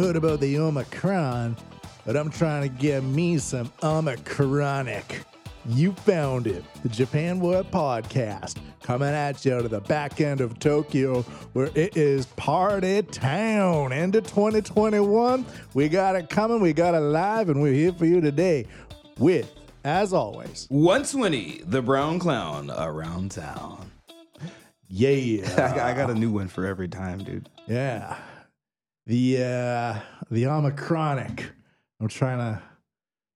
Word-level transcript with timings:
heard 0.00 0.16
about 0.16 0.40
the 0.40 0.58
Omicron, 0.58 1.54
but 2.06 2.16
I'm 2.16 2.30
trying 2.30 2.62
to 2.62 2.74
get 2.74 3.04
me 3.04 3.36
some 3.36 3.68
Omicronic. 3.82 5.24
You 5.66 5.92
found 5.92 6.46
it, 6.46 6.64
the 6.82 6.88
Japan 6.88 7.38
What 7.38 7.70
Podcast, 7.70 8.56
coming 8.82 9.10
at 9.10 9.44
you 9.44 9.52
out 9.52 9.66
of 9.66 9.70
the 9.70 9.82
back 9.82 10.18
end 10.22 10.40
of 10.40 10.58
Tokyo, 10.58 11.20
where 11.52 11.68
it 11.74 11.98
is 11.98 12.24
party 12.26 13.02
town. 13.02 13.92
End 13.92 14.16
of 14.16 14.26
2021, 14.26 15.44
we 15.74 15.90
got 15.90 16.16
it 16.16 16.30
coming, 16.30 16.62
we 16.62 16.72
got 16.72 16.94
it 16.94 17.00
live, 17.00 17.50
and 17.50 17.60
we're 17.60 17.74
here 17.74 17.92
for 17.92 18.06
you 18.06 18.22
today 18.22 18.64
with, 19.18 19.52
as 19.84 20.14
always, 20.14 20.64
120, 20.70 21.60
the 21.66 21.82
brown 21.82 22.18
clown 22.18 22.70
around 22.70 23.32
town. 23.32 23.90
yeah, 24.88 25.44
I 25.84 25.92
got 25.92 26.08
a 26.08 26.14
new 26.14 26.30
one 26.30 26.48
for 26.48 26.64
every 26.64 26.88
time, 26.88 27.22
dude. 27.22 27.50
yeah, 27.66 28.16
the 29.06 29.38
uh, 29.38 30.00
the 30.30 30.44
Omicronic. 30.44 31.44
I'm 32.00 32.08
trying 32.08 32.38
to 32.38 32.62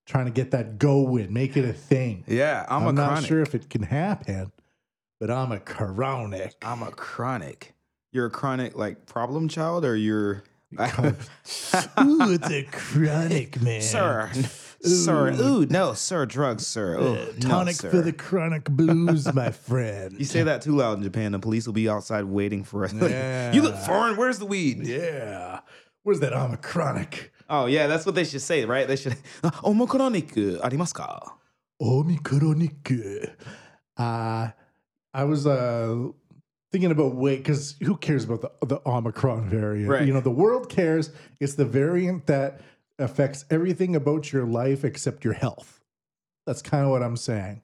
trying 0.07 0.27
to 0.27 0.31
get 0.31 0.51
that 0.53 0.79
go 0.79 1.05
going, 1.05 1.33
make 1.33 1.57
it 1.57 1.65
a 1.65 1.73
thing. 1.73 2.25
Yeah, 2.27 2.65
I'm, 2.69 2.87
I'm, 2.87 2.95
not 2.95 3.25
sure 3.25 3.41
if 3.41 3.55
it 3.55 3.71
can 3.71 3.83
happen, 3.83 4.53
but 5.19 5.31
I'm 5.31 5.53
a 5.53 5.61
chronic. 5.61 6.55
I'm 6.63 6.83
a 6.83 6.91
chronic. 6.91 7.75
You're 8.13 8.27
a 8.27 8.31
chronic 8.31 8.77
like 8.77 9.07
problem 9.07 9.49
child, 9.49 9.85
or 9.85 9.97
you're 9.97 10.45
Ooh, 10.79 12.33
it's 12.33 12.51
a 12.51 12.62
chronic 12.65 13.61
man. 13.61 13.81
sir, 13.81 14.31
sir. 14.84 15.33
Ooh, 15.41 15.66
no, 15.66 15.93
sir, 15.95 16.27
drugs, 16.27 16.66
sir. 16.66 16.97
Oh, 16.98 17.15
Uh, 17.15 17.27
no, 17.42 17.48
tonic 17.48 17.77
sir. 17.77 17.91
for 17.91 18.00
the 18.03 18.12
chronic 18.12 18.64
blues, 18.64 19.33
my 19.34 19.50
friend. 19.69 20.17
You 20.19 20.25
say 20.25 20.42
that 20.42 20.62
too 20.62 20.77
loud 20.77 20.98
in 20.98 21.03
Japan, 21.05 21.33
the 21.33 21.39
police 21.39 21.67
will 21.67 21.72
be 21.75 21.89
outside 21.89 22.25
waiting 22.25 22.64
for 22.64 22.84
us. 22.84 22.92
Yeah. 23.03 23.53
you 23.53 23.62
look 23.62 23.77
foreign. 23.77 24.17
Where's 24.17 24.39
the 24.39 24.47
weed? 24.47 24.86
Yeah. 24.86 25.61
Where's 26.03 26.20
that 26.20 26.33
Omicronic? 26.33 27.31
Oh 27.48 27.67
yeah, 27.67 27.86
that's 27.86 28.06
what 28.06 28.14
they 28.14 28.25
should 28.25 28.41
say, 28.42 28.64
right? 28.64 28.86
They 28.89 28.97
should. 28.97 29.17
Omicronic 29.42 30.33
arimasu 30.61 30.94
ka? 30.94 31.37
Omicronic. 31.81 33.31
Uh, 33.97 34.48
I 35.12 35.25
was 35.25 35.47
uh, 35.47 36.09
thinking 36.72 36.91
about 36.91 37.14
weight 37.14 37.39
because 37.39 37.77
who 37.83 37.97
cares 37.97 38.25
about 38.25 38.41
the, 38.42 38.66
the 38.66 38.81
Omicron 38.89 39.48
variant? 39.48 39.89
Right. 39.89 40.06
You 40.06 40.12
know, 40.12 40.20
the 40.20 40.31
world 40.31 40.69
cares. 40.69 41.11
It's 41.41 41.55
the 41.55 41.64
variant 41.64 42.27
that 42.27 42.61
affects 42.98 43.45
everything 43.50 43.97
about 43.97 44.33
your 44.33 44.47
life 44.47 44.84
except 44.84 45.25
your 45.25 45.34
health. 45.34 45.81
That's 46.47 46.62
kind 46.62 46.84
of 46.84 46.91
what 46.91 47.03
I'm 47.03 47.17
saying. 47.17 47.62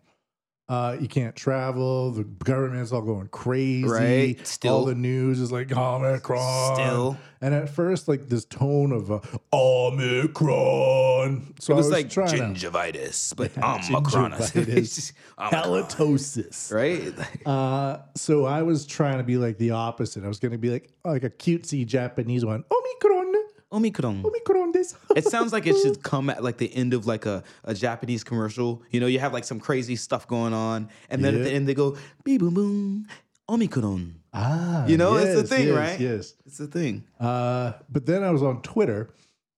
Uh, 0.70 0.96
you 1.00 1.08
can't 1.08 1.34
travel. 1.34 2.12
The 2.12 2.22
government's 2.22 2.92
all 2.92 3.02
going 3.02 3.26
crazy. 3.26 3.88
Right. 3.88 4.46
Still. 4.46 4.74
all 4.76 4.84
the 4.84 4.94
news 4.94 5.40
is 5.40 5.50
like 5.50 5.76
Omicron. 5.76 6.76
Still. 6.76 7.18
and 7.40 7.52
at 7.52 7.68
first, 7.68 8.06
like 8.06 8.28
this 8.28 8.44
tone 8.44 8.92
of 8.92 9.10
uh, 9.10 9.18
Omicron. 9.52 11.54
So 11.58 11.72
It 11.72 11.76
was, 11.76 11.86
I 11.86 11.88
was 11.88 11.90
like 11.90 12.10
trying 12.10 12.54
to 12.54 12.70
gingivitis, 12.70 13.34
but 13.34 13.50
Omicron. 13.58 14.30
Gingivitis. 14.32 15.12
Omicron. 15.38 15.64
halitosis. 15.64 16.72
right? 16.72 17.14
Uh, 17.44 17.98
so 18.14 18.44
I 18.44 18.62
was 18.62 18.86
trying 18.86 19.18
to 19.18 19.24
be 19.24 19.38
like 19.38 19.58
the 19.58 19.72
opposite. 19.72 20.24
I 20.24 20.28
was 20.28 20.38
going 20.38 20.52
to 20.52 20.58
be 20.58 20.70
like 20.70 20.92
like 21.04 21.24
a 21.24 21.30
cutesy 21.30 21.84
Japanese 21.84 22.44
one. 22.44 22.62
Omicron, 22.70 23.34
Omicron. 23.72 24.24
Omicron 24.24 24.72
this. 24.72 24.96
It 25.16 25.24
sounds 25.24 25.52
like 25.52 25.66
it 25.66 25.76
should 25.82 26.02
come 26.02 26.28
at 26.30 26.42
like 26.42 26.58
the 26.58 26.74
end 26.74 26.94
of 26.94 27.06
like 27.06 27.26
a, 27.26 27.42
a 27.64 27.74
Japanese 27.74 28.24
commercial. 28.24 28.82
You 28.90 29.00
know, 29.00 29.06
you 29.06 29.18
have 29.20 29.32
like 29.32 29.44
some 29.44 29.60
crazy 29.60 29.96
stuff 29.96 30.26
going 30.26 30.52
on, 30.52 30.88
and 31.08 31.24
then 31.24 31.34
at 31.36 31.44
the 31.44 31.52
end 31.52 31.68
they 31.68 31.74
go 31.74 31.96
beep 32.24 32.40
boom 32.40 32.54
boom 32.54 33.06
Omicron. 33.48 34.14
Ah, 34.32 34.86
You 34.86 34.96
know, 34.96 35.16
it's 35.16 35.34
the 35.40 35.46
thing, 35.46 35.66
yes, 35.68 35.76
right? 35.76 36.00
Yes. 36.00 36.34
It's 36.46 36.58
the 36.58 36.68
thing. 36.68 37.04
Uh, 37.18 37.72
but 37.90 38.06
then 38.06 38.22
I 38.22 38.30
was 38.30 38.42
on 38.44 38.62
Twitter, 38.62 39.12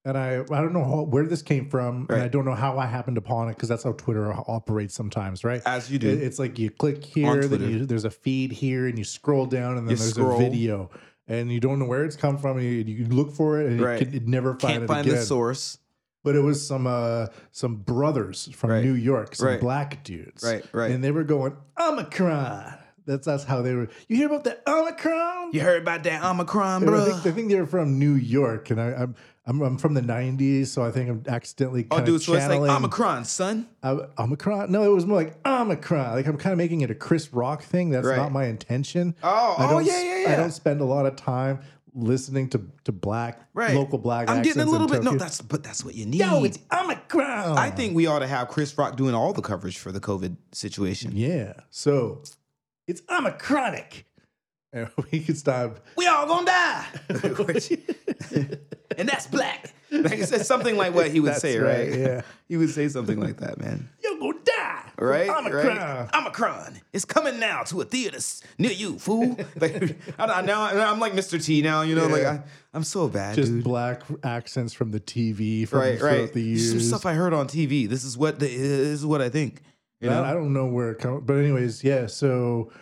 and 0.07 0.17
I 0.17 0.37
I 0.41 0.61
don't 0.63 0.73
know 0.73 0.85
how, 0.85 1.03
where 1.03 1.27
this 1.27 1.43
came 1.43 1.69
from, 1.69 2.07
and 2.09 2.23
I 2.23 2.29
don't 2.29 2.47
know 2.47 2.55
how 2.55 2.79
I 2.79 2.87
happened 2.87 3.19
upon 3.19 3.49
it 3.51 3.55
because 3.57 3.69
that's 3.69 3.85
how 3.85 3.93
Twitter 3.93 4.33
operates 4.33 4.95
sometimes, 4.95 5.45
right? 5.45 5.61
As 5.67 5.91
you 5.91 5.99
do. 5.99 6.09
It- 6.09 6.23
it's 6.23 6.39
like 6.39 6.59
you 6.59 6.71
click 6.71 7.05
here, 7.05 7.45
then 7.47 7.69
you, 7.69 7.87
there's 7.87 8.05
a 8.07 8.11
feed 8.11 8.51
here, 8.53 8.87
and 8.87 8.97
you 8.99 9.05
scroll 9.05 9.45
down, 9.47 9.77
and 9.77 9.87
then 9.87 9.93
You 9.93 9.97
there's 9.97 10.11
scroll. 10.15 10.37
a 10.37 10.39
video, 10.39 10.91
and 11.33 11.51
you 11.51 11.61
don't 11.61 11.79
know 11.79 11.87
where 11.87 12.05
it's 12.05 12.17
come 12.17 12.37
from, 12.39 12.59
and 12.59 12.67
you, 12.67 12.95
you 12.95 13.07
look 13.07 13.33
for 13.33 13.61
it, 13.61 13.67
and 13.71 13.81
Right. 13.81 14.01
you 14.01 14.21
can 14.21 14.31
never 14.31 14.51
find 14.55 14.73
Can't 14.73 14.85
it 14.85 14.87
find 14.87 15.07
again. 15.07 15.19
the 15.19 15.23
source. 15.25 15.79
But 16.25 16.37
it 16.37 16.41
was 16.41 16.65
some 16.65 16.87
uh 16.87 17.27
some 17.51 17.77
brothers 17.77 18.49
from 18.55 18.71
Right. 18.71 18.85
New 18.85 18.93
York, 18.95 19.35
some 19.35 19.49
Right. 19.49 19.61
black 19.61 20.05
dudes. 20.05 20.45
Right, 20.45 20.65
right. 20.73 20.91
And 20.93 21.03
they 21.03 21.11
were 21.11 21.25
going, 21.25 21.57
Omicron. 21.81 22.75
That's 23.07 23.27
that's 23.27 23.43
how 23.43 23.63
they 23.63 23.75
were. 23.75 23.89
You 24.07 24.17
hear 24.17 24.27
about 24.29 24.45
the 24.45 24.57
Omicron? 24.71 25.51
You 25.53 25.61
heard 25.63 25.83
about 25.83 26.05
that 26.05 26.23
Omicron, 26.23 26.83
And 26.85 26.91
I 26.91 26.93
bro? 26.93 27.05
think, 27.05 27.27
I 27.27 27.31
think 27.33 27.49
they 27.51 27.59
were 27.61 27.67
from 27.67 27.99
New 27.99 28.13
York, 28.15 28.71
and 28.71 28.81
I, 28.81 28.93
I'm, 28.93 29.17
I'm 29.45 29.61
I'm 29.61 29.77
from 29.79 29.95
the 29.95 30.01
'90s, 30.01 30.67
so 30.69 30.83
I 30.85 30.91
think 30.93 31.11
I'm 31.11 31.25
accidentally 31.27 31.83
kind 31.83 32.03
Oh, 32.03 32.05
dude, 32.07 32.15
of 32.17 32.23
so 32.23 32.35
it's 32.35 32.47
like 32.47 32.61
Omicron, 32.61 33.25
son. 33.25 33.69
uh, 33.83 34.07
Omicron. 34.19 34.71
No, 34.71 34.83
it 34.85 34.95
was 34.95 35.05
more 35.05 35.17
like 35.17 35.35
Omicron. 35.47 36.15
Like 36.15 36.27
I'm 36.27 36.37
kind 36.37 36.53
of 36.53 36.59
making 36.59 36.83
it 36.83 36.91
a 36.91 36.95
Chris 36.95 37.33
Rock 37.33 37.63
thing. 37.63 37.91
That's 37.91 38.07
Right. 38.07 38.17
not 38.19 38.31
my 38.31 38.45
intention. 38.47 39.17
Oh, 39.23 39.57
I 39.59 39.67
oh, 39.67 39.71
don't 39.71 39.85
yeah, 39.85 39.93
s- 39.93 40.25
yeah, 40.29 40.33
I 40.33 40.37
don't 40.37 40.53
spend 40.53 40.81
a 40.81 40.85
lot 40.85 41.07
of 41.07 41.17
time 41.17 41.59
listening 41.95 42.49
to 42.51 42.61
to 42.85 42.93
black 42.93 43.41
Right. 43.53 43.75
local 43.75 43.99
black. 43.99 44.31
I'm 44.31 44.43
getting 44.43 44.61
a 44.61 44.63
accents 44.63 44.67
in 44.67 44.73
little 44.73 44.87
bit. 44.87 45.03
No, 45.03 45.11
Tokyo. 45.11 45.19
that's 45.19 45.41
but 45.41 45.65
that's 45.65 45.85
what 45.85 45.97
you 45.97 46.07
need. 46.07 46.21
yo, 46.21 46.45
it's 46.45 46.61
Omicron. 46.73 47.59
I 47.59 47.71
think 47.71 47.97
we 47.97 48.07
ought 48.07 48.21
to 48.21 48.29
have 48.29 48.47
Chris 48.49 48.79
Rock 48.79 48.97
doing 48.97 49.15
all 49.15 49.33
the 49.33 49.43
coverage 49.43 49.77
for 49.79 49.91
the 49.91 50.01
COVID 50.01 50.37
situation. 50.53 51.13
Yeah. 51.17 51.55
So 51.71 52.23
it's 52.87 53.01
Omicronic. 53.03 54.05
And 54.73 54.89
we 55.13 55.21
could 55.21 55.37
stop. 55.37 55.81
We 55.97 56.07
all 56.07 56.27
gonna 56.27 56.47
die. 56.47 56.87
and 58.97 59.09
that's 59.09 59.27
black. 59.27 59.73
Like, 59.91 60.21
it's 60.21 60.47
something 60.47 60.79
like 60.79 60.95
what 60.95 61.11
he 61.11 61.21
would 61.21 61.33
That's 61.33 61.43
say, 61.43 61.59
right, 61.59 61.91
right? 61.91 61.99
yeah. 61.99 62.23
He 62.49 62.57
would 62.57 62.71
say 62.71 62.89
something 62.89 63.21
like 63.21 63.39
that, 63.41 63.61
man. 63.61 63.91
You're 64.03 64.19
gonna 64.19 64.39
die. 64.43 64.91
Right? 64.99 65.29
Omicron. 65.29 65.77
Right? 65.77 66.09
Omicron. 66.15 66.81
It's 66.95 67.05
coming 67.05 67.39
now 67.39 67.63
to 67.65 67.83
a 67.83 67.85
theater 67.85 68.19
near 68.57 68.73
you, 68.73 68.99
fool. 68.99 69.37
like 69.61 69.97
I, 70.19 70.25
I, 70.25 70.41
now 70.43 70.63
I'm 70.65 70.99
like 70.99 71.13
Mr. 71.13 71.43
T 71.45 71.61
now, 71.61 71.83
you 71.83 71.95
know, 71.95 72.07
like 72.07 72.23
Yeah. 72.23 72.31
I, 72.31 72.43
I'm 72.73 72.85
so 72.85 73.07
bad, 73.09 73.35
Just 73.35 73.53
dude. 73.53 73.65
black 73.65 74.03
accents 74.25 74.73
from 74.73 74.93
the 74.93 75.01
TV 75.01 75.69
from 75.69 75.81
right, 75.81 75.99
throughout 75.99 76.19
right. 76.19 76.33
the 76.33 76.41
years. 76.43 76.71
Some 76.71 76.81
stuff 76.81 77.05
I 77.05 77.13
heard 77.13 77.35
on 77.35 77.47
TV. 77.47 77.87
This 77.87 78.05
is 78.05 78.17
what 78.17 78.39
the, 78.39 78.47
this 78.47 78.89
is 79.01 79.05
what 79.05 79.21
I 79.21 79.29
think. 79.29 79.61
You 80.01 80.09
know? 80.09 80.25
I 80.25 80.33
don't 80.33 80.53
know 80.53 80.67
where 80.67 80.91
it 80.91 80.99
comes, 80.99 81.23
but 81.25 81.35
anyways, 81.35 81.85
yeah. 81.85 82.07
So, 82.07 82.73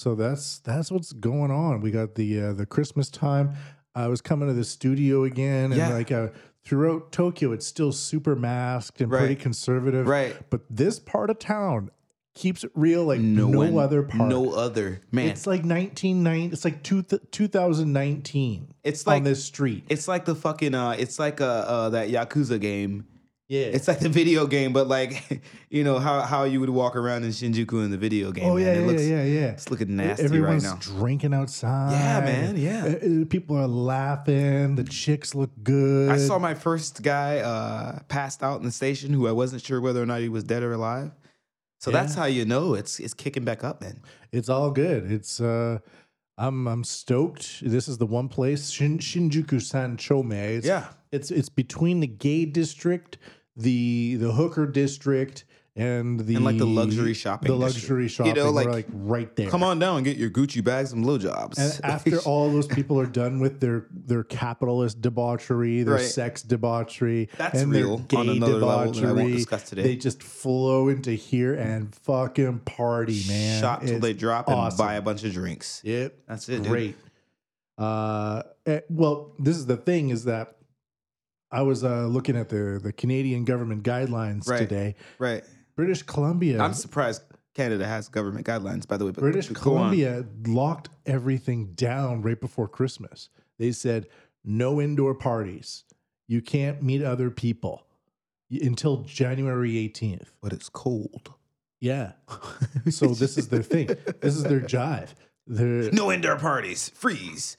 so 0.00 0.14
that's 0.14 0.60
that's 0.60 0.90
what's 0.90 1.12
going 1.12 1.50
on. 1.50 1.82
We 1.82 1.90
got 1.90 2.14
the 2.14 2.40
uh, 2.40 2.52
the 2.54 2.64
Christmas 2.64 3.10
time. 3.10 3.52
I 3.94 4.06
was 4.08 4.22
coming 4.22 4.48
to 4.48 4.54
the 4.54 4.64
studio 4.64 5.24
again, 5.24 5.66
and 5.72 5.76
Yeah. 5.76 5.92
like 5.92 6.10
uh, 6.10 6.28
throughout 6.64 7.12
Tokyo, 7.12 7.52
it's 7.52 7.66
still 7.66 7.92
super 7.92 8.34
masked 8.34 9.02
and 9.02 9.10
pretty 9.10 9.36
conservative. 9.36 10.06
Right. 10.06 10.34
But 10.48 10.62
this 10.70 10.98
part 10.98 11.28
of 11.28 11.38
town 11.38 11.90
keeps 12.34 12.64
it 12.64 12.70
real, 12.74 13.04
like 13.04 13.20
no, 13.20 13.48
one- 13.48 13.76
other 13.76 14.02
part. 14.02 14.30
No 14.30 14.52
other 14.52 15.02
man. 15.12 15.28
It's 15.28 15.46
like 15.46 15.64
1990. 15.66 16.46
It's 16.54 16.64
like 16.64 16.82
two, 16.82 17.02
2019. 17.02 18.72
It's 18.82 19.06
on 19.06 19.22
this 19.24 19.44
street. 19.44 19.84
It's 19.90 20.08
like 20.08 20.24
the 20.24 20.34
fucking 20.34 20.74
uh 20.74 20.96
it's 20.98 21.18
like 21.18 21.42
uh, 21.42 21.44
uh 21.44 21.88
that 21.90 22.08
Yakuza 22.08 22.58
game. 22.58 23.04
Yeah. 23.50 23.66
It's 23.66 23.88
like 23.88 23.98
the 23.98 24.08
video 24.08 24.46
game, 24.46 24.72
but 24.72 24.86
like 24.86 25.42
you 25.70 25.82
know 25.84 25.98
how 25.98 26.20
how 26.22 26.44
you 26.44 26.60
would 26.60 26.70
walk 26.70 26.94
around 26.94 27.24
in 27.24 27.30
Shinjuku 27.30 27.84
in 27.84 27.90
the 27.90 27.98
video 27.98 28.30
game. 28.30 28.44
oh 28.44 28.54
man. 28.54 28.64
yeah, 28.64 28.72
it 28.72 28.80
yeah, 28.80 28.86
looks, 28.86 29.06
yeah, 29.06 29.24
yeah. 29.24 29.46
It's 29.48 29.70
looking 29.70 29.96
nasty 29.96 30.24
Everyone's 30.24 30.64
right 30.64 30.74
now. 30.74 30.98
drinking 30.98 31.34
outside. 31.34 31.92
Yeah, 31.92 32.20
man, 32.20 32.56
yeah. 32.56 33.24
People 33.28 33.56
are 33.56 33.66
laughing. 33.66 34.76
The 34.76 34.84
chicks 34.84 35.34
look 35.34 35.50
good. 35.64 36.10
I 36.10 36.16
saw 36.16 36.38
my 36.38 36.54
first 36.54 37.02
guy 37.02 37.38
uh 37.38 37.98
passed 38.08 38.42
out 38.42 38.60
in 38.60 38.64
the 38.64 38.72
station 38.72 39.12
who 39.12 39.26
I 39.26 39.32
wasn't 39.32 39.62
sure 39.62 39.80
whether 39.80 40.00
or 40.00 40.06
not 40.06 40.20
he 40.20 40.28
was 40.28 40.44
dead 40.44 40.62
or 40.62 40.72
alive. 40.72 41.10
So 41.80 41.90
that's 41.90 42.14
how 42.14 42.26
you 42.26 42.44
know 42.44 42.74
it's 42.74 43.00
it's 43.00 43.14
kicking 43.14 43.44
back 43.44 43.64
up, 43.64 43.80
man. 43.80 44.00
It's 44.32 44.48
all 44.48 44.70
good. 44.70 45.10
It's 45.10 45.40
uh 45.40 45.78
I'm 46.38 46.68
I'm 46.68 46.84
stoked. 46.84 47.62
This 47.62 47.88
is 47.88 47.98
the 47.98 48.06
one 48.06 48.28
place 48.28 48.70
Shin, 48.70 48.98
Shinjuku 48.98 49.60
San 49.60 49.96
Chome. 49.96 50.32
It's, 50.32 50.66
Yeah. 50.66 50.86
It's 51.12 51.30
it's 51.30 51.48
between 51.48 52.00
the 52.00 52.06
gay 52.06 52.44
district, 52.44 53.18
the 53.60 54.16
the 54.16 54.32
hooker 54.32 54.66
district, 54.66 55.44
and 55.76 56.18
the 56.20 56.34
And, 56.34 56.44
like, 56.44 56.58
the 56.58 56.66
luxury 56.66 57.14
shopping 57.14 57.52
The 57.56 57.66
district. 57.66 57.90
luxury 58.02 58.26
You 58.26 58.34
know, 58.34 58.50
like, 58.50 58.66
like 58.66 58.86
right 58.92 59.34
there. 59.36 59.48
Come 59.48 59.62
on 59.62 59.78
down 59.78 59.96
and 59.98 60.04
get 60.04 60.16
your 60.16 60.28
Gucci 60.28 60.62
bags 60.62 60.92
and 60.92 61.04
blowjobs. 61.04 61.58
And 61.58 61.84
after 61.84 62.18
all 62.20 62.50
those 62.50 62.66
people 62.66 62.98
are 62.98 63.06
done 63.06 63.38
with 63.38 63.60
their 63.60 63.86
their 63.90 64.24
capitalist 64.24 65.00
debauchery, 65.00 65.84
their 65.84 65.94
Right. 65.94 66.02
sex 66.04 66.42
debauchery, 66.42 67.28
That's 67.38 67.60
and 67.60 67.70
real 67.70 67.98
their 67.98 68.18
on 68.18 68.28
another 68.30 68.54
level 68.54 68.68
that 68.68 68.74
I 68.74 68.84
won't 68.84 68.94
debauchery, 68.96 69.32
discuss 69.32 69.68
today. 69.68 69.82
they 69.84 69.96
just 69.96 70.22
flow 70.24 70.88
into 70.88 71.12
here 71.12 71.54
and 71.54 71.94
fucking 71.94 72.58
party, 72.60 73.22
man. 73.28 73.60
shop 73.60 73.80
till 73.82 73.90
It's 73.92 74.00
they 74.02 74.12
drop 74.12 74.48
awesome. 74.48 74.66
and 74.68 74.76
buy 74.78 74.94
a 74.96 75.02
bunch 75.02 75.22
of 75.24 75.32
drinks. 75.32 75.80
Yep, 75.84 76.14
That's 76.26 76.48
it, 76.48 76.58
dude. 76.64 76.66
Great. 76.66 76.96
Uh, 77.78 78.42
eh, 78.66 78.80
well, 78.90 79.32
this 79.38 79.56
is 79.56 79.66
the 79.66 79.76
thing: 79.76 80.10
is 80.10 80.24
that 80.24 80.56
I 81.52 81.62
was 81.62 81.82
uh, 81.84 82.06
looking 82.06 82.36
at 82.36 82.48
the 82.48 82.80
the 82.82 82.92
Canadian 82.92 83.44
government 83.44 83.82
guidelines 83.82 84.48
Right. 84.48 84.58
today. 84.58 84.94
Right. 85.18 85.44
British 85.76 86.02
Columbia. 86.02 86.60
I'm 86.60 86.74
surprised 86.74 87.22
Canada 87.54 87.86
has 87.86 88.08
government 88.08 88.46
guidelines, 88.46 88.86
by 88.86 88.96
the 88.96 89.04
way. 89.06 89.12
But 89.12 89.20
British 89.22 89.48
on. 89.48 89.54
Columbia 89.54 90.24
locked 90.46 90.88
everything 91.06 91.72
down 91.74 92.22
right 92.22 92.40
before 92.40 92.68
Christmas. 92.68 93.28
They 93.58 93.72
said 93.72 94.06
no 94.44 94.80
indoor 94.80 95.14
parties, 95.14 95.84
you 96.28 96.40
can't 96.40 96.82
meet 96.82 97.02
other 97.02 97.30
people 97.30 97.86
until 98.50 98.98
January 99.02 99.72
18th. 99.72 100.28
But 100.40 100.52
it's 100.52 100.68
cold. 100.68 101.32
Yeah. 101.80 102.12
So 102.90 103.08
this 103.08 103.36
is 103.36 103.48
their 103.48 103.62
thing. 103.62 103.88
This 104.20 104.36
is 104.36 104.44
their 104.44 104.60
jive. 104.60 105.08
They're, 105.46 105.90
No 105.92 106.10
indoor 106.12 106.36
parties. 106.36 106.90
Freeze. 106.94 107.56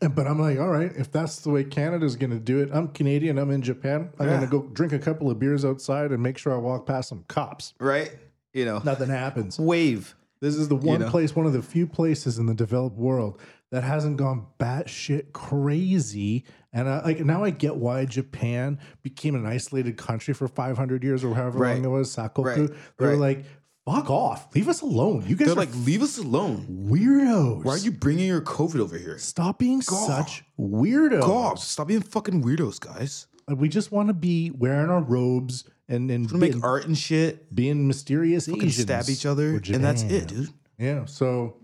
And- 0.00 0.14
But 0.14 0.26
I'm 0.26 0.38
like, 0.40 0.58
all 0.58 0.68
right, 0.70 0.90
if 0.96 1.12
that's 1.12 1.40
the 1.40 1.50
way 1.50 1.62
Canada's 1.62 2.16
going 2.16 2.30
to 2.30 2.38
do 2.38 2.58
it, 2.60 2.70
I'm 2.72 2.88
Canadian. 2.88 3.38
I'm 3.38 3.50
in 3.50 3.62
Japan. 3.62 4.10
I'm 4.18 4.26
Yeah. 4.26 4.36
going 4.38 4.40
to 4.40 4.46
go 4.50 4.62
drink 4.72 4.92
a 4.92 4.98
couple 4.98 5.30
of 5.30 5.38
beers 5.38 5.64
outside 5.64 6.10
and 6.10 6.22
make 6.22 6.38
sure 6.38 6.52
I 6.54 6.56
walk 6.56 6.86
past 6.86 7.08
some 7.10 7.24
cops. 7.28 7.74
right? 7.78 8.10
You 8.52 8.64
know, 8.64 8.80
Nothing 8.84 9.08
happens. 9.10 9.58
wave. 9.58 10.14
This 10.40 10.56
is 10.56 10.68
the 10.68 10.76
one 10.76 11.00
know? 11.00 11.08
place, 11.10 11.34
one 11.36 11.46
of 11.46 11.52
the 11.52 11.62
few 11.62 11.86
places 11.86 12.38
in 12.38 12.46
the 12.46 12.54
developed 12.54 12.96
world 12.96 13.40
that 13.70 13.82
hasn't 13.82 14.16
gone 14.16 14.46
batshit 14.60 15.32
crazy. 15.32 16.44
And 16.72 16.88
I, 16.88 17.02
like 17.04 17.20
now, 17.24 17.44
I 17.44 17.50
get 17.50 17.76
why 17.76 18.04
Japan 18.04 18.78
became 19.02 19.34
an 19.34 19.46
isolated 19.46 19.96
country 19.96 20.34
for 20.34 20.48
500 20.48 21.02
years 21.02 21.24
or 21.24 21.34
however 21.34 21.58
Right. 21.58 21.74
long 21.76 21.84
it 21.84 21.88
was. 21.88 22.14
Sakoku. 22.14 22.44
Right. 22.44 22.70
They 22.98 23.06
were 23.06 23.12
Right. 23.12 23.18
like, 23.38 23.44
"Fuck 23.86 24.08
off, 24.10 24.54
leave 24.54 24.68
us 24.68 24.80
alone. 24.80 25.24
You 25.26 25.36
guys 25.36 25.46
They're 25.48 25.52
are 25.54 25.58
like, 25.58 25.74
leave 25.86 26.02
us 26.02 26.18
alone. 26.18 26.66
weirdos. 26.88 27.64
Why 27.64 27.72
are 27.74 27.78
you 27.78 27.90
bringing 27.92 28.26
your 28.26 28.40
COVID 28.40 28.80
over 28.80 28.96
here? 28.96 29.18
Stop 29.18 29.58
being 29.58 29.82
such 29.82 30.44
weirdos. 30.58 31.20
God, 31.20 31.58
stop 31.58 31.88
being 31.88 32.00
fucking 32.02 32.42
weirdos, 32.42 32.80
guys. 32.80 33.26
Like, 33.46 33.58
We 33.58 33.68
just 33.68 33.92
want 33.92 34.08
to 34.08 34.14
be 34.14 34.50
wearing 34.50 34.88
our 34.90 35.02
robes 35.02 35.64
and 35.88 36.10
and 36.10 36.28
To 36.30 36.36
make 36.36 36.62
art 36.62 36.86
and 36.86 36.96
shit, 36.96 37.54
being 37.54 37.86
mysterious 37.86 38.46
fucking 38.46 38.62
Asians. 38.64 38.82
stab 38.86 39.08
each 39.10 39.26
other, 39.26 39.50
and 39.56 39.84
that's 39.84 40.02
Japan. 40.02 40.16
it, 40.16 40.28
dude. 40.28 40.48
Yeah. 40.78 41.04
So 41.04 41.56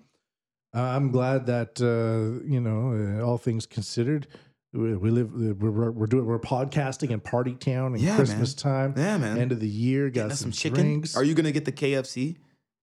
uh, 0.74 0.80
I'm 0.82 1.10
glad 1.10 1.46
that 1.46 1.80
uh, 1.80 2.44
you 2.46 2.60
know, 2.60 2.92
uh, 3.20 3.24
all 3.26 3.38
things 3.38 3.64
considered, 3.64 4.26
we, 4.72 4.96
we 4.96 5.10
live. 5.10 5.28
uh, 5.34 5.54
We're, 5.54 5.90
we're 5.90 6.06
doing. 6.06 6.26
We're 6.26 6.38
podcasting 6.38 7.10
in 7.10 7.20
Party 7.20 7.54
Town 7.54 7.94
and 7.94 8.00
Yeah, 8.00 8.16
Christmas 8.16 8.54
time. 8.54 8.94
Yeah, 8.96 9.18
man. 9.18 9.38
End 9.38 9.52
of 9.52 9.60
the 9.60 9.68
year. 9.68 10.10
Got 10.10 10.30
some, 10.30 10.36
some 10.36 10.52
chicken. 10.52 10.80
drinks. 10.80 11.16
Are 11.16 11.24
you 11.24 11.34
gonna 11.34 11.52
get 11.52 11.64
the 11.64 11.72
KFC? 11.72 12.36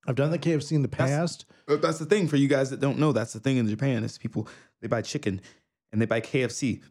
I've 0.08 0.16
done 0.16 0.32
the 0.32 0.40
KFC 0.40 0.74
in 0.74 0.82
the 0.82 0.88
past. 0.88 1.46
Uh, 1.68 1.76
That's 1.76 2.00
the 2.00 2.06
thing 2.06 2.28
for 2.28 2.38
you 2.38 2.48
guys 2.48 2.70
that 2.70 2.80
don't 2.80 2.98
know. 2.98 3.12
That's 3.12 3.34
the 3.34 3.40
thing 3.42 3.58
in 3.58 3.68
Japan 3.68 4.04
is 4.04 4.18
people 4.18 4.48
they 4.82 4.88
buy 4.88 5.02
chicken 5.02 5.42
and 5.92 6.02
they 6.02 6.06
buy 6.06 6.22
KFC, 6.22 6.82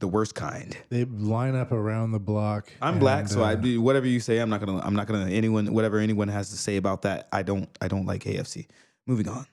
the 0.00 0.08
worst 0.08 0.34
kind. 0.34 0.76
They 0.88 1.04
line 1.04 1.54
up 1.54 1.72
around 1.72 2.12
the 2.12 2.20
block. 2.20 2.72
I'm 2.80 2.98
black, 2.98 3.20
and, 3.20 3.30
so 3.30 3.42
I 3.42 3.52
uh, 3.52 3.56
do 3.56 3.80
whatever 3.80 4.06
you 4.06 4.20
say. 4.20 4.38
I'm 4.38 4.50
not 4.50 4.60
gonna. 4.60 4.80
I'm 4.80 4.94
not 4.94 5.06
gonna. 5.06 5.30
Anyone, 5.30 5.72
whatever 5.72 5.98
anyone 5.98 6.28
has 6.28 6.50
to 6.50 6.56
say 6.56 6.76
about 6.76 7.02
that, 7.02 7.28
I 7.32 7.42
don't. 7.42 7.68
I 7.80 7.88
don't 7.88 8.06
like 8.06 8.24
KFC. 8.24 8.66
Moving 9.06 9.28
on. 9.28 9.46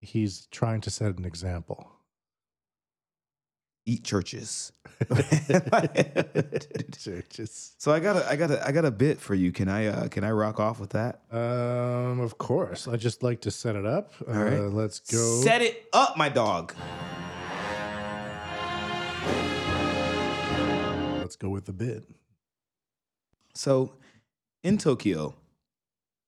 He's 0.00 0.46
trying 0.50 0.80
to 0.82 0.90
set 0.90 1.18
an 1.18 1.24
example. 1.24 1.90
Eat 3.88 4.04
Church's. 4.04 4.70
Church's. 6.98 7.72
so 7.78 7.90
I 7.90 8.00
got 8.00 8.16
a. 8.16 8.28
I 8.28 8.36
got 8.36 8.50
a. 8.50 8.66
I 8.66 8.70
got 8.70 8.84
a 8.84 8.90
bit 8.90 9.18
for 9.18 9.34
you. 9.34 9.50
Can 9.50 9.66
I? 9.70 9.86
Uh, 9.86 10.08
can 10.08 10.24
I 10.24 10.30
rock 10.30 10.60
off 10.60 10.78
with 10.78 10.90
that? 10.90 11.22
Um, 11.32 12.20
of 12.20 12.36
course. 12.36 12.86
I 12.86 12.96
just 12.96 13.22
like 13.22 13.40
to 13.42 13.50
set 13.50 13.76
it 13.76 13.86
up. 13.86 14.12
All 14.28 14.34
right. 14.34 14.58
Uh, 14.58 14.64
let's 14.64 15.00
go. 15.00 15.40
Set 15.40 15.62
it 15.62 15.88
up, 15.94 16.18
my 16.18 16.28
dog. 16.28 16.74
Let's 21.18 21.36
go 21.36 21.48
with 21.48 21.64
the 21.64 21.72
bit. 21.72 22.04
So, 23.54 23.94
in 24.62 24.76
Tokyo, 24.76 25.34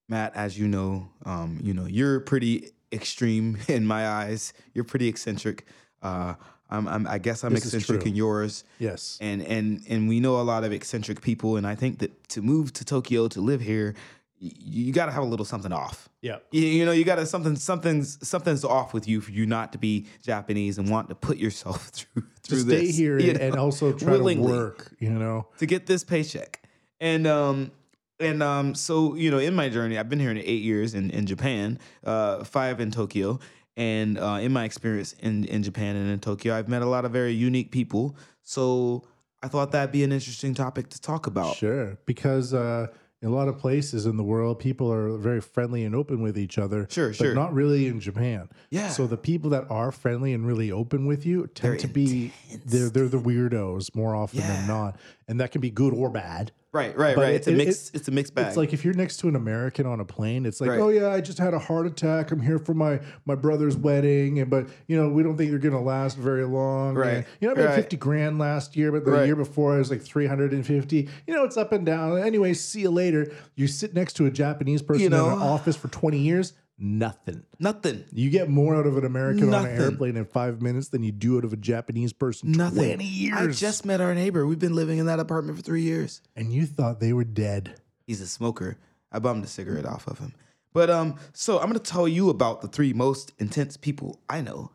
Matt, 0.08 0.34
as 0.34 0.58
you 0.58 0.66
know, 0.66 1.10
um, 1.26 1.60
you 1.62 1.74
know 1.74 1.84
you're 1.84 2.20
pretty 2.20 2.70
extreme 2.90 3.58
in 3.68 3.86
my 3.86 4.08
eyes. 4.08 4.54
You're 4.72 4.84
pretty 4.84 5.08
eccentric. 5.08 5.66
Uh, 6.00 6.36
I'm, 6.70 6.86
I'm, 6.88 7.06
I 7.06 7.18
guess 7.18 7.42
I'm 7.44 7.52
This 7.54 7.64
eccentric 7.66 8.06
in 8.06 8.14
yours, 8.14 8.64
Yes. 8.78 9.18
and 9.20 9.42
and 9.42 9.82
and 9.88 10.08
we 10.08 10.20
know 10.20 10.40
a 10.40 10.42
lot 10.42 10.64
of 10.64 10.72
eccentric 10.72 11.20
people. 11.20 11.56
And 11.56 11.66
I 11.66 11.74
think 11.74 11.98
that 11.98 12.28
to 12.30 12.42
move 12.42 12.72
to 12.74 12.84
Tokyo 12.84 13.28
to 13.28 13.40
live 13.40 13.60
here, 13.60 13.94
y- 14.40 14.52
you 14.56 14.92
got 14.92 15.06
to 15.06 15.12
have 15.12 15.22
a 15.22 15.26
little 15.26 15.44
something 15.46 15.72
off. 15.72 16.08
Yeah. 16.22 16.36
You, 16.52 16.62
you 16.62 16.84
know, 16.84 16.92
you 16.92 17.04
got 17.04 17.16
to 17.16 17.26
something 17.26 17.56
something's 17.56 18.18
something's 18.26 18.64
off 18.64 18.92
with 18.94 19.08
you 19.08 19.20
for 19.20 19.30
you 19.32 19.46
not 19.46 19.72
to 19.72 19.78
be 19.78 20.06
Japanese 20.22 20.78
and 20.78 20.88
want 20.90 21.08
to 21.08 21.14
put 21.14 21.38
yourself 21.38 21.88
through 21.92 22.22
To 22.22 22.28
through 22.42 22.58
stay 22.60 22.86
this, 22.86 22.96
here 22.96 23.18
you 23.18 23.30
and, 23.30 23.40
and 23.40 23.56
also 23.56 23.92
try 23.92 24.16
to 24.16 24.34
work, 24.40 24.94
you 24.98 25.10
know. 25.10 25.46
to 25.58 25.66
get 25.66 25.86
this 25.86 26.04
paycheck. 26.04 26.62
And 27.00 27.26
um 27.26 27.70
and 28.18 28.42
um 28.42 28.74
so 28.74 29.14
you 29.14 29.30
know 29.30 29.38
in 29.38 29.54
my 29.54 29.70
journey 29.70 29.96
I've 29.98 30.10
been 30.10 30.20
here 30.20 30.30
in 30.30 30.36
8 30.36 30.44
years 30.62 30.94
in 30.94 31.10
in 31.10 31.24
Japan, 31.26 31.78
uh 32.04 32.44
5 32.44 32.80
in 32.80 32.90
Tokyo. 32.90 33.40
And 33.80 34.18
uh, 34.18 34.38
in 34.42 34.52
my 34.52 34.64
experience 34.64 35.14
in, 35.20 35.44
in 35.44 35.62
Japan 35.62 35.96
and 35.96 36.10
in 36.10 36.20
Tokyo, 36.20 36.54
I've 36.54 36.68
met 36.68 36.82
a 36.82 36.86
lot 36.86 37.06
of 37.06 37.12
very 37.12 37.32
unique 37.32 37.70
people. 37.70 38.14
So 38.42 39.04
I 39.42 39.48
thought 39.48 39.72
that'd 39.72 39.90
be 39.90 40.04
an 40.04 40.12
interesting 40.12 40.52
topic 40.52 40.90
to 40.90 41.00
talk 41.00 41.26
about. 41.26 41.56
Sure. 41.56 41.96
Because 42.04 42.52
uh, 42.52 42.88
in 43.22 43.28
a 43.28 43.32
lot 43.32 43.48
of 43.48 43.56
places 43.56 44.04
in 44.04 44.18
the 44.18 44.22
world, 44.22 44.58
people 44.58 44.92
are 44.92 45.16
very 45.16 45.40
friendly 45.40 45.84
and 45.84 45.94
open 45.94 46.20
with 46.20 46.36
each 46.36 46.58
other. 46.58 46.86
Sure, 46.90 47.08
but 47.08 47.16
sure. 47.16 47.34
not 47.34 47.54
really 47.54 47.86
in 47.86 48.00
Japan. 48.00 48.50
Yeah. 48.68 48.88
So 48.90 49.06
the 49.06 49.16
people 49.16 49.48
that 49.50 49.64
are 49.70 49.90
friendly 49.90 50.34
and 50.34 50.46
really 50.46 50.70
open 50.70 51.06
with 51.06 51.24
you 51.24 51.46
tend 51.54 51.72
They're 51.72 51.80
to 51.80 51.88
be 51.88 52.32
they're 52.66 52.90
they're 52.90 53.08
the 53.08 53.18
weirdos 53.18 53.94
more 53.94 54.14
often 54.14 54.40
Yeah. 54.40 54.56
than 54.56 54.66
not, 54.68 55.00
and 55.26 55.40
that 55.40 55.52
can 55.52 55.62
be 55.62 55.70
good 55.70 55.94
or 55.94 56.10
bad. 56.10 56.52
Right, 56.72 56.96
right, 56.96 57.16
But 57.16 57.22
right. 57.22 57.30
it- 57.32 57.34
It's 57.34 57.46
a 57.48 57.60
it- 57.60 57.90
it's 57.94 58.06
a 58.08 58.12
mixed 58.12 58.32
bag. 58.32 58.46
It's 58.46 58.56
like 58.56 58.72
if 58.72 58.84
you're 58.84 58.94
next 58.94 59.16
to 59.18 59.28
an 59.28 59.34
American 59.34 59.86
on 59.86 59.98
a 59.98 60.04
plane, 60.04 60.46
it's 60.46 60.60
like, 60.60 60.70
Right. 60.70 60.78
oh 60.78 60.88
yeah, 60.88 61.08
I 61.08 61.20
just 61.20 61.38
had 61.38 61.52
a 61.52 61.58
heart 61.58 61.84
attack. 61.84 62.30
I'm 62.30 62.40
here 62.40 62.60
for 62.60 62.74
my 62.74 63.00
my 63.26 63.34
brother's 63.34 63.76
wedding, 63.76 64.38
and 64.38 64.48
but 64.48 64.68
you 64.86 64.96
know 64.96 65.08
we 65.08 65.24
don't 65.24 65.36
think 65.36 65.50
you're 65.50 65.58
gonna 65.58 65.82
last 65.82 66.16
very 66.16 66.44
long. 66.44 66.94
Right. 66.94 67.08
And, 67.14 67.24
you 67.40 67.48
know, 67.48 67.54
I 67.54 67.56
made 67.56 67.64
Right. 67.64 67.74
fifty 67.74 67.96
grand 67.96 68.38
last 68.38 68.76
year, 68.76 68.92
but 68.92 69.04
the 69.04 69.10
Right. 69.10 69.26
year 69.26 69.34
before 69.34 69.74
I 69.74 69.78
was 69.78 69.90
like 69.90 70.00
three 70.02 70.26
hundred 70.26 70.52
and 70.52 70.64
fifty. 70.64 71.08
You 71.26 71.34
know, 71.34 71.42
it's 71.42 71.56
up 71.56 71.72
and 71.72 71.84
down. 71.84 72.18
Anyway, 72.18 72.54
see 72.54 72.82
you 72.82 72.90
later. 72.90 73.32
You 73.56 73.66
sit 73.66 73.92
next 73.92 74.12
to 74.14 74.26
a 74.26 74.30
Japanese 74.30 74.80
person 74.80 75.10
know. 75.10 75.26
in 75.26 75.32
an 75.32 75.38
office 75.40 75.74
for 75.74 75.88
twenty 75.88 76.18
years, 76.18 76.52
nothing. 76.80 77.44
Nothing. 77.58 78.04
You 78.12 78.30
get 78.30 78.48
more 78.48 78.74
out 78.74 78.86
of 78.86 78.96
an 78.96 79.04
American 79.04 79.52
on 79.54 79.66
an 79.66 79.80
airplane 79.80 80.16
in 80.16 80.24
five 80.24 80.60
minutes 80.62 80.88
than 80.88 81.02
you 81.02 81.12
do 81.12 81.38
out 81.38 81.44
of 81.44 81.52
a 81.52 81.56
Japanese 81.56 82.12
person 82.12 82.52
Nothing. 82.52 82.84
twenty 82.84 83.04
years. 83.04 83.36
I 83.36 83.46
just 83.48 83.84
met 83.84 84.00
our 84.00 84.14
neighbor. 84.14 84.46
We've 84.46 84.58
been 84.58 84.74
living 84.74 84.98
in 84.98 85.06
that 85.06 85.20
apartment 85.20 85.56
for 85.58 85.62
three 85.62 85.82
years. 85.82 86.22
and 86.34 86.52
you 86.52 86.66
thought 86.66 87.00
they 87.00 87.12
were 87.12 87.24
dead. 87.24 87.74
He's 88.06 88.20
a 88.20 88.26
smoker. 88.26 88.78
I 89.12 89.18
bummed 89.18 89.44
a 89.44 89.48
cigarette 89.48 89.86
off 89.86 90.06
of 90.06 90.18
him. 90.18 90.34
But 90.72 90.88
um, 90.90 91.16
so 91.32 91.58
I'm 91.58 91.66
gonna 91.66 91.78
tell 91.80 92.06
you 92.08 92.30
about 92.30 92.62
the 92.62 92.68
three 92.68 92.92
most 92.92 93.32
intense 93.38 93.76
people 93.76 94.20
I 94.28 94.40
know. 94.40 94.70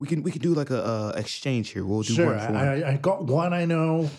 We 0.00 0.06
can 0.08 0.22
we 0.22 0.30
can 0.32 0.42
do 0.42 0.54
like 0.54 0.70
a, 0.70 0.84
uh 0.84 1.12
exchange 1.16 1.70
here. 1.70 1.84
We'll 1.84 2.02
do 2.02 2.14
Sure, 2.14 2.26
one 2.34 2.38
for 2.46 2.52
one. 2.52 2.56
I, 2.68 2.80
I- 2.82 2.92
I 2.92 2.96
got 2.96 3.24
one 3.24 3.52
I 3.52 3.64
know, 3.64 4.10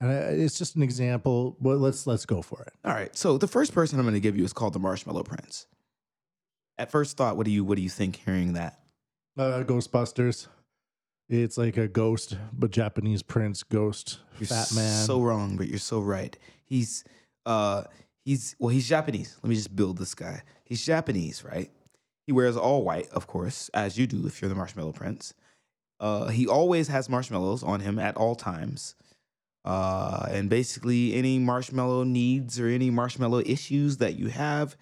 and 0.00 0.10
I, 0.10 0.14
it's 0.14 0.56
just 0.56 0.76
an 0.76 0.82
example. 0.82 1.56
But 1.60 1.78
let's 1.78 2.06
let's 2.06 2.24
go 2.24 2.40
for 2.40 2.62
it. 2.62 2.72
All 2.84 2.92
right. 2.94 3.14
So 3.16 3.36
the 3.36 3.48
first 3.48 3.74
person 3.74 3.98
I'm 3.98 4.06
gonna 4.06 4.20
give 4.20 4.36
you 4.38 4.44
is 4.44 4.52
called 4.52 4.72
the 4.72 4.78
Marshmallow 4.78 5.24
Prince. 5.24 5.66
At 6.78 6.90
first 6.90 7.16
thought, 7.16 7.36
what 7.36 7.44
do 7.44 7.50
you 7.52 7.64
what 7.64 7.76
do 7.76 7.82
you 7.82 7.88
think 7.90 8.16
hearing 8.16 8.52
that? 8.54 8.78
Uh, 9.36 9.62
Ghostbusters. 9.64 10.46
It's 11.28 11.58
like 11.58 11.76
a 11.76 11.86
ghost, 11.88 12.38
but 12.52 12.70
Japanese 12.70 13.22
prince 13.22 13.62
ghost, 13.62 14.20
You're 14.38 14.46
fat 14.46 14.72
man. 14.74 15.04
so 15.04 15.20
wrong, 15.20 15.56
but 15.58 15.68
you're 15.68 15.78
so 15.78 16.00
right. 16.00 16.36
He's 16.64 17.04
uh 17.44 17.84
he's 18.24 18.56
well, 18.58 18.70
he's 18.70 18.88
Japanese. 18.88 19.36
Let 19.42 19.50
me 19.50 19.54
just 19.56 19.74
build 19.76 19.98
this 19.98 20.14
guy. 20.14 20.42
He's 20.64 20.84
Japanese, 20.84 21.44
right? 21.44 21.70
He 22.26 22.32
wears 22.32 22.56
all 22.56 22.82
white, 22.82 23.08
of 23.10 23.26
course, 23.26 23.68
as 23.74 23.98
you 23.98 24.06
do 24.06 24.26
if 24.26 24.40
you're 24.40 24.48
the 24.48 24.54
Marshmallow 24.54 24.92
Prince. 24.92 25.34
Uh, 26.00 26.28
he 26.28 26.46
always 26.46 26.88
has 26.88 27.08
marshmallows 27.08 27.62
on 27.62 27.80
him 27.80 27.98
at 27.98 28.16
all 28.16 28.34
times. 28.36 28.94
Uh, 29.64 30.26
and 30.30 30.48
basically, 30.48 31.14
any 31.14 31.38
marshmallow 31.38 32.04
needs 32.04 32.58
or 32.60 32.68
any 32.68 32.90
marshmallow 32.90 33.40
issues 33.44 33.96
that 33.98 34.18
you 34.18 34.28
have, 34.28 34.76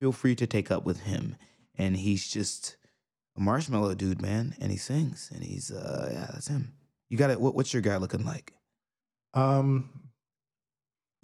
feel 0.00 0.12
free 0.12 0.34
to 0.36 0.46
take 0.46 0.70
up 0.70 0.84
with 0.84 1.00
him. 1.00 1.36
And 1.76 1.96
he's 1.96 2.28
just 2.28 2.76
a 3.36 3.40
marshmallow 3.40 3.94
dude, 3.94 4.22
man. 4.22 4.54
And 4.60 4.70
he 4.70 4.76
sings, 4.78 5.30
and 5.34 5.42
he's 5.42 5.70
uh, 5.70 6.10
yeah, 6.12 6.30
that's 6.32 6.48
him. 6.48 6.74
You 7.08 7.18
got 7.18 7.30
it. 7.30 7.40
What, 7.40 7.54
what's 7.54 7.72
your 7.72 7.82
guy 7.82 7.96
looking 7.96 8.24
like? 8.24 8.52
Um, 9.34 9.90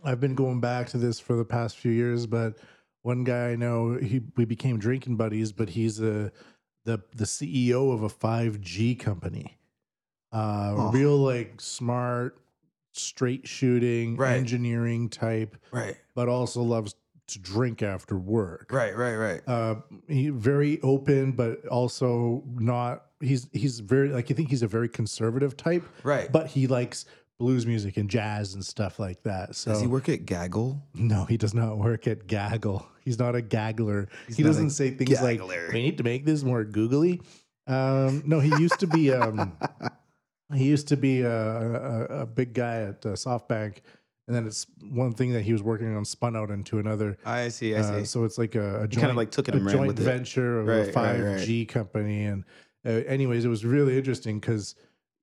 I've 0.02 0.20
been 0.20 0.34
going 0.34 0.60
back 0.60 0.88
to 0.90 0.98
this 0.98 1.20
for 1.20 1.36
the 1.36 1.44
past 1.44 1.76
few 1.76 1.92
years, 1.92 2.26
but 2.26 2.58
one 3.02 3.22
guy 3.24 3.50
I 3.50 3.56
know, 3.56 3.96
he 3.96 4.20
we 4.36 4.44
became 4.44 4.78
drinking 4.78 5.16
buddies, 5.16 5.52
but 5.52 5.68
he's 5.68 6.00
a 6.00 6.32
the 6.84 7.00
the 7.14 7.24
CEO 7.24 7.92
of 7.92 8.02
a 8.02 8.08
five 8.08 8.60
G 8.60 8.94
company. 8.94 9.56
Uh, 10.32 10.74
Oh. 10.76 10.90
real 10.92 11.16
like 11.16 11.60
smart, 11.60 12.38
straight 12.92 13.46
shooting, 13.46 14.16
Right. 14.16 14.36
engineering 14.36 15.08
type, 15.08 15.56
Right, 15.72 15.96
but 16.14 16.28
also 16.28 16.62
loves 16.62 16.94
to 17.32 17.38
drink 17.38 17.82
after 17.82 18.18
work. 18.18 18.70
right, 18.72 18.96
right, 18.96 19.16
right. 19.16 19.40
uh 19.46 19.76
he 20.08 20.28
very 20.30 20.80
open 20.82 21.32
but 21.32 21.66
also 21.66 22.42
not 22.54 23.06
he's 23.20 23.48
he's 23.52 23.80
very 23.80 24.08
like 24.08 24.30
i 24.30 24.34
think 24.34 24.48
he's 24.50 24.62
a 24.62 24.68
very 24.68 24.88
conservative 24.88 25.56
type 25.56 25.82
Right. 26.02 26.30
but 26.32 26.46
he 26.48 26.66
likes 26.66 27.04
blues 27.38 27.66
music 27.66 27.96
and 27.96 28.08
jazz 28.10 28.54
and 28.54 28.64
stuff 28.64 28.98
like 28.98 29.22
that 29.22 29.54
so 29.56 29.72
Does 29.72 29.80
he 29.80 29.86
work 29.86 30.08
at 30.08 30.26
Gaggle? 30.26 30.82
no 30.94 31.24
he 31.24 31.36
does 31.36 31.54
not 31.54 31.78
work 31.78 32.06
at 32.06 32.26
gaggle 32.26 32.86
he's 33.04 33.18
not 33.18 33.34
a 33.34 33.40
gaggler 33.42 34.08
he 34.34 34.42
doesn't 34.42 34.70
say 34.70 34.90
things 34.90 35.20
like 35.22 35.38
gaggler. 35.38 35.70
we 35.72 35.82
need 35.82 35.96
to 35.98 36.04
make 36.04 36.24
this 36.26 36.42
more 36.42 36.64
googly 36.64 37.20
um 37.66 38.22
no 38.26 38.40
he 38.40 38.50
used 38.60 38.78
to 38.80 38.86
be 38.86 39.12
um 39.12 39.56
He 40.52 40.64
used 40.64 40.88
to 40.88 40.96
be 40.96 41.20
a, 41.20 41.30
a, 41.30 42.04
a 42.22 42.26
big 42.26 42.54
guy 42.54 42.82
at 42.82 43.06
uh, 43.06 43.10
SoftBank, 43.10 43.82
and 44.30 44.36
then 44.36 44.46
it's 44.46 44.68
one 44.90 45.12
thing 45.12 45.32
that 45.32 45.42
he 45.42 45.52
was 45.52 45.60
working 45.60 45.96
on 45.96 46.04
spun 46.04 46.36
out 46.36 46.50
into 46.52 46.78
another. 46.78 47.18
I 47.26 47.48
see. 47.48 47.74
I 47.74 47.80
Uh, 47.80 47.98
see. 47.98 48.04
so 48.04 48.22
it's 48.22 48.38
like 48.38 48.54
a, 48.54 48.82
a 48.82 48.86
joint, 48.86 49.00
kinda 49.06 49.14
like 49.14 49.32
took 49.32 49.48
it 49.48 49.54
a 49.56 49.58
and 49.58 49.68
joint 49.68 49.88
with 49.88 49.98
it. 49.98 50.04
venture 50.04 50.60
of 50.60 50.68
Right, 50.68 50.76
a 50.76 50.84
right, 50.84 50.94
five 50.94 51.20
right. 51.20 51.44
G 51.44 51.66
company. 51.66 52.26
And 52.26 52.44
uh, 52.86 52.90
anyways, 53.08 53.44
it 53.44 53.48
was 53.48 53.64
really 53.64 53.98
interesting 53.98 54.38
because 54.38 54.76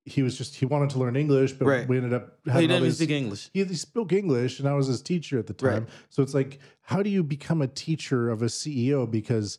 he 0.03 0.23
was 0.23 0.37
just 0.37 0.55
he 0.55 0.65
wanted 0.65 0.89
to 0.89 0.99
learn 0.99 1.15
English, 1.15 1.53
but 1.53 1.67
Right. 1.67 1.87
we 1.87 1.95
ended 1.95 2.11
up 2.11 2.37
having 2.45 2.63
all 2.69 2.75
didn't 2.79 2.83
these- 2.83 2.97
speak 2.97 3.11
English. 3.11 3.49
he, 3.53 3.63
he 3.63 3.75
spoke 3.75 4.11
English, 4.11 4.59
and 4.59 4.67
I 4.67 4.73
was 4.73 4.87
his 4.87 5.01
teacher 5.01 5.39
at 5.39 5.47
the 5.47 5.53
time. 5.53 5.83
Right. 5.85 5.89
So 6.09 6.21
it's 6.21 6.33
like, 6.33 6.59
how 6.81 7.01
do 7.01 7.09
you 7.09 7.23
become 7.23 7.61
a 7.61 7.67
teacher 7.67 8.29
of 8.29 8.41
a 8.41 8.47
CEO? 8.47 9.09
Because 9.09 9.57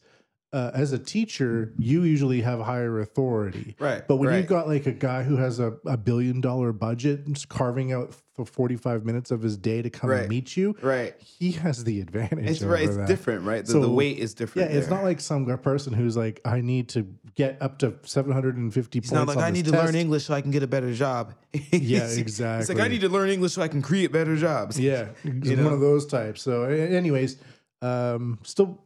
uh, 0.52 0.70
as 0.72 0.92
a 0.92 0.98
teacher, 0.98 1.74
you 1.78 2.04
usually 2.04 2.40
have 2.40 2.60
higher 2.60 3.00
authority. 3.00 3.76
Right. 3.78 4.06
But 4.08 4.16
when 4.16 4.30
right. 4.30 4.36
you've 4.38 4.46
got 4.46 4.66
like 4.66 4.86
a 4.86 4.92
guy 4.92 5.22
who 5.22 5.36
has 5.36 5.60
a, 5.60 5.76
a 5.84 5.96
billion 5.98 6.40
dollar 6.40 6.72
budget 6.72 7.26
and 7.26 7.48
carving 7.50 7.92
out 7.92 8.14
for 8.34 8.46
45 8.46 9.04
minutes 9.04 9.30
of 9.30 9.42
his 9.42 9.56
day 9.58 9.82
to 9.82 9.90
come 9.90 10.08
Right. 10.08 10.20
and 10.20 10.28
meet 10.30 10.56
you, 10.56 10.74
right. 10.80 11.14
he 11.20 11.52
has 11.52 11.84
the 11.84 12.00
advantage. 12.00 12.48
It's 12.48 12.62
right. 12.62 12.84
It's 12.84 12.96
that. 12.96 13.06
different, 13.08 13.44
right? 13.44 13.64
The, 13.66 13.72
So- 13.72 13.80
the 13.80 13.90
weight 13.90 14.18
is 14.18 14.32
different. 14.32 14.70
Yeah, 14.70 14.74
different. 14.76 14.82
it's 14.84 14.90
not 14.90 15.04
like 15.04 15.20
some 15.20 15.44
person 15.58 15.92
who's 15.92 16.16
like, 16.16 16.40
I 16.46 16.62
need 16.62 16.88
to 16.90 17.06
get 17.34 17.60
up 17.60 17.78
to 17.80 17.94
750 18.04 18.98
He's 19.00 19.10
points. 19.10 19.12
not 19.12 19.28
like 19.28 19.44
I 19.44 19.50
need 19.50 19.66
to 19.66 19.70
test." 19.72 19.84
learn 19.84 19.94
English 19.96 20.24
so 20.24 20.34
I 20.34 20.40
can 20.40 20.50
get 20.50 20.62
a 20.62 20.66
better 20.66 20.92
job. 20.94 21.34
Yeah, 21.72 22.06
exactly. 22.06 22.60
It's 22.60 22.68
like. 22.68 22.80
I 22.80 22.88
need 22.88 23.00
to 23.02 23.08
learn 23.08 23.28
English 23.28 23.52
so 23.52 23.62
I 23.62 23.68
can 23.68 23.82
create 23.82 24.12
better 24.12 24.36
jobs. 24.36 24.78
Yeah, 24.80 25.08
he's 25.22 25.50
know? 25.50 25.64
one 25.64 25.72
of 25.72 25.80
those 25.80 26.06
types. 26.06 26.42
So, 26.42 26.64
anyways, 26.64 27.36
um, 27.82 28.38
still 28.42 28.82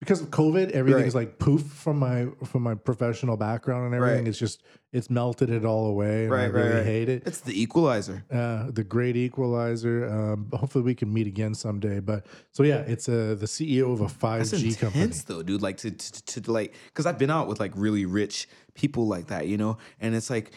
because 0.00 0.22
of 0.22 0.28
COVID, 0.30 0.70
everything 0.70 1.04
is 1.04 1.14
like 1.14 1.38
poof 1.38 1.62
from 1.62 1.98
my 1.98 2.26
from 2.46 2.62
my 2.62 2.74
professional 2.74 3.36
background 3.36 3.86
and 3.86 3.94
everything. 3.94 4.20
Right. 4.24 4.28
It's 4.28 4.38
just 4.38 4.62
it's 4.92 5.08
melted 5.10 5.50
it 5.50 5.64
all 5.64 5.86
away. 5.86 6.24
And 6.24 6.34
I 6.34 6.36
Right, 6.36 6.52
right, 6.54 6.60
really 6.64 6.74
right. 6.76 6.84
hate 6.86 7.08
it. 7.10 7.22
It's 7.26 7.40
the 7.40 7.60
equalizer. 7.62 8.24
Uh, 8.32 8.70
the 8.70 8.82
great 8.82 9.14
equalizer. 9.16 10.08
Um, 10.08 10.48
hopefully, 10.52 10.84
we 10.84 10.94
can 10.94 11.12
meet 11.12 11.26
again 11.26 11.54
someday. 11.54 12.00
But 12.00 12.26
so 12.50 12.62
yeah, 12.62 12.78
it's 12.78 13.08
uh, 13.08 13.36
the 13.38 13.46
CEO 13.46 13.92
of 13.92 14.00
a 14.00 14.08
five 14.08 14.48
That's 14.48 14.62
G 14.62 14.68
intense 14.68 14.80
company. 14.80 15.12
though, 15.26 15.42
dude. 15.42 15.62
Like 15.62 15.76
to, 15.78 15.90
to, 15.90 16.40
to 16.40 16.50
like, 16.52 16.74
because 16.86 17.04
I've 17.06 17.18
been 17.18 17.30
out 17.30 17.46
with 17.46 17.60
like 17.60 17.72
really 17.76 18.06
rich 18.06 18.48
people 18.74 19.06
like 19.06 19.26
that, 19.26 19.46
you 19.48 19.58
know, 19.58 19.76
and 20.00 20.14
it's 20.14 20.30
like 20.30 20.52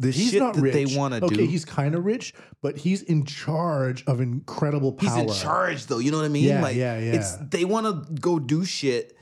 the 0.00 0.10
He's 0.10 0.30
shit 0.30 0.40
not 0.40 0.54
that 0.54 0.62
rich. 0.62 0.72
they 0.72 0.86
want 0.96 1.14
to 1.14 1.24
okay, 1.24 1.36
do. 1.36 1.44
he's 1.46 1.64
kind 1.64 1.94
of 1.94 2.04
rich, 2.04 2.32
but 2.62 2.76
he's 2.78 3.02
in 3.02 3.24
charge 3.24 4.02
of 4.06 4.20
incredible 4.20 4.92
power. 4.92 5.22
He's 5.24 5.36
in 5.36 5.42
charge 5.42 5.86
though. 5.86 5.98
You 5.98 6.10
know 6.10 6.16
what 6.16 6.24
I 6.24 6.28
mean? 6.28 6.44
Yeah, 6.44 6.62
like, 6.62 6.74
yeah, 6.74 6.98
yeah. 6.98 7.12
It's 7.12 7.36
they 7.36 7.64
want 7.64 7.86
to 7.86 8.12
go 8.20 8.38
do 8.38 8.64
shit 8.64 9.16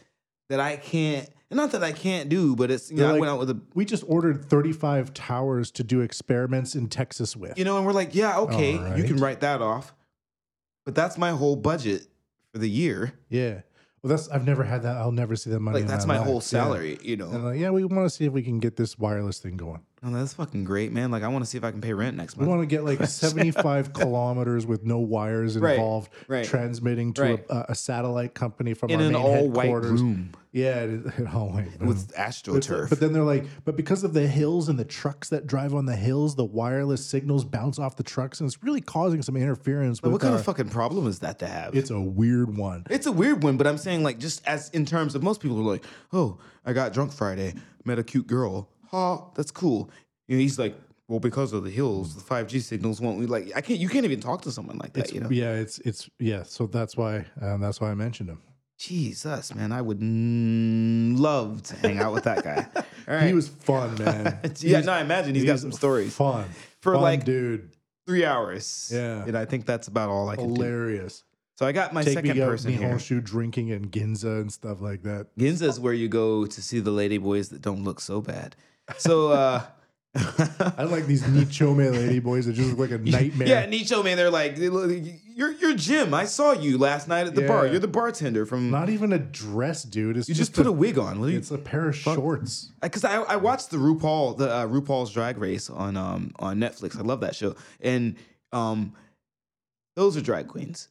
that 0.48 0.60
I 0.60 0.76
can't. 0.76 1.28
and 1.50 1.56
Not 1.58 1.72
that 1.72 1.82
I 1.82 1.92
can't 1.92 2.28
do, 2.28 2.54
but 2.56 2.70
it's 2.70 2.90
you 2.90 2.96
They're 2.98 3.08
know 3.08 3.16
I 3.16 3.18
went 3.18 3.30
out 3.30 3.38
with 3.40 3.50
a 3.50 3.60
We 3.74 3.84
just 3.84 4.04
ordered 4.06 4.44
35 4.44 5.12
towers 5.14 5.70
to 5.72 5.84
do 5.84 6.00
experiments 6.00 6.74
in 6.76 6.88
Texas 6.88 7.36
with. 7.36 7.58
you 7.58 7.64
know, 7.64 7.76
and 7.76 7.84
we're 7.84 7.92
like, 7.92 8.14
yeah, 8.14 8.38
okay, 8.38 8.78
All 8.78 8.96
you 8.96 9.04
can 9.04 9.16
write 9.16 9.40
that 9.40 9.60
off, 9.60 9.92
but 10.84 10.94
that's 10.94 11.18
my 11.18 11.30
whole 11.32 11.56
budget 11.56 12.06
for 12.52 12.58
the 12.60 12.70
year. 12.70 13.14
Yeah. 13.28 13.62
Well, 14.02 14.10
that's 14.10 14.28
I've 14.28 14.46
never 14.46 14.62
had 14.62 14.82
that. 14.84 14.96
I'll 14.96 15.10
never 15.10 15.34
see 15.34 15.50
that 15.50 15.58
money. 15.58 15.80
Like 15.80 15.88
that's 15.88 16.06
my 16.06 16.18
my 16.18 16.24
whole 16.24 16.34
Yeah. 16.36 16.40
salary, 16.40 16.98
you 17.02 17.16
know. 17.16 17.30
Like, 17.30 17.58
yeah, 17.58 17.70
we 17.70 17.84
want 17.84 18.08
to 18.08 18.10
see 18.10 18.26
if 18.26 18.32
we 18.32 18.42
can 18.44 18.60
get 18.60 18.76
this 18.76 18.96
wireless 18.96 19.40
thing 19.40 19.56
going. 19.56 19.80
Oh, 20.02 20.10
that's 20.12 20.34
fucking 20.34 20.62
great, 20.64 20.92
man. 20.92 21.10
Like 21.10 21.22
I 21.24 21.28
want 21.28 21.44
to 21.44 21.50
see 21.50 21.58
if 21.58 21.64
I 21.64 21.72
can 21.72 21.80
pay 21.80 21.92
rent 21.92 22.16
next 22.16 22.36
We 22.36 22.46
month. 22.46 22.50
want 22.58 22.62
to 22.62 22.66
get 22.66 22.84
like 22.84 23.04
75 23.08 23.92
kilometers 23.92 24.64
with 24.66 24.84
no 24.84 24.98
wires 24.98 25.58
Right, 25.58 25.74
involved, 25.74 26.12
right, 26.28 26.44
transmitting 26.44 27.12
to 27.14 27.22
right. 27.22 27.44
a, 27.50 27.72
a 27.72 27.74
satellite 27.74 28.34
company 28.34 28.74
from 28.74 28.90
in 28.90 29.00
our 29.00 29.06
an 29.06 29.12
main 29.14 29.20
all 29.22 29.48
white 29.48 29.64
headquarters. 29.64 30.00
room 30.00 30.30
Yeah, 30.52 30.76
it, 30.84 31.06
it, 31.18 31.26
all 31.34 31.48
white 31.50 31.66
room. 31.80 31.88
with 31.88 32.12
astroturf. 32.14 32.90
but 32.90 33.00
then 33.00 33.12
they're 33.12 33.24
like, 33.24 33.44
but 33.64 33.76
because 33.76 34.04
of 34.04 34.12
the 34.14 34.26
hills 34.28 34.68
and 34.68 34.78
the 34.78 34.84
trucks 34.84 35.30
that 35.30 35.48
drive 35.48 35.74
on 35.74 35.86
the 35.86 35.96
hills, 35.96 36.36
the 36.36 36.44
wireless 36.44 37.04
signals 37.04 37.44
bounce 37.44 37.80
off 37.80 37.96
the 37.96 38.04
trucks, 38.04 38.40
and 38.40 38.46
it's 38.48 38.62
really 38.62 38.80
causing 38.80 39.20
some 39.20 39.36
interference. 39.36 40.00
With 40.00 40.12
what 40.12 40.20
kind 40.20 40.32
our- 40.32 40.38
of 40.38 40.44
fucking 40.44 40.68
problem 40.68 41.08
is 41.08 41.18
that 41.20 41.40
to 41.40 41.48
have? 41.48 41.74
It's 41.74 41.90
a 41.90 42.00
weird 42.00 42.56
one. 42.56 42.86
It's 42.88 43.06
a 43.06 43.12
weird 43.12 43.42
one, 43.42 43.56
but 43.56 43.66
I'm 43.66 43.78
saying 43.78 44.04
like 44.04 44.18
just 44.18 44.46
as 44.46 44.68
in 44.70 44.86
terms 44.86 45.16
of 45.16 45.24
most 45.24 45.40
people 45.40 45.58
are 45.58 45.72
like, 45.72 45.84
oh, 46.12 46.38
I 46.64 46.72
got 46.72 46.92
drunk 46.92 47.12
Friday, 47.12 47.54
met 47.84 47.98
a 47.98 48.04
cute 48.04 48.28
girl. 48.28 48.68
Ha, 48.90 49.30
that's 49.34 49.50
cool. 49.50 49.90
You 50.26 50.36
know, 50.36 50.40
he's 50.40 50.58
like, 50.58 50.76
well, 51.08 51.20
because 51.20 51.52
of 51.52 51.64
the 51.64 51.70
hills, 51.70 52.14
the 52.14 52.20
5G 52.22 52.60
signals 52.60 53.00
won't. 53.00 53.18
We 53.18 53.26
like, 53.26 53.50
I 53.56 53.60
can't. 53.60 53.80
You 53.80 53.88
can't 53.88 54.04
even 54.04 54.20
talk 54.20 54.42
to 54.42 54.52
someone 54.52 54.76
like 54.78 54.92
that. 54.92 55.04
It's, 55.04 55.12
you 55.12 55.20
know, 55.20 55.30
Yeah, 55.30 55.54
it's 55.54 55.78
it's 55.80 56.08
yeah. 56.18 56.42
So 56.42 56.66
that's 56.66 56.96
why 56.96 57.24
um, 57.40 57.60
that's 57.60 57.80
why 57.80 57.90
I 57.90 57.94
mentioned 57.94 58.28
him. 58.28 58.42
Jesus, 58.78 59.54
man, 59.54 59.72
I 59.72 59.82
would 59.82 59.98
mm, 59.98 61.18
love 61.18 61.62
to 61.64 61.76
hang 61.76 61.98
out 61.98 62.12
with 62.12 62.24
that 62.24 62.44
guy. 62.44 62.64
All 63.08 63.14
right, 63.14 63.26
He 63.26 63.32
was 63.34 63.48
fun, 63.48 63.96
man. 63.96 64.38
yeah, 64.60 64.80
no, 64.82 64.92
I 64.92 65.00
imagine 65.00 65.34
he's 65.34 65.44
got 65.44 65.58
some 65.58 65.72
stories. 65.72 66.14
Fun 66.14 66.44
For, 66.80 66.92
Fun 66.92 67.02
like, 67.02 67.24
dude, 67.24 67.70
Three 68.06 68.24
hours. 68.24 68.90
Yeah. 68.94 69.24
and 69.24 69.36
I 69.36 69.44
think 69.44 69.66
that's 69.66 69.88
about 69.88 70.08
all 70.08 70.28
I 70.28 70.36
can 70.36 70.54
do. 70.54 70.62
hilarious. 70.62 71.24
So 71.56 71.66
I 71.66 71.72
got 71.72 71.92
my 71.92 72.04
Take 72.04 72.14
second 72.14 72.38
me 72.38 72.44
person 72.44 72.72
here. 72.72 72.88
Nihonshu 72.88 73.22
drinking 73.22 73.68
in 73.68 73.90
Ginza 73.90 74.40
and 74.40 74.52
stuff 74.52 74.80
like 74.80 75.02
that. 75.02 75.26
Ginza 75.36 75.64
is 75.64 75.80
where 75.80 75.92
you 75.92 76.08
go 76.08 76.46
to 76.46 76.62
see 76.62 76.78
the 76.78 76.92
lady 76.92 77.18
boys 77.18 77.48
that 77.48 77.60
don't 77.60 77.82
look 77.82 78.00
so 78.00 78.20
bad. 78.20 78.54
So. 78.96 79.32
uh 79.32 79.62
I 80.14 80.84
like 80.84 81.06
these 81.06 81.22
Nichome 81.22 81.92
lady 81.92 82.18
boys 82.18 82.46
that 82.46 82.54
just 82.54 82.70
look 82.70 82.90
like 82.90 82.98
a 82.98 82.98
nightmare. 83.10 83.46
Yeah, 83.46 83.66
Nicho 83.66 84.02
man, 84.02 84.16
they're 84.16 84.30
like, 84.30 84.56
you're 84.56 85.52
you're 85.52 85.74
Jim. 85.74 86.14
I 86.14 86.24
saw 86.24 86.52
you 86.52 86.78
last 86.78 87.08
night 87.08 87.26
at 87.26 87.34
the 87.34 87.46
bar. 87.46 87.66
You're 87.66 87.78
the 87.78 87.88
bartender 87.88 88.46
from. 88.46 88.70
Not 88.70 88.88
even 88.88 89.12
a 89.12 89.18
dress, 89.18 89.82
dude. 89.82 90.16
It's 90.16 90.28
you 90.28 90.34
just, 90.34 90.54
put 90.54 90.66
a 90.66 90.72
wig 90.72 90.98
on. 90.98 91.20
What 91.20 91.30
It's 91.30 91.50
a 91.50 91.58
pair 91.58 91.88
of 91.88 91.96
shorts. 91.96 92.72
Because 92.82 93.04
I, 93.04 93.16
I 93.22 93.36
watched 93.36 93.70
the 93.70 93.76
RuPaul 93.76 94.38
the 94.38 94.50
uh, 94.50 94.66
RuPaul's 94.66 95.12
Drag 95.12 95.38
Race 95.38 95.70
on 95.70 95.96
um 95.96 96.32
on 96.38 96.58
Netflix. 96.58 96.98
I 96.98 97.02
love 97.02 97.20
that 97.20 97.36
show, 97.36 97.54
and 97.80 98.16
um 98.52 98.94
those 99.94 100.16
are 100.16 100.20
drag 100.20 100.48
queens. 100.48 100.88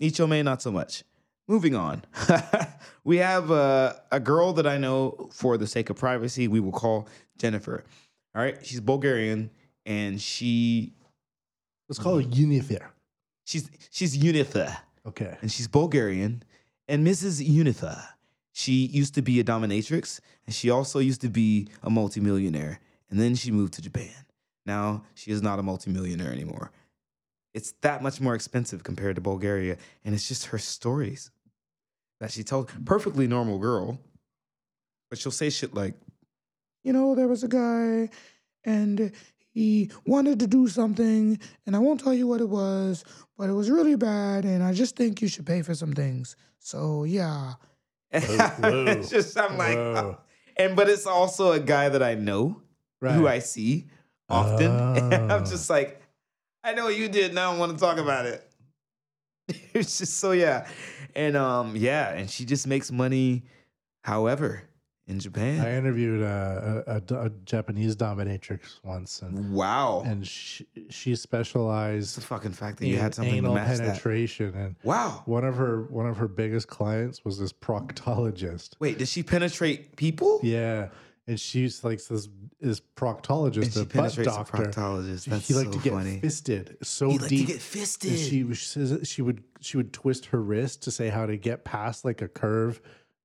Nichome, 0.00 0.42
not 0.44 0.62
so 0.62 0.72
much. 0.72 1.04
Moving 1.46 1.74
on, 1.74 2.02
we 3.04 3.18
have 3.18 3.50
uh, 3.50 3.92
a 4.10 4.18
girl 4.18 4.54
that 4.54 4.66
I 4.66 4.78
know 4.78 5.28
for 5.30 5.58
the 5.58 5.66
sake 5.66 5.90
of 5.90 5.96
privacy, 5.96 6.48
we 6.48 6.58
will 6.58 6.72
call 6.72 7.06
Jennifer. 7.36 7.84
All 8.34 8.42
right, 8.42 8.64
she's 8.64 8.80
Bulgarian, 8.80 9.50
and 9.84 10.20
she 10.20 10.94
Let's 11.88 11.98
call 11.98 12.18
it 12.18 12.30
Unifair. 12.30 12.86
she's 13.44 13.70
she's 13.90 14.16
Unitha. 14.16 14.74
Okay. 15.06 15.36
and 15.42 15.52
she's 15.52 15.68
Bulgarian. 15.68 16.42
And 16.88 17.06
Mrs. 17.06 17.46
Unitha, 17.46 18.02
she 18.52 18.86
used 18.86 19.14
to 19.14 19.22
be 19.22 19.38
a 19.38 19.44
dominatrix, 19.44 20.20
and 20.46 20.54
she 20.54 20.70
also 20.70 20.98
used 20.98 21.20
to 21.20 21.28
be 21.28 21.68
a 21.82 21.90
multimillionaire. 21.90 22.80
And 23.10 23.20
then 23.20 23.34
she 23.34 23.50
moved 23.50 23.74
to 23.74 23.82
Japan. 23.82 24.24
Now 24.64 25.04
she 25.14 25.30
is 25.30 25.42
not 25.42 25.58
a 25.58 25.62
multimillionaire 25.62 26.32
anymore. 26.32 26.72
It's 27.52 27.72
that 27.82 28.02
much 28.02 28.18
more 28.20 28.34
expensive 28.34 28.82
compared 28.82 29.16
to 29.16 29.20
Bulgaria, 29.20 29.76
and 30.04 30.14
it's 30.14 30.26
just 30.26 30.46
her 30.46 30.58
stories 30.58 31.30
that 32.20 32.30
she 32.30 32.42
tells. 32.44 32.70
Perfectly 32.84 33.26
normal 33.26 33.58
girl, 33.58 33.98
but 35.10 35.18
she'll 35.18 35.32
say 35.32 35.50
shit 35.50 35.74
like, 35.74 35.94
"You 36.82 36.92
know, 36.92 37.14
there 37.14 37.28
was 37.28 37.42
a 37.44 37.48
guy, 37.48 38.10
and 38.64 39.12
he 39.52 39.90
wanted 40.06 40.40
to 40.40 40.46
do 40.46 40.68
something, 40.68 41.38
and 41.66 41.76
I 41.76 41.78
won't 41.78 42.00
tell 42.00 42.14
you 42.14 42.26
what 42.26 42.40
it 42.40 42.48
was, 42.48 43.04
but 43.38 43.48
it 43.48 43.52
was 43.52 43.70
really 43.70 43.96
bad, 43.96 44.44
and 44.44 44.62
I 44.62 44.72
just 44.72 44.96
think 44.96 45.22
you 45.22 45.28
should 45.28 45.46
pay 45.46 45.62
for 45.62 45.74
some 45.74 45.92
things. 45.92 46.36
So 46.58 47.04
yeah. 47.04 47.54
it's 48.12 49.10
just 49.10 49.36
I'm 49.38 49.58
like, 49.58 49.76
Whoa. 49.76 49.92
Uh, 49.94 50.16
and 50.56 50.76
but 50.76 50.88
it's 50.88 51.06
also 51.06 51.52
a 51.52 51.60
guy 51.60 51.88
that 51.88 52.02
I 52.02 52.14
know 52.14 52.62
who 53.00 53.26
I 53.28 53.40
see 53.40 53.86
often. 54.28 54.66
And 55.12 55.32
I'm 55.32 55.42
Oh. 55.42 55.46
just 55.46 55.68
like, 55.68 56.00
I 56.62 56.74
know 56.74 56.84
what 56.84 56.96
you 56.96 57.08
did. 57.08 57.34
Now 57.34 57.48
I 57.48 57.52
don't 57.52 57.60
want 57.60 57.72
to 57.72 57.78
talk 57.78 57.98
about 57.98 58.26
it. 58.26 58.48
it's 59.80 59.98
just 59.98 60.18
so 60.18 60.30
yeah, 60.32 60.66
and 61.14 61.36
um 61.36 61.74
yeah, 61.76 62.10
and 62.14 62.30
she 62.30 62.44
just 62.44 62.66
makes 62.66 62.90
money, 62.92 63.42
however, 64.02 64.62
in 65.06 65.18
Japan. 65.20 65.60
I 65.60 65.76
interviewed 65.76 66.22
a, 66.22 67.02
a, 67.10 67.14
a 67.26 67.30
Japanese 67.44 67.94
dominatrix 67.96 68.80
once, 68.84 69.20
and 69.22 69.52
wow, 69.52 70.02
and 70.06 70.26
she, 70.26 70.66
she 70.90 71.14
specialized 71.16 72.16
the 72.16 72.20
fucking 72.22 72.52
fact 72.52 72.78
that 72.78 72.86
you 72.86 72.96
had 72.96 73.14
something 73.14 73.32
to 73.32 73.38
anal 73.38 73.54
match 73.54 73.78
that. 73.78 73.86
penetration. 73.88 74.54
And 74.54 74.76
Wow. 74.82 75.22
one 75.26 75.44
of 75.44 75.56
her 75.56 75.82
one 75.90 76.06
of 76.06 76.16
her 76.18 76.28
biggest 76.28 76.68
clients 76.68 77.24
was 77.24 77.38
this 77.38 77.52
proctologist. 77.52 78.74
Wait, 78.80 78.98
did 78.98 79.08
she 79.08 79.22
penetrate 79.22 79.96
people? 79.96 80.40
Yeah, 80.42 80.88
and 81.26 81.38
she's 81.40 81.82
like 81.84 82.04
this 82.04 82.28
this 82.60 82.80
proctologist, 82.96 83.76
a 83.76 83.80
butt 83.80 83.88
penetrates 83.90 84.18
a 84.18 84.24
doctor. 84.24 84.56
proctologist. 84.64 85.24
That's 85.26 85.48
he 85.48 85.54
liked 85.54 85.72
so 85.72 85.78
to 85.78 85.84
get 85.84 85.92
funny. 85.92 86.20
fisted 86.20 86.76
so 86.82 87.10
He 87.10 87.18
deep. 87.18 87.46
to 87.46 87.52
get 87.54 87.62
fisted. 87.62 88.10
and 88.12 88.20
she 88.20 88.54
says 88.54 89.08
she 89.08 89.22
would 89.22 89.42
she 89.60 89.76
would 89.76 89.92
twist 89.92 90.26
her 90.26 90.40
wrist 90.42 90.82
to 90.82 90.90
say 90.90 91.08
how 91.08 91.26
to 91.26 91.36
get 91.36 91.64
past 91.64 92.04
like 92.04 92.20
a 92.22 92.28
curve 92.28 92.80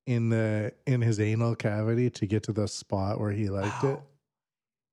in 0.06 0.30
the 0.30 0.74
in 0.88 1.02
his 1.02 1.20
anal 1.20 1.56
cavity 1.56 2.10
to 2.10 2.26
get 2.26 2.44
to 2.44 2.54
the 2.54 2.68
spot 2.68 3.20
where 3.20 3.32
he 3.32 3.50
liked 3.50 3.84
it. 3.84 4.00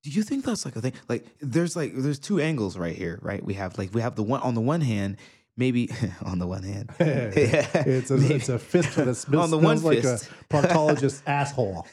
Do 0.03 0.11
you 0.13 0.23
think 0.23 0.45
that's 0.45 0.65
like 0.65 0.77
a 0.77 0.81
thing? 0.81 0.93
Like, 1.09 1.27
there's 1.41 1.75
like 1.75 1.93
there's 1.97 2.21
two 2.21 2.39
angles 2.41 2.77
right 2.79 2.95
here, 2.95 3.19
right? 3.23 3.43
We 3.45 3.55
have 3.55 3.77
like 3.77 3.93
we 3.93 4.03
have 4.03 4.15
the 4.15 4.23
one 4.23 4.41
on 4.41 4.55
the 4.55 4.61
one 4.61 4.81
hand, 4.81 5.17
maybe 5.57 5.91
on 6.25 6.39
the 6.39 6.47
one 6.47 6.63
hand, 6.63 6.91
it's 7.01 8.11
a 8.11 8.35
it's 8.35 8.49
a 8.49 8.59
fist 8.59 8.97
that 8.97 9.15
smells, 9.15 9.45
On 9.45 9.51
the 9.51 9.59
one 9.59 9.79
smells 9.79 9.95
like 9.95 10.03
fist. 10.03 10.31
a 10.31 10.55
proctologist 10.55 11.23
asshole. 11.27 11.87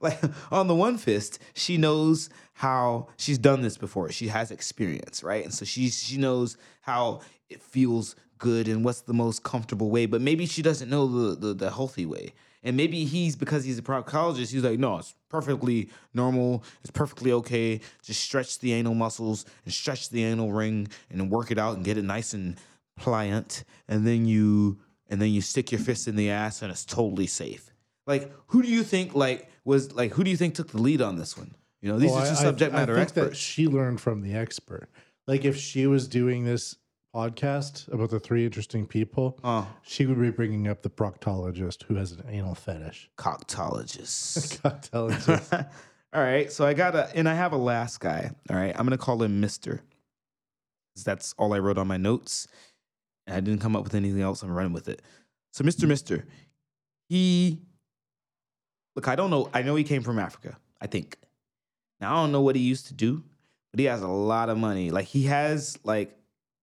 like 0.00 0.20
on 0.50 0.66
the 0.66 0.74
one 0.74 0.98
fist, 0.98 1.38
she 1.54 1.76
knows 1.76 2.30
how 2.54 3.08
she's 3.16 3.38
done 3.38 3.62
this 3.62 3.76
before. 3.76 4.10
She 4.10 4.28
has 4.28 4.50
experience, 4.50 5.22
right? 5.22 5.44
And 5.44 5.52
so 5.52 5.64
she 5.64 5.88
she 5.88 6.16
knows 6.16 6.56
how 6.82 7.20
it 7.48 7.62
feels 7.62 8.16
good 8.38 8.68
and 8.68 8.84
what's 8.84 9.02
the 9.02 9.14
most 9.14 9.42
comfortable 9.42 9.90
way. 9.90 10.06
But 10.06 10.20
maybe 10.20 10.46
she 10.46 10.62
doesn't 10.62 10.88
know 10.90 11.06
the 11.06 11.34
the, 11.48 11.54
the 11.54 11.70
healthy 11.70 12.06
way. 12.06 12.34
And 12.66 12.78
maybe 12.78 13.04
he's 13.04 13.36
because 13.36 13.62
he's 13.64 13.78
a 13.78 13.82
proctologist. 13.82 14.50
He's 14.50 14.64
like, 14.64 14.78
no, 14.78 14.96
it's 14.96 15.14
perfectly 15.28 15.90
normal. 16.14 16.64
It's 16.80 16.90
perfectly 16.90 17.30
okay. 17.32 17.82
Just 18.02 18.22
stretch 18.22 18.58
the 18.60 18.72
anal 18.72 18.94
muscles 18.94 19.44
and 19.66 19.74
stretch 19.74 20.08
the 20.08 20.24
anal 20.24 20.50
ring 20.50 20.88
and 21.10 21.30
work 21.30 21.50
it 21.50 21.58
out 21.58 21.76
and 21.76 21.84
get 21.84 21.98
it 21.98 22.04
nice 22.04 22.32
and 22.32 22.56
pliant. 22.96 23.64
And 23.88 24.06
then 24.06 24.26
you 24.26 24.78
and 25.08 25.20
then 25.20 25.30
you 25.30 25.40
stick 25.40 25.70
your 25.72 25.80
fist 25.80 26.08
in 26.08 26.16
the 26.16 26.30
ass 26.30 26.62
and 26.62 26.70
it's 26.70 26.84
totally 26.84 27.26
safe. 27.26 27.70
Like, 28.06 28.32
who 28.48 28.62
do 28.62 28.68
you 28.68 28.82
think 28.82 29.14
like 29.14 29.48
was 29.64 29.92
like 29.92 30.12
who 30.12 30.24
do 30.24 30.30
you 30.30 30.36
think 30.36 30.54
took 30.54 30.68
the 30.72 30.80
lead 30.82 31.00
on 31.02 31.16
this 31.16 31.36
one? 31.36 31.54
You 31.82 31.90
know, 31.92 31.98
these 31.98 32.10
Well, 32.10 32.20
are 32.20 32.26
just 32.26 32.40
I- 32.40 32.44
I- 32.44 32.48
subject 32.50 32.72
matter 32.72 32.94
I 32.94 33.04
think 33.04 33.12
that 33.14 33.36
she 33.36 33.66
learned 33.68 34.00
from 34.00 34.22
the 34.22 34.34
expert. 34.34 34.88
Like 35.26 35.44
if 35.44 35.56
she 35.56 35.86
was 35.86 36.06
doing 36.08 36.44
this 36.44 36.76
podcast 37.14 37.86
about 37.92 38.10
the 38.10 38.18
three 38.18 38.44
interesting 38.44 38.86
people, 38.86 39.38
Oh, 39.44 39.68
she 39.82 40.04
would 40.04 40.20
be 40.20 40.30
bringing 40.30 40.66
up 40.66 40.82
the 40.82 40.90
proctologist 40.90 41.84
who 41.84 41.94
has 41.94 42.10
an 42.12 42.24
anal 42.28 42.54
fetish. 42.56 43.08
coctologists. 43.16 44.58
Proctologist. 44.60 45.68
all 46.12 46.22
right, 46.22 46.50
so 46.50 46.66
I 46.66 46.74
got 46.74 46.94
a 46.96 47.14
and 47.16 47.28
I 47.28 47.34
have 47.34 47.52
a 47.52 47.56
last 47.56 48.00
guy. 48.00 48.30
All 48.50 48.56
right, 48.56 48.74
I'm 48.76 48.84
gonna 48.84 48.98
call 48.98 49.22
him 49.22 49.40
Mister. 49.40 49.80
That's 51.04 51.34
all 51.38 51.52
I 51.52 51.58
wrote 51.58 51.78
on 51.78 51.86
my 51.88 51.96
notes. 51.96 52.46
And 53.26 53.36
I 53.36 53.40
didn't 53.40 53.60
come 53.60 53.76
up 53.76 53.84
with 53.84 53.94
anything 53.94 54.20
else. 54.20 54.42
I'm 54.42 54.50
running 54.50 54.72
with 54.72 54.88
it. 54.88 55.02
So 55.52 55.64
Mister 55.64 55.86
Mister, 55.86 56.26
he 57.08 57.60
look. 58.96 59.08
I 59.08 59.16
don't 59.16 59.30
know. 59.30 59.50
I 59.54 59.62
know 59.62 59.76
he 59.76 59.84
came 59.84 60.02
from 60.02 60.18
Africa. 60.18 60.58
I 60.80 60.86
think. 60.86 61.16
Now 62.00 62.16
I 62.16 62.22
don't 62.22 62.32
know 62.32 62.42
what 62.42 62.56
he 62.56 62.62
used 62.62 62.88
to 62.88 62.94
do, 62.94 63.22
but 63.70 63.80
he 63.80 63.86
has 63.86 64.02
a 64.02 64.08
lot 64.08 64.48
of 64.48 64.58
money. 64.58 64.90
Like 64.90 65.06
he 65.06 65.24
has 65.24 65.78
like 65.84 66.18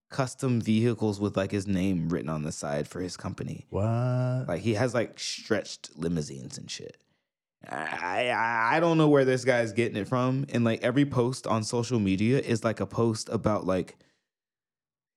custom 0.09 0.59
vehicles 0.59 1.19
with 1.21 1.37
like 1.37 1.51
his 1.51 1.67
name 1.67 2.09
written 2.09 2.29
on 2.29 2.43
the 2.43 2.51
side 2.51 2.87
for 2.87 2.99
his 2.99 3.15
company. 3.15 3.65
what? 3.69 4.45
Like 4.47 4.61
he 4.61 4.73
has 4.73 4.93
like 4.93 5.19
stretched 5.19 5.97
limousines 5.97 6.57
and 6.57 6.69
shit. 6.69 6.97
I, 7.69 8.29
I 8.29 8.75
I 8.75 8.79
don't 8.79 8.97
know 8.97 9.07
where 9.07 9.23
this 9.23 9.45
guy's 9.45 9.71
getting 9.71 9.95
it 9.95 10.07
from. 10.07 10.45
And 10.51 10.63
like 10.63 10.83
every 10.83 11.05
post 11.05 11.47
on 11.47 11.63
social 11.63 11.99
media 11.99 12.39
is 12.39 12.63
like 12.63 12.79
a 12.79 12.85
post 12.85 13.29
about 13.29 13.65
like, 13.65 13.97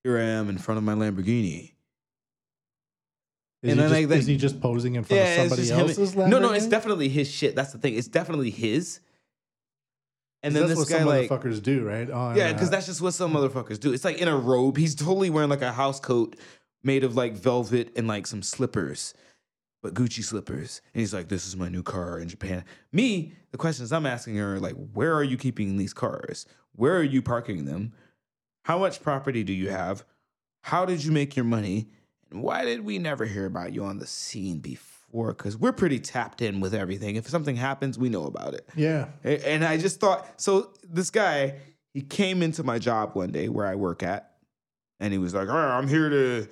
here 0.04 0.18
I 0.18 0.23
am 0.23 0.49
in 0.49 0.58
front 0.58 0.78
of 0.78 0.84
my 0.84 0.92
Lamborghini. 0.94 1.73
Is, 3.62 3.70
and 3.70 3.73
he 3.73 3.75
then, 3.76 3.88
just, 3.90 4.11
like, 4.11 4.18
is 4.18 4.26
he 4.26 4.37
just 4.37 4.61
posing 4.61 4.94
in 4.94 5.04
front 5.04 5.23
Yeah, 5.23 5.28
of 5.28 5.37
somebody 5.40 5.62
just 5.62 5.73
him. 5.73 5.80
else's 5.80 6.14
No, 6.14 6.38
no, 6.38 6.52
it's 6.52 6.66
definitely 6.66 7.08
his 7.08 7.30
shit. 7.30 7.56
That's 7.56 7.73
the 7.73 7.78
thing. 7.78 7.94
It's 7.94 8.08
definitely 8.08 8.50
his. 8.50 9.00
And 10.42 10.54
then 10.54 10.68
that's 10.68 10.73
this 10.73 10.78
what 10.80 10.88
guy 10.90 10.99
some 10.99 11.08
like 11.08 11.30
motherfuckers 11.30 11.62
do, 11.62 11.82
right? 11.87 12.11
On, 12.11 12.37
Yeah, 12.37 12.52
because 12.52 12.68
that's 12.68 12.84
just 12.84 13.00
what 13.00 13.14
some 13.14 13.32
motherfuckers 13.32 13.80
do. 13.80 13.94
It's 13.94 14.04
like 14.04 14.18
in 14.18 14.28
a 14.28 14.37
robe. 14.37 14.76
He's 14.76 14.94
totally 14.94 15.30
wearing 15.30 15.49
like 15.49 15.62
a 15.62 15.73
house 15.73 15.99
coat 15.99 16.37
made 16.82 17.02
of 17.02 17.16
like 17.16 17.32
velvet 17.32 17.90
and 17.96 18.06
like 18.06 18.26
some 18.26 18.42
slippers, 18.42 19.14
but 19.82 19.94
Gucci 19.94 20.23
slippers. 20.23 20.82
And 20.92 21.00
he's 21.00 21.14
like, 21.14 21.28
"This 21.28 21.46
is 21.46 21.56
my 21.56 21.70
new 21.70 21.82
car 21.82 22.18
in 22.18 22.28
Japan." 22.28 22.66
Me, 22.92 23.32
the 23.52 23.56
questions 23.56 23.90
I'm 23.90 24.04
asking 24.04 24.38
are 24.38 24.61
like, 24.61 24.75
"Where 24.92 25.14
are 25.14 25.25
you 25.25 25.38
keeping 25.38 25.78
these 25.78 25.94
cars? 25.94 26.44
Where 26.76 26.94
are 26.99 27.02
you 27.02 27.23
parking 27.23 27.64
them? 27.64 27.94
How 28.64 28.78
much 28.78 29.02
property 29.02 29.44
do 29.44 29.52
you 29.52 29.71
have? 29.71 30.04
How 30.62 30.85
did 30.85 31.04
you 31.04 31.12
make 31.12 31.37
your 31.37 31.44
money? 31.44 31.88
And 32.30 32.43
why 32.43 32.65
did 32.65 32.84
we 32.84 32.99
never 32.99 33.25
hear 33.25 33.47
about 33.47 33.73
you 33.73 33.84
on 33.84 33.99
the 33.99 34.06
scene 34.06 34.58
before? 34.58 35.32
Because 35.32 35.56
we're 35.56 35.73
pretty 35.73 36.00
tapped 36.00 36.43
in 36.43 36.60
with 36.60 36.75
everything. 36.75 37.17
If 37.17 37.28
something 37.28 37.56
happens, 37.56 37.99
we 37.99 38.08
know 38.08 38.25
about 38.25 38.54
it." 38.54 38.69
yeah. 38.75 39.06
And 39.23 39.65
I 39.65 39.76
just 39.76 40.00
thought, 40.00 40.41
so 40.41 40.73
this 40.82 41.10
guy, 41.10 41.60
he 41.93 42.02
came 42.02 42.43
into 42.43 42.65
my 42.65 42.78
job 42.78 43.15
one 43.15 43.30
day 43.30 43.49
where 43.49 43.67
I 43.67 43.76
work 43.76 44.02
at, 44.02 44.32
and 44.99 45.12
he 45.12 45.19
was 45.19 45.32
like, 45.34 45.49
"Oh, 45.49 45.56
I'm 45.56 45.86
here 45.86 46.08
to 46.08 46.49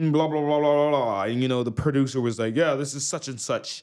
mm, 0.00 0.12
blah, 0.12 0.28
blah, 0.28 0.40
blah, 0.40 0.60
blah, 0.60 0.74
blah, 0.74 0.90
blah. 0.90 1.22
And, 1.24 1.42
you 1.42 1.48
know, 1.48 1.62
the 1.62 1.72
producer 1.72 2.20
was 2.20 2.38
like, 2.38 2.56
yeah, 2.56 2.74
this 2.74 2.94
is 2.94 3.06
such 3.06 3.28
and 3.28 3.40
such. 3.40 3.82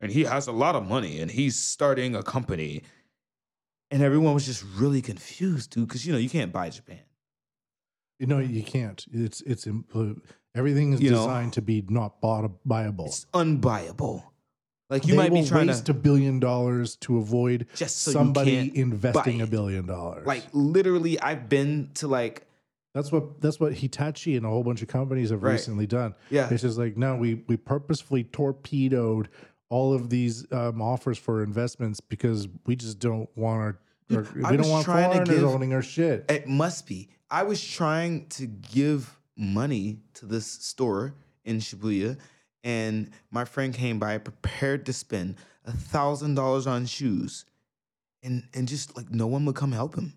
And 0.00 0.12
he 0.12 0.24
has 0.24 0.46
a 0.46 0.52
lot 0.52 0.76
of 0.76 0.86
money 0.86 1.20
and 1.20 1.30
he's 1.30 1.56
starting 1.56 2.14
a 2.14 2.22
company. 2.22 2.82
And 3.90 4.02
everyone 4.02 4.34
was 4.34 4.46
just 4.46 4.64
really 4.76 5.00
confused, 5.02 5.70
dude, 5.70 5.88
because, 5.88 6.06
you 6.06 6.12
know, 6.12 6.18
you 6.18 6.28
can't 6.28 6.52
buy 6.52 6.70
Japan. 6.70 7.00
Know, 8.18 8.38
you 8.38 8.62
can't. 8.62 9.04
It's 9.12 9.40
it's 9.42 9.66
im- 9.66 10.22
everything 10.54 10.92
is 10.92 11.00
You 11.02 11.10
know, 11.10 11.18
designed 11.18 11.52
to 11.54 11.62
be 11.62 11.84
not 11.88 12.20
bought 12.20 12.50
buyable. 12.66 13.06
It's 13.06 13.26
unbuyable. 13.34 14.24
Like, 14.88 15.04
you 15.04 15.12
they 15.12 15.16
might 15.16 15.32
will 15.32 15.42
be 15.42 15.48
trying 15.48 15.66
to 15.66 15.72
waste 15.72 15.86
to, 15.86 15.92
a 15.92 15.94
billion 15.96 16.38
dollars 16.38 16.94
to 16.98 17.18
avoid 17.18 17.66
just 17.74 18.02
so 18.02 18.12
somebody 18.12 18.52
you 18.52 18.62
can't 18.66 18.76
investing 18.76 19.38
buy 19.38 19.42
a 19.42 19.46
it. 19.46 19.50
billion 19.50 19.86
dollars. 19.86 20.26
Like, 20.26 20.44
literally, 20.52 21.18
I've 21.20 21.48
been 21.48 21.90
to 21.94 22.06
like, 22.06 22.46
that's 22.94 23.10
what 23.12 23.40
that's 23.40 23.58
what 23.60 23.74
Hitachi 23.74 24.36
and 24.36 24.46
a 24.46 24.48
whole 24.48 24.62
bunch 24.62 24.80
of 24.82 24.88
companies 24.88 25.30
have 25.30 25.42
Right. 25.42 25.52
recently 25.52 25.86
done. 25.86 26.14
yeah. 26.30 26.48
It's 26.50 26.62
just 26.62 26.78
like 26.78 26.96
no, 26.96 27.16
we 27.16 27.42
we 27.48 27.56
purposefully 27.56 28.24
torpedoed 28.24 29.28
all 29.68 29.92
of 29.92 30.08
these 30.08 30.50
um, 30.52 30.80
offers 30.80 31.18
for 31.18 31.42
investments 31.42 32.00
because 32.00 32.48
we 32.66 32.76
just 32.76 33.00
don't 33.00 33.28
want 33.36 33.60
our, 33.60 34.16
our 34.16 34.24
I 34.44 34.52
we 34.52 34.56
was 34.56 34.66
don't 34.66 34.70
want 34.70 34.84
trying 34.84 35.10
to 35.10 35.16
foreigners 35.16 35.36
give- 35.40 35.44
owning 35.48 35.72
our 35.74 35.82
shit. 35.82 36.24
It 36.30 36.46
must 36.46 36.86
be. 36.86 37.08
I 37.30 37.42
was 37.42 37.62
trying 37.64 38.26
to 38.30 38.46
give 38.46 39.18
money 39.36 39.98
to 40.14 40.26
this 40.26 40.46
store 40.46 41.14
in 41.44 41.58
Shibuya, 41.58 42.18
and 42.62 43.10
my 43.30 43.44
friend 43.44 43.74
came 43.74 43.98
by 43.98 44.18
prepared 44.18 44.86
to 44.86 44.92
spend 44.92 45.36
a 45.64 45.72
thousand 45.72 46.34
dollars 46.34 46.66
on 46.66 46.86
shoes, 46.86 47.44
and 48.22 48.44
and 48.54 48.68
just 48.68 48.96
like 48.96 49.10
no 49.10 49.26
one 49.26 49.44
would 49.44 49.56
come 49.56 49.72
help 49.72 49.96
him. 49.96 50.14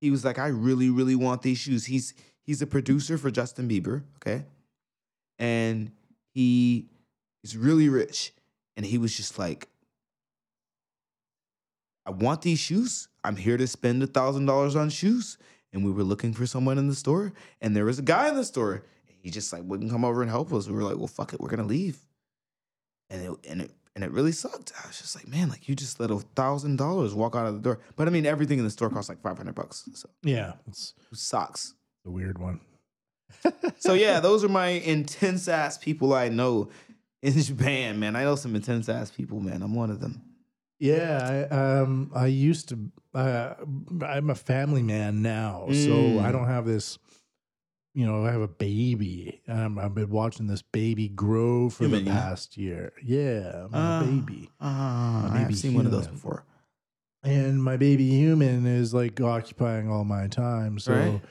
He 0.00 0.10
was 0.10 0.24
like, 0.24 0.38
"I 0.38 0.48
really, 0.48 0.90
really 0.90 1.16
want 1.16 1.42
these 1.42 1.58
shoes." 1.58 1.86
He's 1.86 2.14
he's 2.42 2.62
a 2.62 2.66
producer 2.66 3.18
for 3.18 3.30
Justin 3.30 3.68
Bieber, 3.68 4.04
okay, 4.16 4.44
and 5.38 5.90
he 6.32 6.86
is 7.42 7.56
really 7.56 7.88
rich, 7.88 8.32
and 8.76 8.86
he 8.86 8.98
was 8.98 9.16
just 9.16 9.38
like, 9.38 9.68
I 12.04 12.10
want 12.10 12.42
these 12.42 12.60
shoes. 12.60 13.08
I'm 13.24 13.36
here 13.36 13.56
to 13.56 13.66
spend 13.66 14.02
a 14.02 14.06
thousand 14.06 14.46
dollars 14.46 14.76
on 14.76 14.90
shoes. 14.90 15.38
And 15.76 15.84
we 15.84 15.92
were 15.92 16.04
looking 16.04 16.32
for 16.32 16.46
someone 16.46 16.78
in 16.78 16.88
the 16.88 16.94
store, 16.94 17.34
and 17.60 17.76
there 17.76 17.84
was 17.84 17.98
a 17.98 18.02
guy 18.02 18.28
in 18.30 18.34
the 18.34 18.46
store. 18.46 18.82
He 19.22 19.30
just 19.30 19.52
like 19.52 19.62
wouldn't 19.62 19.90
come 19.90 20.06
over 20.06 20.22
and 20.22 20.30
help 20.30 20.50
us. 20.52 20.66
We 20.68 20.72
were 20.74 20.82
like, 20.82 20.96
well, 20.96 21.06
fuck 21.06 21.34
it, 21.34 21.40
we're 21.40 21.50
gonna 21.50 21.64
leave. 21.64 21.98
And 23.10 23.22
it 23.22 23.32
and 23.46 23.60
it 23.60 23.70
and 23.94 24.02
it 24.02 24.10
really 24.10 24.32
sucked. 24.32 24.72
I 24.82 24.86
was 24.86 24.98
just 24.98 25.14
like, 25.14 25.28
man, 25.28 25.50
like 25.50 25.68
you 25.68 25.74
just 25.74 26.00
let 26.00 26.10
a 26.10 26.18
thousand 26.34 26.76
dollars 26.76 27.12
walk 27.14 27.36
out 27.36 27.44
of 27.46 27.54
the 27.54 27.60
door. 27.60 27.78
But 27.94 28.08
I 28.08 28.10
mean, 28.10 28.24
everything 28.24 28.58
in 28.58 28.64
the 28.64 28.70
store 28.70 28.88
costs 28.88 29.10
like 29.10 29.20
five 29.20 29.36
hundred 29.36 29.54
bucks. 29.54 29.86
So 29.92 30.08
Yeah, 30.22 30.54
it's 30.66 30.94
socks. 31.12 31.74
a 32.06 32.10
weird 32.10 32.38
one. 32.38 32.60
So 33.78 33.92
yeah, 33.92 34.20
those 34.20 34.44
are 34.44 34.48
my 34.48 34.68
intense 34.68 35.46
ass 35.46 35.76
people 35.76 36.14
I 36.14 36.30
know 36.30 36.70
in 37.20 37.38
Japan, 37.50 38.00
man. 38.00 38.16
I 38.16 38.22
know 38.24 38.36
some 38.36 38.56
intense 38.56 38.88
ass 38.88 39.10
people, 39.10 39.40
man. 39.40 39.62
I'm 39.62 39.74
one 39.74 39.90
of 39.90 40.00
them. 40.00 40.22
Yeah, 40.78 41.46
I, 41.50 41.54
um, 41.80 42.10
I 42.14 42.26
used 42.26 42.68
to. 42.70 42.78
Uh, 43.20 43.54
I'm 44.04 44.28
a 44.30 44.34
family 44.34 44.82
man 44.82 45.22
now, 45.22 45.66
so 45.68 45.74
Mm. 45.90 46.22
I 46.22 46.32
don't 46.32 46.46
have 46.46 46.66
this. 46.66 46.98
You 47.94 48.04
know, 48.04 48.26
I 48.26 48.30
have 48.30 48.42
a 48.42 48.48
baby. 48.48 49.40
Um, 49.48 49.78
I've 49.78 49.94
been 49.94 50.10
watching 50.10 50.48
this 50.48 50.60
baby 50.60 51.08
grow 51.08 51.70
for 51.70 51.84
Human, 51.84 52.04
the 52.04 52.10
yeah? 52.10 52.20
past 52.20 52.58
year. 52.58 52.92
Yeah, 53.02 53.68
my 53.70 53.78
Ah. 53.78 54.02
baby, 54.04 54.50
Ah, 54.60 55.30
baby 55.32 55.44
I've 55.46 55.56
seen 55.56 55.72
one 55.74 55.86
of 55.86 55.92
those 55.92 56.06
before. 56.08 56.44
and 57.22 57.62
my 57.64 57.78
baby 57.78 58.06
human 58.10 58.66
is 58.66 58.92
like 58.92 59.18
occupying 59.20 59.90
all 59.90 60.04
my 60.04 60.26
time. 60.28 60.78
So 60.78 60.92
Right. 60.92 61.22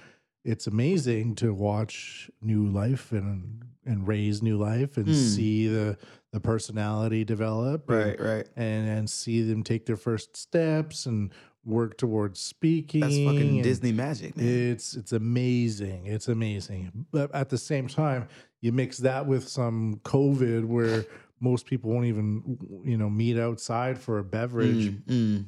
it's 0.43 0.65
amazing 0.65 1.35
to 1.35 1.53
watch 1.53 2.31
new 2.41 2.65
life 2.65 3.11
and 3.11 3.61
and 3.87 4.07
raise 4.07 4.41
new 4.41 4.57
life 4.57 4.97
and 4.97 5.05
Hmm. 5.05 5.13
see 5.13 5.67
the 5.67 5.97
the 6.31 6.39
personality 6.39 7.23
develop. 7.23 7.87
and- 7.91 7.97
Right, 7.99 8.19
right. 8.19 8.49
and 8.55 8.87
and 8.89 9.07
see 9.09 9.43
them 9.43 9.61
take 9.61 9.85
their 9.85 9.95
first 9.95 10.35
steps 10.35 11.05
and 11.05 11.31
work 11.65 11.97
towards 11.97 12.39
speaking. 12.39 13.01
That's 13.01 13.17
fucking 13.17 13.61
Disney 13.63 13.91
magic, 13.91 14.37
man. 14.37 14.45
It's 14.71 14.95
it's 14.95 15.11
amazing. 15.11 16.05
It's 16.05 16.27
amazing. 16.27 17.05
But 17.11 17.33
at 17.33 17.49
the 17.49 17.57
same 17.57 17.87
time, 17.87 18.27
you 18.61 18.71
mix 18.71 18.97
that 18.99 19.25
with 19.25 19.47
some 19.47 19.99
COVID 20.03 20.65
where 20.65 21.05
most 21.41 21.65
people 21.65 21.89
won't 21.91 22.05
even 22.05 22.57
you 22.85 22.97
know 22.97 23.09
meet 23.09 23.37
outside 23.37 23.97
for 23.99 24.19
a 24.19 24.23
beverage 24.23 24.91
Mm, 24.91 25.03
mm. 25.05 25.45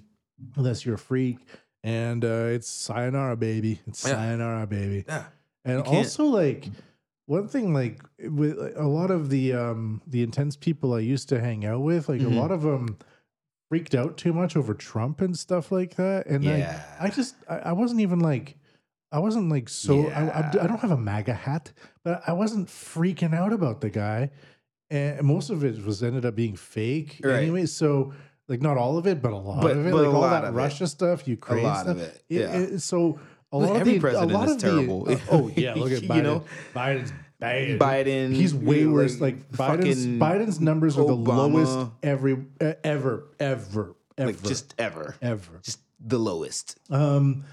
unless 0.56 0.86
you're 0.86 0.96
a 0.96 1.00
freak. 1.00 1.38
And 1.84 2.26
uh, 2.26 2.50
it's 2.56 2.68
sayonara, 2.68 3.38
baby. 3.38 3.80
It's 3.88 4.04
Yeah. 4.06 4.16
sayonara, 4.16 4.68
baby. 4.68 5.06
Yeah. 5.08 5.26
And 5.64 5.82
also, 5.84 6.26
like 6.26 6.68
one 7.28 7.48
thing, 7.48 7.74
like 7.74 8.02
with 8.20 8.58
a 8.76 8.88
lot 8.88 9.12
of 9.12 9.30
the 9.30 9.54
um 9.54 10.02
the 10.08 10.24
intense 10.24 10.56
people 10.56 10.94
I 10.94 11.00
used 11.00 11.30
to 11.30 11.40
hang 11.40 11.66
out 11.66 11.82
with, 11.82 12.10
like 12.10 12.22
Mhm. 12.22 12.32
a 12.36 12.40
lot 12.40 12.52
of 12.52 12.62
them 12.64 12.98
freaked 13.70 13.96
out 13.96 14.18
too 14.18 14.34
much 14.34 14.56
over 14.56 14.74
Trump 14.74 15.22
and 15.22 15.38
stuff 15.38 15.72
like 15.72 15.96
that. 15.96 16.26
And 16.28 16.44
Yeah. 16.44 16.82
I, 17.00 17.08
I 17.08 17.10
just 17.10 17.36
I, 17.50 17.58
I 17.58 17.72
wasn't 17.74 18.02
even 18.02 18.20
like 18.20 18.58
I 19.12 19.20
wasn't 19.20 19.50
like 19.50 19.70
so. 19.70 20.08
I, 20.10 20.28
I, 20.28 20.48
I 20.50 20.68
don't 20.68 20.80
have 20.82 20.92
a 20.92 20.98
MAGA 20.98 21.34
hat, 21.34 21.72
but 22.04 22.22
I 22.28 22.34
wasn't 22.34 22.68
freaking 22.68 23.34
out 23.34 23.54
about 23.54 23.80
the 23.80 23.90
guy, 23.90 24.32
and 24.90 25.24
most 25.24 25.50
of 25.50 25.64
it 25.64 25.84
was 25.86 26.04
ended 26.04 26.26
up 26.26 26.36
being 26.36 26.56
fake 26.58 27.22
Right. 27.24 27.38
anyway. 27.44 27.66
So 27.68 28.14
like 28.50 28.62
not 28.62 28.78
all 28.78 28.98
of 28.98 29.08
it, 29.08 29.22
but 29.22 29.32
a 29.32 29.38
lot 29.38 29.62
But- 29.62 29.78
of 29.78 29.86
it, 29.86 29.94
like 29.94 30.06
a 30.06 30.10
all 30.10 30.22
lot 30.22 30.42
that 30.42 30.48
of 30.50 30.54
it. 30.56 30.58
Russia 30.58 30.88
stuff, 30.88 31.28
Ukraine 31.28 31.64
lot 31.64 31.82
stuff. 31.86 31.96
of 31.98 32.02
it, 32.02 32.22
It- 32.30 32.40
yeah. 32.42 32.58
it- 32.58 32.80
so 32.82 33.20
a 33.54 33.58
lot 33.58 33.78
every 33.78 33.96
of 33.96 33.96
the, 33.96 34.00
president 34.02 34.32
a 34.32 34.38
lot 34.38 34.50
is 34.50 34.58
terrible. 34.58 35.06
The, 35.06 35.14
uh, 35.16 35.20
oh 35.32 35.52
yeah, 35.56 35.74
look 35.76 35.92
at 35.94 36.04
You 36.04 36.10
Biden. 36.10 36.24
know? 36.24 36.44
Biden's 36.76 37.14
bad. 37.40 37.80
Biden, 37.80 38.34
He's 38.34 38.54
way 38.54 38.86
like, 38.86 38.94
worse. 38.94 39.22
Like 39.22 39.52
Biden's 39.52 39.58
fucking 40.06 40.20
Biden's 40.20 40.60
numbers 40.60 40.98
are 40.98 41.06
the 41.06 41.16
Obama. 41.16 41.54
lowest 41.54 41.92
every 42.04 42.46
uh, 42.62 42.74
ever 42.84 43.26
ever 43.40 43.96
ever 44.18 44.28
like 44.32 44.44
just 44.44 44.74
ever, 44.78 45.16
ever. 45.22 45.60
just 45.64 45.80
the 46.00 46.18
lowest. 46.20 46.78
Um, 46.90 47.44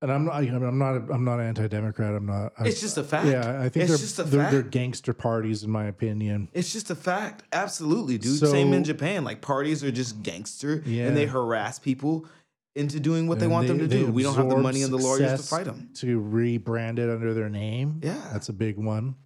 and 0.00 0.10
I'm 0.10 0.24
not. 0.24 0.34
I'm 0.42 0.78
not. 0.78 0.94
I'm 1.12 1.24
not 1.24 1.38
anti-democrat. 1.40 2.14
I'm 2.16 2.26
not. 2.26 2.52
I, 2.58 2.66
It's 2.66 2.80
just 2.80 2.98
a 2.98 3.04
fact. 3.04 3.28
yeah. 3.28 3.60
I 3.60 3.68
think 3.68 3.84
it's 3.84 3.88
they're, 3.90 3.96
just 3.98 4.18
a 4.18 4.24
they're, 4.24 4.40
fact. 4.40 4.52
they're 4.52 4.62
gangster 4.62 5.12
parties, 5.12 5.62
in 5.62 5.70
my 5.70 5.84
opinion. 5.84 6.48
It's 6.52 6.72
just 6.72 6.90
a 6.90 6.96
fact. 6.96 7.44
Absolutely, 7.52 8.18
dude. 8.18 8.40
So- 8.40 8.46
Same 8.46 8.72
in 8.72 8.82
Japan. 8.82 9.22
Like 9.22 9.40
parties 9.42 9.84
are 9.84 9.92
just 9.92 10.20
gangster 10.24 10.82
Yeah. 10.84 11.06
and 11.06 11.16
they 11.16 11.26
harass 11.26 11.78
people 11.78 12.26
into 12.74 13.00
doing 13.00 13.26
what 13.26 13.38
they 13.38 13.44
And 13.46 13.52
want 13.52 13.68
them 13.68 13.78
to 13.78 13.88
do. 13.88 14.10
We 14.10 14.22
don't 14.22 14.34
have 14.34 14.48
the 14.48 14.56
money 14.56 14.82
and 14.82 14.92
the 14.92 14.98
lawyers 14.98 15.40
to 15.42 15.46
fight 15.46 15.64
them. 15.66 15.90
To 15.96 16.20
rebrand 16.20 16.98
it 16.98 17.10
under 17.10 17.34
their 17.34 17.48
name. 17.50 18.00
Yeah. 18.02 18.20
that's 18.32 18.48
a 18.48 18.52
big 18.52 18.78
one. 18.78 19.16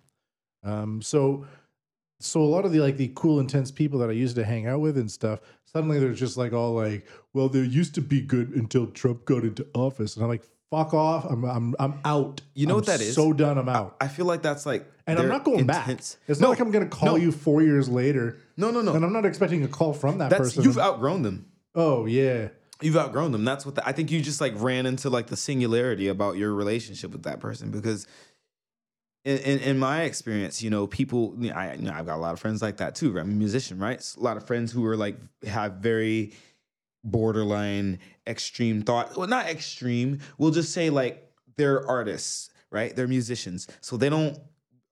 Um, 0.65 1.01
so, 1.01 1.47
so 2.19 2.41
a 2.41 2.45
lot 2.45 2.65
of 2.65 2.73
the 2.73 2.81
like 2.81 2.97
the 2.97 3.13
cool, 3.15 3.39
intense 3.41 3.71
people 3.71 4.01
that 4.01 4.09
I 4.09 4.15
used 4.15 4.35
to 4.37 4.45
hang 4.45 4.67
out 4.67 4.81
with 4.81 4.97
and 4.99 5.11
stuff, 5.11 5.41
suddenly 5.65 5.99
they're 6.01 6.13
just 6.13 6.37
like 6.37 6.53
all 6.53 6.73
like, 6.75 7.07
well, 7.35 7.49
they 7.49 7.61
used 7.61 7.95
to 7.97 8.01
be 8.01 8.21
good 8.21 8.51
until 8.51 8.87
Trump 8.89 9.25
got 9.27 9.45
into 9.45 9.67
office, 9.75 10.17
and 10.17 10.25
I'm 10.25 10.29
like, 10.31 10.43
fuck 10.71 10.93
off, 10.95 11.25
I'm 11.31 11.45
I'm 11.45 11.77
I'm 11.79 12.01
out. 12.05 12.41
You 12.55 12.67
know 12.67 12.73
I'm 12.75 12.77
what 12.79 12.87
that 12.87 13.01
is? 13.01 13.15
So 13.15 13.33
done, 13.33 13.59
I'm 13.59 13.69
out. 13.69 13.97
I 14.01 14.09
feel 14.09 14.27
like 14.27 14.43
that's 14.43 14.67
like 14.67 14.91
and 15.07 15.21
I'm 15.21 15.29
not 15.29 15.45
going 15.45 15.61
intense- 15.61 16.15
back. 16.15 16.21
It's 16.27 16.41
no, 16.41 16.47
not 16.47 16.51
like 16.51 16.61
I'm 16.61 16.73
going 16.73 16.89
to 16.89 16.97
call 16.97 17.11
no. 17.11 17.17
you 17.17 17.31
four 17.31 17.63
years 17.63 17.89
later, 17.89 18.39
No, 18.57 18.73
no, 18.73 18.81
no. 18.81 18.95
and 18.95 19.05
I'm 19.05 19.13
not 19.13 19.25
expecting 19.25 19.63
a 19.63 19.69
call 19.69 19.93
from 19.93 20.19
that 20.19 20.31
that's 20.31 20.41
person. 20.41 20.65
you've 20.65 20.79
outgrown 20.79 21.23
them. 21.23 21.47
oh 21.77 22.07
yeah, 22.07 22.49
You've 22.83 22.97
outgrown 22.97 23.33
them. 23.33 23.45
That's 23.45 23.65
what 23.65 23.75
the, 23.77 23.87
I 23.87 23.93
think. 23.93 24.11
You 24.11 24.21
just 24.21 24.41
like 24.41 24.53
ran 24.57 24.87
into 24.87 25.09
like 25.09 25.29
the 25.29 25.37
singularity 25.37 26.09
about 26.09 26.37
your 26.37 26.55
relationship 26.55 27.11
with 27.11 27.23
that 27.23 27.41
person 27.41 27.71
because, 27.71 28.07
in, 29.25 29.39
in, 29.39 29.59
in 29.61 29.79
my 29.79 30.03
experience, 30.03 30.62
you 30.62 30.69
know, 30.69 30.87
people. 30.87 31.35
I 31.55 31.75
you 31.75 31.83
know 31.83 31.93
I've 31.93 32.07
got 32.07 32.17
a 32.17 32.21
lot 32.21 32.35
of 32.35 32.41
friends 32.41 32.61
like 32.61 32.77
that 32.79 32.95
too. 32.95 33.19
I'm 33.19 33.31
a 33.31 33.35
musician, 33.35 33.79
right? 33.79 34.15
A 34.17 34.21
lot 34.21 34.37
of 34.37 34.47
friends 34.47 34.73
who 34.73 34.85
are 34.87 34.97
like 34.97 35.17
have 35.47 35.75
very 35.75 36.35
borderline 37.03 37.99
extreme 38.27 38.83
thought. 38.83 39.17
Well, 39.17 39.29
not 39.29 39.47
extreme. 39.47 40.21
We'll 40.37 40.51
just 40.51 40.73
say 40.73 40.91
like 40.91 41.31
they're 41.57 41.87
artists, 41.89 42.51
right? 42.71 42.95
They're 42.95 43.09
musicians, 43.09 43.69
so 43.81 43.97
they 43.97 44.11
don't 44.11 44.39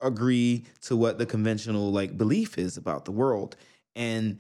agree 0.00 0.64
to 0.82 0.96
what 0.96 1.18
the 1.18 1.26
conventional 1.26 1.92
like 1.92 2.16
belief 2.16 2.56
is 2.56 2.76
about 2.76 3.04
the 3.04 3.12
world 3.12 3.56
and 3.96 4.38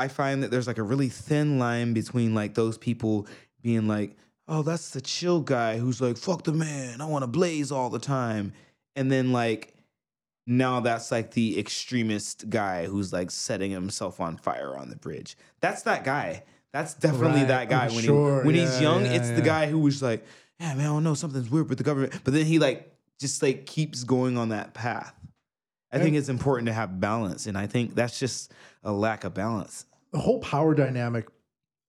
I 0.00 0.08
find 0.08 0.42
that 0.42 0.50
there's 0.50 0.66
like 0.66 0.78
a 0.78 0.82
really 0.82 1.10
thin 1.10 1.58
line 1.58 1.92
between 1.92 2.34
like 2.34 2.54
those 2.54 2.78
people 2.78 3.26
being 3.62 3.86
like, 3.86 4.16
oh, 4.48 4.62
that's 4.62 4.90
the 4.90 5.00
chill 5.00 5.40
guy 5.40 5.76
who's 5.76 6.00
like, 6.00 6.16
fuck 6.16 6.42
the 6.44 6.52
man, 6.52 7.00
I 7.00 7.04
want 7.04 7.22
to 7.22 7.26
blaze 7.26 7.70
all 7.70 7.90
the 7.90 7.98
time. 7.98 8.54
And 8.96 9.12
then 9.12 9.30
like, 9.30 9.74
now 10.46 10.80
that's 10.80 11.12
like 11.12 11.32
the 11.32 11.58
extremist 11.58 12.48
guy 12.48 12.86
who's 12.86 13.12
like 13.12 13.30
setting 13.30 13.70
himself 13.70 14.20
on 14.20 14.38
fire 14.38 14.74
on 14.76 14.88
the 14.88 14.96
bridge. 14.96 15.36
That's 15.60 15.82
that 15.82 16.02
guy. 16.02 16.44
That's 16.72 16.94
definitely 16.94 17.40
Right, 17.40 17.48
that 17.48 17.68
guy. 17.68 17.86
I'm 17.86 17.94
when 17.94 18.04
sure. 18.04 18.40
he, 18.40 18.46
when 18.46 18.54
Yeah, 18.56 18.62
he's 18.62 18.80
young, 18.80 19.04
yeah, 19.04 19.12
it's 19.12 19.30
the 19.30 19.42
guy 19.42 19.66
who 19.66 19.78
was 19.78 20.02
like, 20.02 20.24
yeah, 20.58 20.74
man, 20.74 20.86
I 20.86 20.88
don't 20.88 21.04
know, 21.04 21.14
something's 21.14 21.50
weird 21.50 21.68
with 21.68 21.78
the 21.78 21.84
government. 21.84 22.18
But 22.24 22.32
then 22.32 22.46
he 22.46 22.58
like 22.58 22.90
just 23.20 23.42
like 23.42 23.66
keeps 23.66 24.02
going 24.04 24.38
on 24.38 24.48
that 24.48 24.72
path. 24.72 25.14
I 25.92 25.98
think 25.98 26.14
it's 26.16 26.28
important 26.28 26.68
to 26.68 26.72
have 26.72 27.00
balance, 27.00 27.46
and 27.46 27.58
I 27.58 27.66
think 27.66 27.96
that's 27.96 28.18
just 28.18 28.52
a 28.84 28.92
lack 28.92 29.24
of 29.24 29.34
balance. 29.34 29.86
The 30.12 30.18
whole 30.18 30.40
power 30.40 30.74
dynamic 30.74 31.26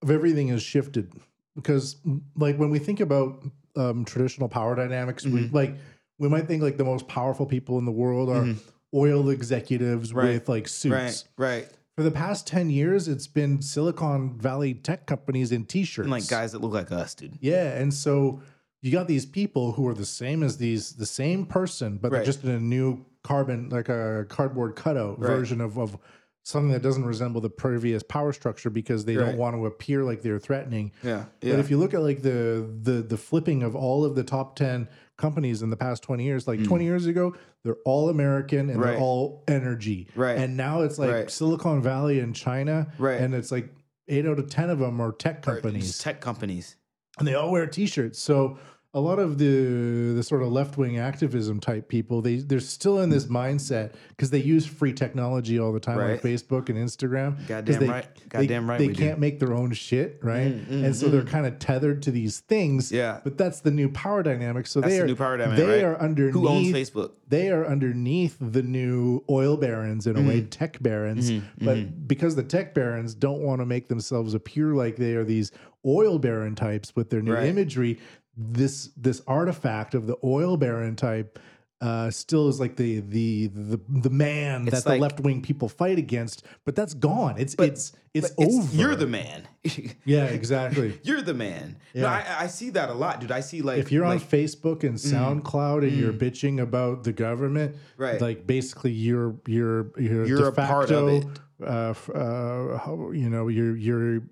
of 0.02 0.10
everything 0.10 0.48
has 0.48 0.62
shifted 0.62 1.12
because 1.54 1.96
like 2.36 2.56
when 2.56 2.70
we 2.70 2.78
think 2.78 3.00
about 3.00 3.42
um, 3.76 4.04
traditional 4.04 4.48
power 4.48 4.74
dynamics 4.74 5.24
we 5.24 5.44
Mhm. 5.48 5.52
like 5.52 5.74
we 6.18 6.28
might 6.28 6.46
think 6.46 6.62
like 6.62 6.76
the 6.76 6.84
most 6.84 7.08
powerful 7.08 7.46
people 7.46 7.78
in 7.78 7.84
the 7.84 7.92
world 7.92 8.28
are 8.28 8.44
Mhm. 8.44 8.56
oil 8.94 9.30
executives 9.30 10.12
Right. 10.12 10.34
with 10.34 10.48
like 10.48 10.68
suits 10.68 10.92
Right, 10.92 11.24
right. 11.38 11.68
for 11.96 12.02
the 12.02 12.10
past 12.10 12.46
10 12.46 12.70
years 12.70 13.08
it's 13.08 13.26
been 13.26 13.62
silicon 13.62 14.38
valley 14.38 14.74
tech 14.74 15.06
companies 15.06 15.52
in 15.52 15.64
t-shirts 15.64 16.04
And 16.04 16.10
like 16.10 16.28
guys 16.28 16.52
that 16.52 16.60
look 16.60 16.72
like 16.74 16.92
us, 16.92 17.14
dude. 17.14 17.38
yeah 17.40 17.78
and 17.78 17.92
so 17.94 18.40
you 18.82 18.90
got 18.92 19.06
these 19.08 19.24
people 19.26 19.72
who 19.72 19.86
are 19.88 19.94
the 19.94 20.04
same 20.06 20.42
as 20.42 20.56
these 20.58 20.92
the 20.94 21.06
same 21.06 21.46
person 21.46 21.98
but 21.98 22.10
they're 22.12 22.24
just 22.24 22.44
in 22.44 22.50
a 22.50 22.60
new 22.60 23.04
carbon 23.22 23.68
like 23.70 23.88
a 23.88 24.26
cardboard 24.28 24.74
cutout 24.76 25.18
Right. 25.20 25.28
version 25.28 25.60
of, 25.60 25.78
of 25.78 25.96
something 26.44 26.72
that 26.72 26.82
doesn't 26.82 27.04
resemble 27.04 27.40
the 27.40 27.48
previous 27.50 28.02
power 28.02 28.32
structure 28.32 28.68
because 28.70 29.04
they 29.04 29.16
Right. 29.16 29.26
don't 29.26 29.36
want 29.38 29.54
to 29.56 29.66
appear 29.66 30.02
like 30.02 30.22
they're 30.22 30.38
threatening 30.40 30.90
Yeah, 31.02 31.26
but 31.40 31.58
if 31.60 31.70
you 31.70 31.78
look 31.78 31.94
at 31.94 32.02
like 32.02 32.22
the 32.22 32.68
the 32.82 33.02
the 33.02 33.16
flipping 33.16 33.62
of 33.62 33.76
all 33.76 34.04
of 34.04 34.14
the 34.16 34.24
top 34.24 34.56
10 34.56 34.88
companies 35.16 35.62
in 35.62 35.70
the 35.70 35.76
past 35.76 36.02
20 36.02 36.24
years 36.24 36.48
like 36.48 36.64
20 36.64 36.84
years 36.84 37.06
ago 37.06 37.34
they're 37.62 37.76
all 37.84 38.08
american 38.08 38.70
and 38.70 38.78
Mm. 38.80 38.82
Right. 38.84 38.90
they're 38.92 39.00
all 39.00 39.44
energy 39.46 40.08
Right. 40.16 40.36
and 40.36 40.56
now 40.56 40.82
it's 40.82 40.98
like 40.98 41.10
Right. 41.12 41.30
silicon 41.30 41.80
valley 41.80 42.18
and 42.18 42.34
china 42.34 42.88
Right. 42.98 43.20
and 43.20 43.34
it's 43.34 43.52
like 43.52 43.68
8 44.08 44.26
out 44.26 44.40
of 44.40 44.50
10 44.50 44.68
of 44.68 44.80
them 44.80 45.00
are 45.00 45.12
tech 45.12 45.42
companies 45.42 45.98
tech 45.98 46.20
companies. 46.20 46.76
and 47.20 47.28
they 47.28 47.34
all 47.34 47.52
wear 47.52 47.66
t-shirts 47.68 48.18
so 48.18 48.58
a 48.94 49.00
lot 49.00 49.18
of 49.18 49.38
the 49.38 50.12
the 50.14 50.22
sort 50.22 50.42
of 50.42 50.52
left-wing 50.52 50.98
activism 50.98 51.58
type 51.60 51.88
people 51.88 52.20
they 52.20 52.36
they're 52.36 52.60
still 52.60 53.00
in 53.00 53.08
this 53.08 53.24
mindset 53.24 53.94
because 54.10 54.28
they 54.30 54.38
use 54.42 54.66
free 54.66 54.92
technology 54.92 55.58
all 55.58 55.72
the 55.72 55.80
time 55.80 55.96
like 55.96 56.20
facebook 56.20 56.68
and 56.68 56.76
Instagram. 56.78 57.46
Goddamn 57.48 57.80
they, 57.80 57.88
right. 57.88 58.06
they- 58.16 58.28
Goddamn 58.28 58.68
right 58.68 58.78
they 58.78 58.88
we 58.88 58.94
can't 58.94 59.18
make 59.18 59.38
their 59.40 59.54
own 59.54 59.72
shit 59.72 60.18
right 60.22 60.52
Mm, 60.52 60.66
mm, 60.66 60.84
and 60.84 60.94
so 60.96 61.08
they're 61.08 61.22
kind 61.24 61.46
of 61.46 61.58
tethered 61.58 62.02
to 62.02 62.10
these 62.10 62.40
things 62.40 62.92
Yeah. 62.92 63.20
but 63.24 63.38
that's 63.38 63.60
the 63.60 63.70
new 63.70 63.88
power 63.88 64.22
dynamic 64.22 64.66
so 64.66 64.80
That's 64.82 64.92
they 64.92 64.98
the 64.98 65.04
are 65.04 65.06
new 65.06 65.16
power 65.16 65.36
dynamic, 65.38 65.56
they 65.64 65.74
right? 65.76 65.84
are 65.84 65.98
underneath 65.98 66.34
Who 66.34 66.48
owns 66.48 66.68
Facebook? 66.68 67.12
they 67.28 67.50
are 67.50 67.64
underneath 67.66 68.36
the 68.40 68.62
new 68.62 69.24
oil 69.30 69.56
barons 69.56 70.06
in 70.06 70.16
a 70.16 70.18
Mm-hmm. 70.18 70.28
way, 70.28 70.40
tech 70.42 70.82
barons. 70.82 71.32
But 71.58 72.06
because 72.06 72.36
the 72.36 72.42
tech 72.42 72.74
barons 72.74 73.14
don't 73.14 73.40
want 73.40 73.60
to 73.62 73.66
make 73.66 73.88
themselves 73.88 74.34
appear 74.34 74.74
like 74.74 74.96
they 74.96 75.14
are 75.14 75.24
these 75.24 75.50
oil 75.86 76.18
baron 76.18 76.54
types 76.54 76.94
with 76.94 77.08
their 77.10 77.22
new 77.22 77.32
Right. 77.32 77.46
imagery, 77.48 77.98
this 78.36 78.90
this 78.96 79.22
artifact 79.26 79.94
of 79.94 80.06
the 80.06 80.16
oil 80.24 80.56
baron 80.56 80.96
type 80.96 81.38
uh, 81.82 82.10
still 82.10 82.48
is 82.48 82.60
like 82.60 82.76
the 82.76 83.00
the 83.00 83.48
the 83.48 83.80
the 83.88 84.10
man 84.10 84.68
It's 84.68 84.84
that 84.84 84.90
the 84.92 84.98
left 84.98 85.18
wing 85.18 85.42
people 85.42 85.68
fight 85.68 85.98
against. 85.98 86.46
But 86.64 86.76
that's 86.76 86.94
gone. 86.94 87.34
It's 87.38 87.56
it's 87.58 87.92
it's 88.14 88.30
But 88.30 88.44
over. 88.46 88.76
You're 88.76 88.94
the 88.94 89.08
man. 89.08 89.48
yeah, 90.04 90.26
exactly. 90.26 91.00
You're 91.02 91.22
the 91.22 91.34
man. 91.34 91.78
No, 91.94 92.06
I, 92.06 92.24
I 92.40 92.46
see 92.46 92.70
that 92.70 92.88
a 92.88 92.94
lot, 92.94 93.20
dude. 93.20 93.32
I 93.32 93.40
see 93.40 93.62
like 93.62 93.78
if 93.78 93.90
you're 93.90 94.04
on 94.04 94.20
Facebook 94.20 94.84
and 94.84 94.94
SoundCloud 94.94 95.82
and 95.82 95.92
you're 95.92 96.12
bitching 96.12 96.60
about 96.60 97.02
the 97.02 97.12
government, 97.12 97.74
Right. 97.96 98.20
Like 98.20 98.46
basically, 98.46 98.92
you're 98.92 99.34
you're 99.48 99.90
you're, 99.98 100.26
You're 100.26 100.38
de 100.38 100.46
a 100.46 100.52
part 100.52 100.90
of 100.90 101.08
facto, 101.08 101.08
it. 101.08 101.26
Uh, 101.66 101.94
uh, 102.16 103.10
you 103.12 103.28
know, 103.28 103.48
you're 103.48 103.76
you're 103.76 104.22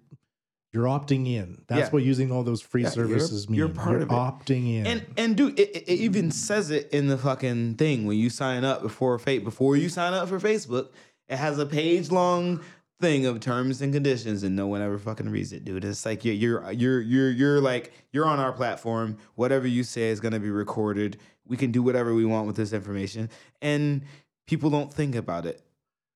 you're 0.73 0.85
opting 0.87 1.27
in. 1.27 1.63
That's 1.67 1.81
Yeah. 1.83 1.91
what 1.91 2.03
using 2.03 2.31
all 2.31 2.43
those 2.45 2.61
free 2.61 2.83
Yeah, 2.83 2.93
you're- 2.95 3.09
services 3.09 3.49
mean. 3.49 3.59
you're 3.59 3.69
part 3.69 4.03
of 4.03 4.09
it. 4.09 4.15
opting 4.15 4.77
in. 4.77 4.87
And 4.87 5.07
and 5.17 5.37
dude, 5.37 5.59
it, 5.59 5.77
it 5.77 5.89
even 6.01 6.31
says 6.31 6.71
it 6.71 6.89
in 6.93 7.09
the 7.09 7.19
fucking 7.19 7.75
thing 7.75 8.07
when 8.07 8.19
you 8.19 8.31
sign 8.31 8.65
up 8.65 8.83
before 8.83 9.19
fate 9.19 9.45
before 9.45 9.77
you 9.77 9.89
sign 9.89 10.13
up 10.13 10.29
for 10.29 10.39
Facebook. 10.39 10.89
It 11.29 11.37
has 11.37 11.59
a 11.59 11.67
page 11.67 12.11
long 12.11 12.61
thing 13.01 13.25
of 13.25 13.41
terms 13.41 13.81
and 13.81 13.93
conditions, 13.95 14.43
and 14.43 14.55
no 14.55 14.67
one 14.67 14.83
ever 14.83 14.99
fucking 14.99 15.29
reads 15.31 15.53
it, 15.53 15.65
dude. 15.65 15.85
It's 15.85 16.05
like 16.05 16.25
you're 16.25 16.35
you're 16.35 16.71
you're 16.73 17.01
you're 17.01 17.31
you're 17.31 17.61
like 17.61 17.93
you're 18.13 18.27
on 18.27 18.39
our 18.39 18.53
platform. 18.53 19.17
Whatever 19.37 19.67
you 19.67 19.83
say 19.85 20.11
is 20.11 20.21
gonna 20.21 20.41
be 20.41 20.51
recorded. 20.51 21.17
We 21.47 21.57
can 21.57 21.73
do 21.73 21.83
whatever 21.83 22.15
we 22.15 22.25
want 22.25 22.47
with 22.47 22.57
this 22.57 22.73
information, 22.73 23.29
and 23.61 24.03
people 24.47 24.71
don't 24.71 24.93
think 24.93 25.15
about 25.17 25.47
it. 25.47 25.63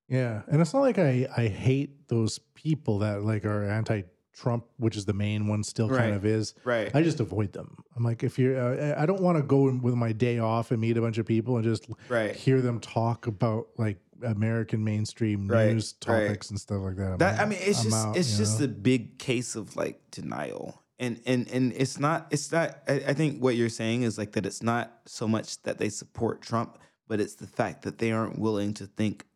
yeah, 0.08 0.42
and 0.48 0.60
it's 0.60 0.72
not 0.74 0.80
like 0.80 0.98
I 0.98 1.26
I 1.36 1.48
hate 1.48 2.06
those 2.08 2.38
people 2.54 2.98
that 3.00 3.24
like 3.24 3.44
are 3.44 3.64
anti. 3.64 4.02
Trump, 4.34 4.64
which 4.78 4.96
is 4.96 5.04
the 5.04 5.12
main 5.12 5.46
one, 5.46 5.62
still 5.62 5.88
Right. 5.88 5.98
kind 5.98 6.14
of 6.14 6.24
is. 6.24 6.54
Right. 6.64 6.90
I 6.94 7.02
just 7.02 7.20
avoid 7.20 7.52
them. 7.52 7.76
I'm 7.96 8.02
like, 8.02 8.22
if 8.24 8.38
you're, 8.38 8.58
uh, 8.58 9.00
I 9.00 9.06
don't 9.06 9.22
want 9.22 9.38
to 9.38 9.42
go 9.42 9.68
in 9.68 9.80
with 9.80 9.94
my 9.94 10.12
day 10.12 10.38
off 10.38 10.70
and 10.70 10.80
meet 10.80 10.96
a 10.96 11.00
bunch 11.00 11.18
of 11.18 11.26
people 11.26 11.56
and 11.56 11.64
just 11.64 11.88
Right. 12.08 12.34
hear 12.34 12.60
them 12.60 12.80
talk 12.80 13.26
about 13.26 13.68
like 13.78 13.98
American 14.22 14.82
mainstream 14.84 15.46
Right, 15.48 15.72
news 15.72 15.92
topics 15.92 16.50
and 16.50 16.58
stuff 16.58 16.82
like 16.82 16.96
that. 16.96 17.12
I'm 17.12 17.18
That 17.18 17.32
like, 17.34 17.40
I 17.40 17.44
mean, 17.48 17.58
it's 17.62 17.78
I'm 17.80 17.84
just 17.84 18.06
out, 18.06 18.16
it's 18.16 18.36
just 18.36 18.58
know? 18.58 18.64
a 18.66 18.68
big 18.68 19.18
case 19.18 19.54
of 19.56 19.76
like 19.76 20.00
denial, 20.10 20.82
and 20.98 21.20
and 21.26 21.48
and 21.50 21.72
it's 21.72 21.98
not 21.98 22.28
it's 22.30 22.50
not. 22.50 22.78
I, 22.88 22.92
I 23.08 23.12
think 23.14 23.42
what 23.42 23.56
you're 23.56 23.68
saying 23.68 24.02
is 24.02 24.16
like 24.18 24.32
that 24.32 24.46
it's 24.46 24.62
not 24.62 24.92
so 25.06 25.26
much 25.28 25.60
that 25.62 25.78
they 25.78 25.88
support 25.90 26.42
Trump, 26.42 26.78
but 27.08 27.20
it's 27.20 27.34
the 27.34 27.46
fact 27.46 27.82
that 27.82 27.98
they 27.98 28.12
aren't 28.12 28.38
willing 28.38 28.72
to 28.74 28.86
think 28.86 29.26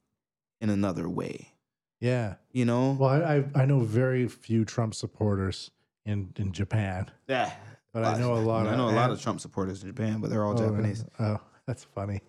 in 0.60 0.70
another 0.70 1.08
way. 1.08 1.52
Yeah. 2.00 2.34
You 2.52 2.64
know? 2.64 2.96
Well, 2.98 3.10
I, 3.10 3.36
I 3.56 3.62
I 3.62 3.66
know 3.66 3.80
very 3.80 4.28
few 4.28 4.64
Trump 4.64 4.94
supporters 4.94 5.70
in 6.06 6.32
in 6.36 6.52
Japan. 6.52 7.10
yeah. 7.28 7.52
but 7.92 8.04
I 8.04 8.18
know 8.18 8.34
a 8.34 8.38
lot. 8.38 8.66
I 8.66 8.72
of 8.72 8.76
know 8.78 8.88
a 8.88 8.92
lot 8.92 9.10
of 9.10 9.20
Trump 9.20 9.40
supporters 9.40 9.82
in 9.82 9.88
Japan, 9.88 10.20
but 10.20 10.30
they're 10.30 10.44
all 10.44 10.52
Oh, 10.60 10.68
Japanese. 10.68 11.04
Oh, 11.18 11.40
that's 11.66 11.84
funny. 11.84 12.20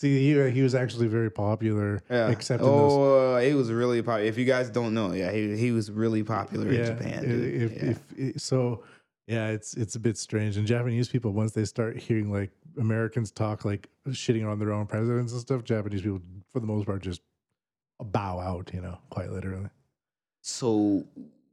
See, 0.00 0.18
he, 0.34 0.50
he 0.50 0.62
was 0.62 0.74
actually 0.74 1.06
very 1.06 1.30
popular, 1.30 2.02
Yeah. 2.10 2.28
except 2.28 2.60
in 2.62 2.66
those. 2.68 2.92
oh, 2.92 3.34
uh, 3.36 3.40
he 3.40 3.54
was 3.54 3.70
really 3.70 4.02
popular. 4.02 4.28
If 4.28 4.36
you 4.36 4.44
guys 4.44 4.68
don't 4.68 4.92
know, 4.92 5.12
yeah, 5.12 5.30
he 5.30 5.56
he 5.56 5.70
was 5.70 5.90
really 5.90 6.22
popular 6.24 6.68
in 6.68 6.84
Japan. 6.84 7.24
If, 7.24 7.72
Yeah. 7.72 7.90
if, 7.90 7.98
if 8.18 8.40
so, 8.42 8.82
yeah, 9.28 9.48
it's 9.48 9.74
it's 9.74 9.94
a 9.94 10.00
bit 10.00 10.18
strange. 10.18 10.56
And 10.56 10.66
Japanese 10.66 11.08
people, 11.08 11.32
once 11.32 11.52
they 11.52 11.64
start 11.64 11.96
hearing 11.96 12.30
like 12.32 12.50
Americans 12.76 13.30
talk 13.30 13.64
like 13.64 13.88
shitting 14.08 14.44
on 14.50 14.58
their 14.58 14.72
own 14.72 14.86
presidents 14.86 15.32
and 15.32 15.40
stuff, 15.40 15.62
Japanese 15.62 16.02
people, 16.02 16.20
for 16.52 16.58
the 16.60 16.66
most 16.66 16.86
part, 16.86 17.00
just 17.02 17.22
bow 18.02 18.38
out. 18.40 18.70
You 18.74 18.80
know, 18.80 18.98
quite 19.10 19.30
literally. 19.30 19.70
so 20.42 21.04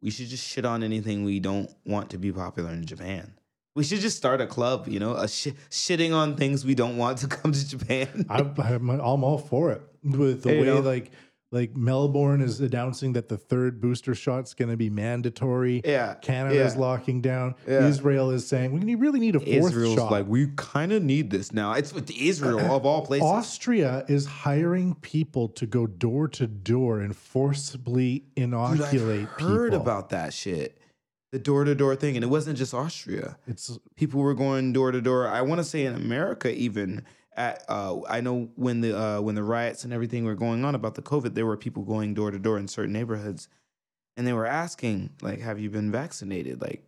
we 0.02 0.10
should 0.10 0.28
just 0.28 0.48
shit 0.48 0.66
on 0.66 0.84
anything 0.84 1.24
we 1.24 1.40
don't 1.40 1.70
want 1.86 2.10
to 2.10 2.18
be 2.18 2.32
popular 2.32 2.72
in 2.72 2.86
Japan. 2.86 3.34
We 3.76 3.84
should 3.86 4.00
just 4.00 4.18
start 4.18 4.42
a 4.42 4.48
club, 4.48 4.88
you 4.88 5.00
know, 5.00 5.14
a 5.16 5.28
shi 5.28 5.54
shitting 5.70 6.14
on 6.14 6.36
things 6.36 6.66
we 6.66 6.76
don't 6.76 6.98
want 6.98 7.20
to 7.20 7.28
come 7.38 7.52
to 7.54 7.68
Japan. 7.70 8.26
I'm, 8.30 8.54
I'm 8.58 8.90
I'm 8.90 9.24
all 9.24 9.38
for 9.38 9.72
it 9.72 9.82
with 10.04 10.44
the 10.44 10.54
you 10.54 10.60
way 10.62 10.66
know. 10.66 10.80
like 10.80 11.12
like 11.52 11.76
Melbourne 11.76 12.42
is 12.42 12.62
announcing 12.62 13.14
that 13.14 13.28
the 13.28 13.38
third 13.38 13.82
booster 13.82 14.16
shot's 14.16 14.54
going 14.54 14.70
to 14.70 14.78
be 14.78 14.90
mandatory. 14.90 15.82
yeah, 15.84 16.14
Canada's 16.16 16.76
yeah. 16.76 16.80
locking 16.80 17.22
down. 17.22 17.56
Yeah. 17.68 17.88
Israel 17.88 18.32
is 18.32 18.48
saying 18.48 18.72
we 18.72 18.96
really 18.96 19.20
need 19.20 19.36
a 19.36 19.40
fourth 19.40 19.50
Israel's 19.50 19.96
shot. 19.96 20.12
like 20.12 20.28
we 20.28 20.48
kind 20.56 20.94
of 20.94 21.04
need 21.04 21.30
this 21.30 21.52
now. 21.52 21.74
It's 21.74 21.94
with 21.94 22.10
Israel 22.12 22.60
of 22.74 22.86
all 22.86 23.06
places. 23.06 23.26
Austria 23.28 24.06
is 24.08 24.26
hiring 24.26 24.96
people 24.96 25.50
to 25.50 25.66
go 25.66 25.88
door 25.88 26.28
to 26.30 26.48
door 26.48 27.02
and 27.02 27.16
forcibly 27.16 28.20
Dude, 28.36 28.54
I've 28.54 28.74
inoculate 28.80 29.28
heard 29.28 29.72
people. 29.72 29.82
about 29.82 30.10
that 30.10 30.34
shit, 30.34 30.78
the 31.32 31.40
door 31.40 31.66
to 31.66 31.76
door 31.76 31.96
thing, 31.96 32.16
and 32.16 32.24
it 32.24 32.30
wasn't 32.30 32.58
just 32.58 32.74
Austria. 32.74 33.38
it's 33.46 33.78
people 33.96 34.22
were 34.22 34.34
going 34.34 34.72
door 34.74 34.92
to 34.92 35.02
door. 35.02 35.28
I 35.28 35.42
want 35.42 35.60
to 35.60 35.66
say 35.66 35.86
in 35.86 35.94
America, 35.96 36.54
even 36.54 37.04
at 37.36 37.64
uh, 37.70 38.02
I 38.08 38.22
know 38.22 38.50
when 38.56 38.82
the 38.82 39.00
uh, 39.00 39.22
when 39.22 39.36
the 39.36 39.44
riots 39.44 39.84
and 39.84 39.94
everything 39.94 40.26
were 40.26 40.36
going 40.36 40.66
on 40.66 40.76
about 40.76 40.96
the 40.96 41.02
COVID, 41.02 41.34
there 41.34 41.46
were 41.46 41.58
people 41.58 41.84
going 41.84 42.14
door 42.14 42.32
to 42.32 42.40
door 42.40 42.58
in 42.58 42.68
certain 42.68 42.94
neighborhoods, 42.94 43.48
and 44.18 44.28
they 44.28 44.34
were 44.34 44.46
asking 44.46 45.12
like, 45.22 45.40
"Have 45.40 45.60
you 45.60 45.70
been 45.70 45.92
vaccinated?" 45.92 46.62
Like, 46.62 46.84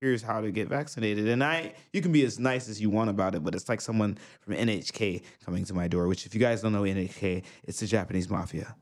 here's 0.00 0.22
how 0.22 0.40
to 0.40 0.50
get 0.50 0.68
vaccinated. 0.68 1.28
And 1.28 1.42
I, 1.42 1.74
you 1.92 2.02
can 2.02 2.12
be 2.12 2.24
as 2.24 2.38
nice 2.38 2.68
as 2.68 2.80
you 2.80 2.90
want 2.90 3.10
about 3.10 3.34
it, 3.34 3.44
but 3.44 3.54
it's 3.54 3.68
like 3.68 3.80
someone 3.80 4.18
from 4.40 4.54
NHK 4.54 5.22
coming 5.44 5.64
to 5.64 5.74
my 5.74 5.88
door. 5.88 6.08
Which, 6.08 6.26
if 6.26 6.34
you 6.34 6.40
guys 6.40 6.62
don't 6.62 6.72
know 6.72 6.82
NHK, 6.82 7.44
it's 7.64 7.80
the 7.80 7.86
Japanese 7.86 8.28
mafia. 8.28 8.74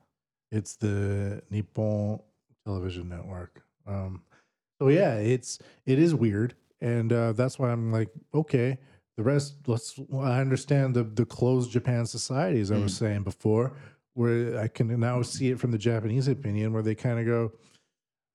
it's 0.51 0.77
the 0.77 1.43
Nippon 1.51 2.21
Television 2.65 3.09
Network. 3.09 3.63
Um, 3.87 4.23
so 4.81 4.89
yeah, 4.89 5.15
it's 5.17 5.59
it 5.87 5.99
is 5.99 6.15
weird, 6.15 6.55
and 6.81 7.13
uh, 7.13 7.33
that's 7.33 7.59
why 7.59 7.71
I'm 7.71 7.93
like, 7.93 8.09
okay, 8.35 8.79
the 9.17 9.23
rest. 9.23 9.55
Let's. 9.67 9.99
I 10.13 10.41
understand 10.41 10.95
the 10.95 11.05
the 11.05 11.25
closed 11.25 11.71
Japan 11.71 12.07
society, 12.07 12.61
as 12.61 12.71
I 12.71 12.79
was 12.79 12.97
saying 12.97 13.23
before, 13.23 13.73
where 14.15 14.59
I 14.59 14.69
can 14.69 14.99
now 15.01 15.23
see 15.23 15.51
it 15.51 15.59
from 15.61 15.71
the 15.71 15.79
Japanese 15.79 16.29
opinion, 16.29 16.73
where 16.73 16.83
they 16.83 16.95
kind 16.95 17.19
of 17.19 17.27
go, 17.27 17.53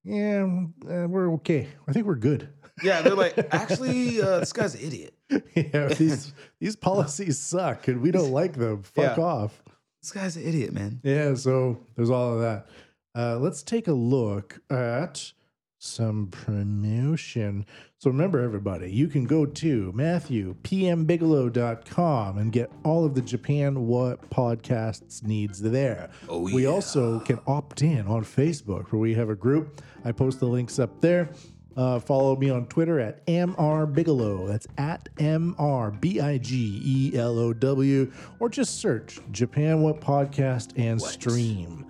yeah, 0.04 0.44
uh, 0.90 1.08
we're 1.08 1.32
okay. 1.34 1.68
I 1.88 1.92
think 1.94 2.06
we're 2.06 2.16
good. 2.16 2.50
Yeah, 2.82 3.02
they're 3.02 3.14
like, 3.14 3.36
actually, 3.52 4.22
uh, 4.22 4.40
this 4.40 4.54
guy's 4.54 4.74
an 4.74 4.80
idiot. 4.80 5.14
yeah, 5.54 5.88
these 5.90 6.34
these 6.62 6.78
policies 6.78 7.38
suck, 7.38 7.90
and 7.90 8.00
we 8.02 8.10
don't 8.10 8.32
like 8.32 8.54
them. 8.54 8.84
Fuck 8.84 9.18
Yeah. 9.18 9.22
off. 9.24 9.62
This 10.02 10.14
guy's 10.14 10.38
an 10.38 10.44
idiot, 10.48 10.72
man. 10.72 11.02
Yeah, 11.04 11.36
so 11.36 11.78
there's 11.98 12.10
all 12.10 12.36
of 12.36 12.40
that. 12.40 12.68
Uh, 13.14 13.38
let's 13.38 13.64
take 13.64 13.90
a 13.90 13.92
look 13.92 14.62
at 14.70 15.34
some 15.80 16.28
promotion. 16.28 17.66
So 17.98 18.10
remember, 18.10 18.42
everybody, 18.42 18.92
you 18.92 19.08
can 19.08 19.24
go 19.26 19.46
to 19.46 19.94
MatthewPMBigelow.com 19.94 22.38
and 22.38 22.52
get 22.52 22.70
all 22.84 23.06
of 23.06 23.16
the 23.16 23.22
Japan 23.22 23.88
What 23.88 24.30
podcasts 24.30 25.24
needs 25.24 25.62
there. 25.62 26.10
Oh, 26.28 26.48
yeah. 26.48 26.56
We 26.56 26.66
also 26.66 27.20
can 27.22 27.40
opt 27.48 27.82
in 27.82 28.06
on 28.08 28.24
Facebook 28.24 28.92
where 28.92 29.00
we 29.00 29.14
have 29.16 29.30
a 29.30 29.36
group. 29.36 29.82
I 30.04 30.12
post 30.12 30.42
the 30.42 30.48
links 30.48 30.80
up 30.80 31.00
there. 31.02 31.30
Uh, 31.78 32.00
follow 32.00 32.36
me 32.36 32.50
on 32.50 32.66
Twitter 32.66 33.00
at 33.00 33.26
MR 33.28 33.94
Bigelow. 33.94 34.48
That's 34.48 34.68
at 34.78 35.08
M 35.18 35.56
R 35.58 35.92
B 35.92 36.20
I 36.20 36.38
G 36.38 36.82
E 36.84 37.18
L 37.18 37.40
O 37.40 37.54
W. 37.54 38.12
Or 38.40 38.50
just 38.50 38.82
search 38.82 39.20
Japan 39.32 39.82
What 39.82 40.02
Podcast 40.02 40.74
and 40.78 41.02
stream. 41.02 41.86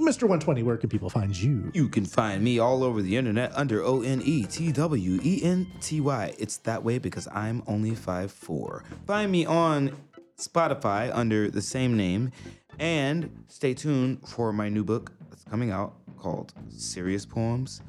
Mr. 0.00 0.22
120, 0.22 0.62
where 0.62 0.78
can 0.78 0.88
people 0.88 1.10
find 1.10 1.36
you? 1.36 1.70
You 1.74 1.88
can 1.88 2.06
find 2.06 2.42
me 2.42 2.58
all 2.58 2.82
over 2.82 3.02
the 3.02 3.16
internet 3.16 3.52
under 3.54 3.82
O 3.82 4.00
N 4.00 4.22
E 4.24 4.46
T 4.46 4.72
W 4.72 5.20
E 5.22 5.42
N 5.44 5.70
T 5.80 6.00
Y. 6.00 6.34
It's 6.38 6.56
that 6.58 6.82
way 6.82 6.98
because 6.98 7.28
I'm 7.32 7.62
only 7.66 7.92
5'4. 7.92 8.82
Find 9.06 9.30
me 9.30 9.44
on 9.44 9.94
Spotify 10.38 11.10
under 11.14 11.50
the 11.50 11.60
same 11.60 11.96
name. 11.96 12.32
And 12.78 13.44
stay 13.48 13.74
tuned 13.74 14.26
for 14.26 14.54
my 14.54 14.70
new 14.70 14.84
book 14.84 15.12
that's 15.28 15.44
coming 15.44 15.70
out 15.70 15.94
called 16.16 16.54
Serious 16.70 17.26
Poems 17.26 17.82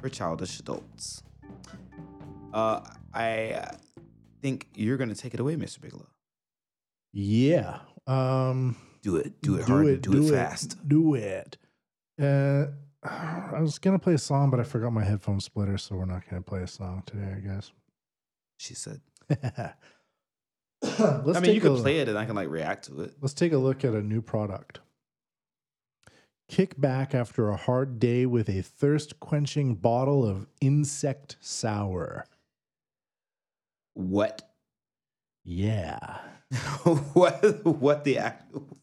for 0.00 0.08
Childish 0.08 0.60
Adults. 0.60 1.22
Uh, 2.54 2.80
I 3.12 3.52
uh, 3.52 3.72
think 4.40 4.68
you're 4.74 4.96
going 4.96 5.10
to 5.10 5.14
take 5.14 5.34
it 5.34 5.40
away, 5.40 5.56
Mr. 5.56 5.82
Bigelow. 5.82 6.08
Yeah. 7.12 7.80
Um, 8.06 8.76
Do 9.02 9.16
it. 9.16 9.40
Do 9.42 9.56
it 9.56 9.64
hard. 9.66 9.86
and 9.86 10.02
do, 10.02 10.26
it, 10.26 10.30
fast. 10.30 10.76
Do 10.86 11.14
it. 11.14 11.56
Uh, 12.20 12.66
I 13.02 13.60
was 13.60 13.78
going 13.78 13.98
to 13.98 14.02
play 14.02 14.14
a 14.14 14.18
song, 14.18 14.50
but 14.50 14.60
I 14.60 14.64
forgot 14.64 14.92
my 14.92 15.04
headphone 15.04 15.40
splitter, 15.40 15.78
so 15.78 15.96
we're 15.96 16.04
not 16.04 16.28
going 16.28 16.42
to 16.42 16.48
play 16.48 16.62
a 16.62 16.66
song 16.66 17.02
today, 17.06 17.34
I 17.36 17.40
guess. 17.40 17.72
She 18.58 18.74
said. 18.74 19.00
let's 20.82 21.38
I 21.38 21.40
mean, 21.40 21.54
you 21.54 21.60
can 21.60 21.76
a- 21.76 21.80
play 21.80 21.98
it 21.98 22.08
and 22.08 22.18
I 22.18 22.24
can 22.24 22.34
like 22.34 22.48
react 22.48 22.86
to 22.86 23.02
it. 23.02 23.14
Let's 23.20 23.34
take 23.34 23.52
a 23.52 23.58
look 23.58 23.84
at 23.84 23.94
a 23.94 24.02
new 24.02 24.20
product. 24.20 24.80
Kick 26.48 26.80
back 26.80 27.14
after 27.14 27.50
a 27.50 27.56
hard 27.56 28.00
day 28.00 28.24
with 28.24 28.48
a 28.48 28.62
thirst 28.62 29.20
quenching 29.20 29.74
bottle 29.74 30.26
of 30.26 30.46
insect 30.60 31.36
sour. 31.40 32.24
What? 33.94 34.50
Yeah. 35.44 36.18
what? 37.12 37.64
What 37.64 38.04
the 38.04 38.18
actual 38.18 38.78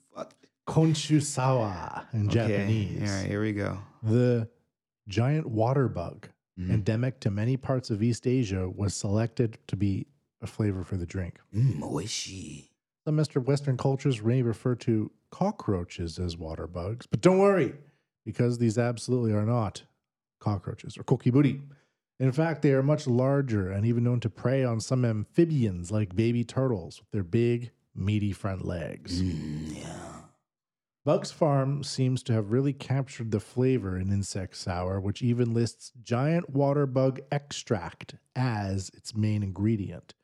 fuck? 0.68 0.76
Konchu 0.76 1.22
sour 1.22 2.08
in 2.14 2.30
Japanese. 2.30 3.10
All 3.10 3.18
right, 3.18 3.28
here 3.28 3.42
we 3.42 3.54
go. 3.54 3.78
The 4.04 4.50
giant 5.08 5.48
water 5.48 5.88
bug, 5.88 6.28
Mm. 6.60 6.70
endemic 6.72 7.20
to 7.20 7.30
many 7.30 7.58
parts 7.58 7.90
of 7.90 8.02
East 8.02 8.26
Asia, 8.26 8.70
was 8.70 8.94
selected 8.94 9.58
to 9.68 9.76
be 9.76 10.08
a 10.42 10.48
flavor 10.48 10.84
for 10.86 10.96
the 10.96 11.06
drink. 11.06 11.40
Mm, 11.54 11.80
oishi. 11.82 12.70
Some 13.04 13.18
Mr. 13.18 13.44
Western 13.44 13.76
cultures 13.76 14.24
may 14.24 14.42
refer 14.42 14.74
to 14.76 15.12
cockroaches 15.32 16.18
as 16.18 16.38
water 16.38 16.66
bugs, 16.66 17.08
but 17.08 17.20
don't 17.20 17.40
worry, 17.40 17.76
because 18.26 18.58
these 18.58 18.78
absolutely 18.78 19.34
are 19.34 19.46
not 19.46 19.84
cockroaches 20.40 20.98
or 20.98 21.04
kokiburi. 21.04 21.62
In 22.22 22.32
fact, 22.32 22.62
they 22.62 22.72
are 22.72 22.82
much 22.82 23.06
larger 23.06 23.70
and 23.70 23.86
even 23.86 24.06
known 24.06 24.22
to 24.22 24.30
prey 24.30 24.64
on 24.64 24.80
some 24.80 25.04
amphibians 25.04 25.92
like 25.92 26.16
baby 26.16 26.46
turtles 26.46 27.02
with 27.02 27.12
their 27.12 27.24
big, 27.24 27.72
meaty 27.94 28.32
front 28.32 28.64
legs. 28.66 29.22
Mm, 29.22 29.76
yeah. 29.76 30.15
Bugs 31.06 31.30
Farm 31.30 31.84
seems 31.84 32.24
to 32.24 32.34
have 32.34 32.52
really 32.52 32.74
captured 32.74 33.30
the 33.30 33.40
flavor 33.40 33.96
in 33.96 34.12
insect 34.12 34.58
sour, 34.58 35.00
which 35.00 35.22
even 35.22 35.54
lists 35.54 35.92
giant 36.02 36.50
water 36.50 36.88
bug 36.88 37.20
extract 37.32 38.16
as 38.36 38.90
its 38.90 39.16
main 39.16 39.44
ingredient. 39.44 40.16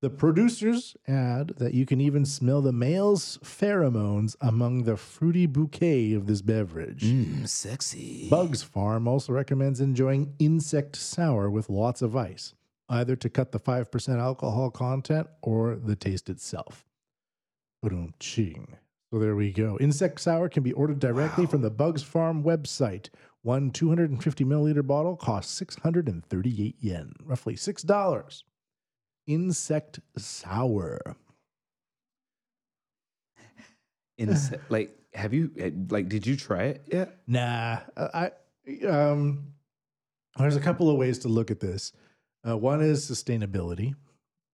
The 0.00 0.10
producers 0.10 0.96
add 1.08 1.54
that 1.56 1.74
you 1.74 1.84
can 1.84 2.00
even 2.00 2.24
smell 2.24 2.62
the 2.62 2.70
male's 2.70 3.38
pheromones 3.38 4.36
among 4.40 4.84
the 4.84 4.96
fruity 4.96 5.46
bouquet 5.46 6.12
of 6.12 6.28
this 6.28 6.40
beverage. 6.40 7.02
Mmm, 7.02 7.48
sexy. 7.48 8.28
Bugs 8.30 8.62
Farm 8.62 9.08
also 9.08 9.32
recommends 9.32 9.80
enjoying 9.80 10.34
insect 10.38 10.94
sour 10.94 11.50
with 11.50 11.68
lots 11.68 12.00
of 12.00 12.14
ice, 12.14 12.54
either 12.88 13.16
to 13.16 13.28
cut 13.28 13.50
the 13.50 13.58
5% 13.58 14.20
alcohol 14.20 14.70
content 14.70 15.26
or 15.42 15.74
the 15.74 15.96
taste 15.96 16.30
itself. 16.30 16.86
Ba-dum-ching. 17.82 18.76
So 19.12 19.18
there 19.18 19.36
we 19.36 19.52
go. 19.52 19.78
Insect 19.80 20.20
sour 20.20 20.48
can 20.48 20.62
be 20.62 20.72
ordered 20.72 20.98
directly 20.98 21.44
Wow. 21.46 21.50
from 21.50 21.62
the 21.62 21.70
Bugs 21.70 22.02
Farm 22.02 22.42
website. 22.42 23.08
One 23.42 23.70
250 23.70 24.44
milliliter 24.44 24.86
bottle 24.86 25.16
costs 25.16 25.52
638 25.54 26.76
yen, 26.80 27.12
roughly 27.24 27.54
$6. 27.54 28.42
Insect 29.26 30.00
sour. 30.18 31.16
Insect, 34.18 34.62
like, 34.70 34.94
have 35.14 35.32
you 35.32 35.50
eh, 35.58 35.70
like? 35.88 36.08
Did 36.08 36.26
you 36.26 36.36
try 36.36 36.64
it 36.64 36.82
yet? 36.92 37.18
Nah, 37.26 37.78
I 37.96 38.30
I- 38.66 38.86
um, 38.86 39.54
there's 40.36 40.56
a 40.56 40.60
couple 40.60 40.90
of 40.90 40.98
ways 40.98 41.18
to 41.20 41.28
look 41.28 41.50
at 41.50 41.60
this. 41.60 41.92
Uh, 42.46 42.56
one 42.56 42.82
is 42.82 43.08
sustainability. 43.10 43.94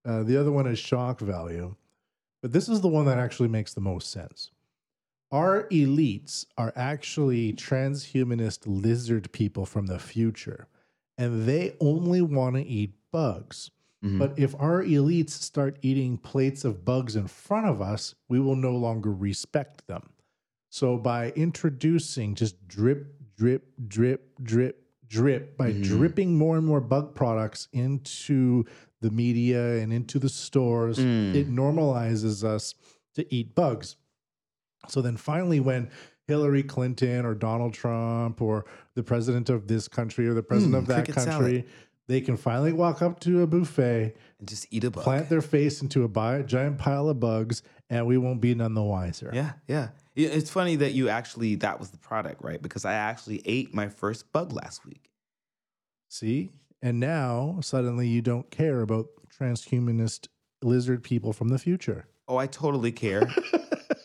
Uh, 0.06 0.22
the 0.22 0.36
other 0.38 0.52
one 0.52 0.66
is 0.68 0.78
shock 0.78 1.18
value. 1.20 1.74
But 2.44 2.52
this 2.52 2.68
is 2.68 2.82
the 2.82 2.88
one 2.88 3.06
that 3.06 3.16
actually 3.16 3.48
makes 3.48 3.72
the 3.72 3.80
most 3.80 4.10
sense. 4.10 4.50
Our 5.32 5.66
elites 5.68 6.44
are 6.58 6.74
actually 6.76 7.54
transhumanist 7.54 8.64
lizard 8.66 9.32
people 9.32 9.64
from 9.64 9.86
the 9.86 9.98
future, 9.98 10.68
and 11.16 11.46
they 11.46 11.74
only 11.80 12.20
want 12.20 12.56
to 12.56 12.62
eat 12.62 12.92
bugs. 13.10 13.70
Mhm. 14.04 14.18
But 14.18 14.38
if 14.38 14.54
our 14.60 14.82
elites 14.82 15.30
start 15.30 15.78
eating 15.80 16.18
plates 16.18 16.66
of 16.66 16.84
bugs 16.84 17.16
in 17.16 17.28
front 17.28 17.66
of 17.66 17.80
us, 17.80 18.14
we 18.28 18.38
will 18.38 18.56
no 18.56 18.76
longer 18.76 19.10
respect 19.10 19.86
them. 19.86 20.10
So 20.70 20.98
by 20.98 21.30
introducing 21.30 22.34
just 22.34 22.68
drip, 22.68 23.22
drip, 23.38 23.72
drip, 23.88 24.38
drip, 24.42 24.86
drip, 25.08 25.56
by 25.56 25.72
Mhm. 25.72 25.82
dripping 25.82 26.36
more 26.36 26.58
and 26.58 26.66
more 26.66 26.82
bug 26.82 27.14
products 27.14 27.68
into 27.72 28.66
the 29.04 29.10
media 29.10 29.78
and 29.80 29.92
into 29.92 30.18
the 30.18 30.28
stores, 30.28 30.98
Mm. 30.98 31.34
it 31.34 31.50
normalizes 31.50 32.42
us 32.42 32.74
to 33.14 33.22
eat 33.34 33.54
bugs. 33.54 33.96
So 34.88 35.00
then 35.02 35.16
finally, 35.16 35.60
when 35.60 35.90
Hillary 36.26 36.62
Clinton 36.62 37.26
or 37.26 37.34
Donald 37.34 37.74
Trump 37.74 38.40
or 38.40 38.64
the 38.94 39.02
president 39.02 39.50
of 39.50 39.68
this 39.68 39.88
country 39.88 40.26
or 40.26 40.32
the 40.34 40.42
president 40.42 40.74
Mm, 40.74 40.78
of 40.78 40.86
that 40.88 41.06
country, 41.08 41.56
salad. 41.60 41.64
they 42.08 42.20
can 42.22 42.36
finally 42.38 42.72
walk 42.72 43.02
up 43.02 43.20
to 43.20 43.42
a 43.42 43.46
buffet, 43.46 44.14
and 44.38 44.48
just 44.48 44.66
eat 44.70 44.84
a 44.84 44.90
bug. 44.90 45.04
plant 45.04 45.28
their 45.28 45.42
face 45.42 45.82
into 45.82 46.02
a 46.02 46.08
bi- 46.08 46.42
giant 46.42 46.78
pile 46.78 47.08
of 47.10 47.20
bugs, 47.20 47.62
and 47.90 48.06
we 48.06 48.16
won't 48.16 48.40
be 48.40 48.54
none 48.54 48.72
the 48.74 48.82
wiser. 48.82 49.30
Yeah, 49.34 49.52
yeah. 49.68 49.88
Yeah, 50.14 50.28
It's 50.28 50.48
funny 50.50 50.76
that 50.76 50.92
you 50.92 51.08
actually 51.10 51.56
that 51.56 51.78
was 51.80 51.90
the 51.90 51.98
product, 51.98 52.42
right? 52.42 52.60
Because 52.62 52.84
I 52.86 52.94
actually 52.94 53.42
ate 53.44 53.74
my 53.74 53.88
first 53.88 54.32
bug 54.32 54.52
last 54.52 54.86
week. 54.86 55.10
See? 56.08 56.52
And 56.84 57.00
now 57.00 57.60
suddenly 57.62 58.06
you 58.06 58.20
don't 58.20 58.50
care 58.50 58.82
about 58.82 59.06
transhumanist 59.40 60.28
lizard 60.62 61.02
people 61.02 61.32
from 61.32 61.48
the 61.48 61.58
future. 61.58 62.06
Oh, 62.28 62.36
I 62.36 62.46
totally 62.46 62.92
care. 62.92 63.26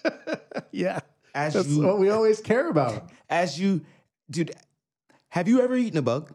yeah. 0.71 1.01
As 1.35 1.55
That's 1.55 1.67
you 1.67 1.81
what 1.85 1.99
we 1.99 2.09
always 2.09 2.39
care 2.39 2.69
about. 2.69 3.09
as 3.29 3.59
you 3.59 3.81
dude, 4.31 4.55
have 5.27 5.49
you 5.49 5.61
ever 5.61 5.75
eaten 5.75 5.97
a 5.97 6.01
bug? 6.01 6.33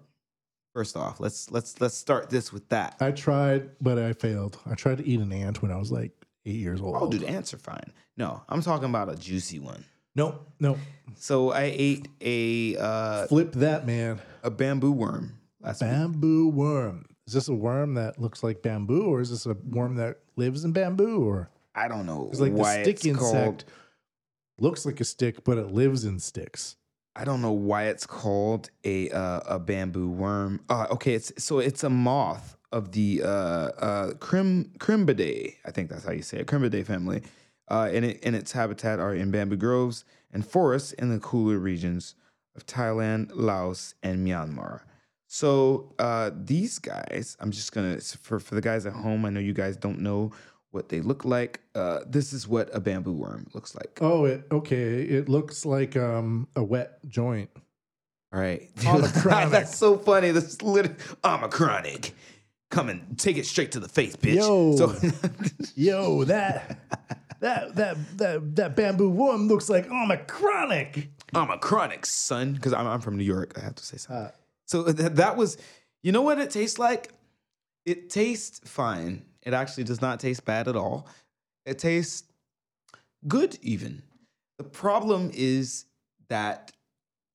First 0.74 0.98
off, 0.98 1.18
let's 1.18 1.50
let's 1.50 1.80
let's 1.80 1.96
start 1.96 2.28
this 2.28 2.52
with 2.52 2.68
that. 2.68 2.96
I 3.00 3.12
tried, 3.12 3.70
but 3.80 3.98
I 3.98 4.12
failed. 4.12 4.58
I 4.66 4.74
tried 4.74 4.98
to 4.98 5.06
eat 5.06 5.20
an 5.20 5.32
ant 5.32 5.62
when 5.62 5.70
I 5.70 5.76
was 5.76 5.90
like 5.90 6.12
eight 6.44 6.56
years 6.56 6.82
old. 6.82 6.96
Oh, 7.00 7.08
dude, 7.08 7.22
ants 7.24 7.54
are 7.54 7.58
fine. 7.58 7.90
No, 8.18 8.42
I'm 8.50 8.60
talking 8.60 8.90
about 8.90 9.08
a 9.08 9.16
juicy 9.16 9.60
one. 9.60 9.82
Nope, 10.14 10.46
nope. 10.60 10.78
So 11.16 11.52
I 11.52 11.72
ate 11.74 12.08
a 12.20 12.76
uh, 12.76 13.26
Flip 13.28 13.52
that, 13.52 13.86
man. 13.86 14.20
a 14.42 14.50
bamboo 14.50 14.92
worm 14.92 15.38
last 15.64 15.82
week. 15.82 15.90
Bamboo 15.90 16.48
worm. 16.48 17.06
Is 17.26 17.32
this 17.32 17.48
a 17.48 17.54
worm 17.54 17.94
that 17.94 18.20
looks 18.20 18.42
like 18.42 18.62
bamboo, 18.62 19.06
or 19.06 19.20
is 19.20 19.30
this 19.30 19.46
a 19.46 19.54
worm 19.54 19.96
that 19.96 20.18
lives 20.36 20.64
in 20.64 20.72
bamboo? 20.72 21.24
Or 21.24 21.50
I 21.74 21.88
don't 21.88 22.06
know 22.06 22.28
it's 22.30 22.40
like 22.40 22.54
the 22.54 22.82
stick 22.82 23.04
it's 23.04 23.18
called. 23.18 23.34
insect 23.34 23.64
looks 24.58 24.86
like 24.86 25.00
a 25.00 25.04
stick, 25.04 25.44
but 25.44 25.58
it 25.58 25.72
lives 25.72 26.04
in 26.04 26.18
sticks. 26.18 26.76
I 27.16 27.24
don't 27.24 27.40
know 27.40 27.52
why 27.52 27.84
it's 27.84 28.06
called 28.06 28.70
a 28.84 29.10
uh, 29.10 29.40
a 29.46 29.58
bamboo 29.58 30.10
worm. 30.10 30.60
Uh, 30.68 30.86
okay, 30.90 31.14
it's 31.14 31.32
so 31.42 31.60
it's 31.60 31.84
a 31.84 31.90
moth 31.90 32.56
of 32.72 32.92
the 32.92 33.22
uh, 33.22 33.26
uh, 33.28 34.14
Crim 34.14 34.72
Crimbidae. 34.78 35.54
I 35.64 35.70
think 35.70 35.90
that's 35.90 36.04
how 36.04 36.12
you 36.12 36.22
say 36.22 36.38
it. 36.38 36.46
Crimbidae 36.46 36.84
family. 36.84 37.22
Uh, 37.68 37.88
and 37.92 38.04
it 38.04 38.20
and 38.22 38.36
its 38.36 38.52
habitat 38.52 38.98
are 38.98 39.14
in 39.14 39.30
bamboo 39.30 39.56
groves 39.56 40.04
and 40.32 40.46
forests 40.46 40.92
in 40.92 41.08
the 41.08 41.20
cooler 41.20 41.58
regions 41.58 42.14
of 42.56 42.66
Thailand, 42.66 43.30
Laos, 43.32 43.94
and 44.02 44.26
Myanmar. 44.26 44.80
So 45.34 45.92
uh, 45.98 46.30
these 46.32 46.78
guys, 46.78 47.36
I'm 47.40 47.50
just 47.50 47.72
gonna 47.72 47.98
for 47.98 48.38
for 48.38 48.54
the 48.54 48.60
guys 48.60 48.86
at 48.86 48.92
home. 48.92 49.24
I 49.24 49.30
know 49.30 49.40
you 49.40 49.52
guys 49.52 49.76
don't 49.76 49.98
know 49.98 50.30
what 50.70 50.90
they 50.90 51.00
look 51.00 51.24
like. 51.24 51.58
Uh, 51.74 52.02
this 52.06 52.32
is 52.32 52.46
what 52.46 52.70
a 52.72 52.78
bamboo 52.78 53.14
worm 53.14 53.48
looks 53.52 53.74
like. 53.74 53.98
Oh, 54.00 54.26
it 54.26 54.44
okay. 54.52 55.02
It 55.02 55.28
looks 55.28 55.66
like 55.66 55.96
um 55.96 56.46
a 56.54 56.62
wet 56.62 57.00
joint. 57.08 57.50
All 58.32 58.38
right. 58.38 58.72
Omicronic. 58.76 59.50
That's 59.50 59.76
so 59.76 59.98
funny. 59.98 60.30
This 60.30 60.44
is 60.44 60.62
literally 60.62 60.94
Omicronic. 61.24 62.12
Come 62.70 62.88
and 62.88 63.18
take 63.18 63.36
it 63.36 63.46
straight 63.46 63.72
to 63.72 63.80
the 63.80 63.88
face, 63.88 64.14
bitch. 64.14 64.36
Yo. 64.36 64.76
So, 64.76 64.94
Yo, 65.74 66.22
that 66.26 66.78
that 67.40 67.74
that 67.74 68.18
that 68.18 68.54
that 68.54 68.76
bamboo 68.76 69.10
worm 69.10 69.48
looks 69.48 69.68
like 69.68 69.88
Omicronic. 69.88 71.08
Omicronic, 71.34 72.06
son. 72.06 72.52
Because 72.52 72.72
I'm, 72.72 72.86
I'm 72.86 73.00
from 73.00 73.16
New 73.16 73.24
York. 73.24 73.54
I 73.60 73.64
have 73.64 73.74
to 73.74 73.84
say 73.84 73.96
something. 73.96 74.26
Uh, 74.26 74.30
So 74.66 74.84
th- 74.92 75.12
that 75.12 75.36
was, 75.36 75.58
you 76.02 76.12
know 76.12 76.22
what 76.22 76.38
it 76.38 76.50
tastes 76.50 76.78
like? 76.78 77.12
It 77.86 78.10
tastes 78.10 78.60
fine. 78.68 79.24
It 79.42 79.52
actually 79.52 79.84
does 79.84 80.00
not 80.00 80.20
taste 80.20 80.44
bad 80.44 80.68
at 80.68 80.76
all. 80.76 81.06
It 81.66 81.78
tastes 81.78 82.24
good, 83.28 83.58
even. 83.62 84.02
The 84.58 84.64
problem 84.64 85.30
is 85.34 85.84
that 86.28 86.72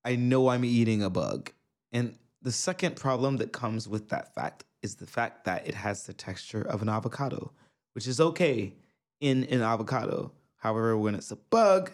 I 0.04 0.16
know 0.16 0.48
I'm 0.48 0.64
eating 0.64 1.02
a 1.02 1.10
bug. 1.10 1.52
And 1.92 2.16
the 2.42 2.52
second 2.52 2.96
problem 2.96 3.36
that 3.38 3.52
comes 3.52 3.88
with 3.88 4.08
that 4.08 4.34
fact 4.34 4.64
is 4.82 4.94
the 4.94 5.06
fact 5.06 5.44
that 5.44 5.68
it 5.68 5.74
has 5.74 6.04
the 6.04 6.12
texture 6.12 6.62
of 6.62 6.82
an 6.82 6.88
avocado, 6.88 7.52
which 7.94 8.06
is 8.06 8.20
okay 8.20 8.72
in 9.20 9.44
an 9.44 9.62
avocado. 9.62 10.32
However, 10.56 10.96
when 10.96 11.14
it's 11.14 11.30
a 11.30 11.36
bug, 11.36 11.90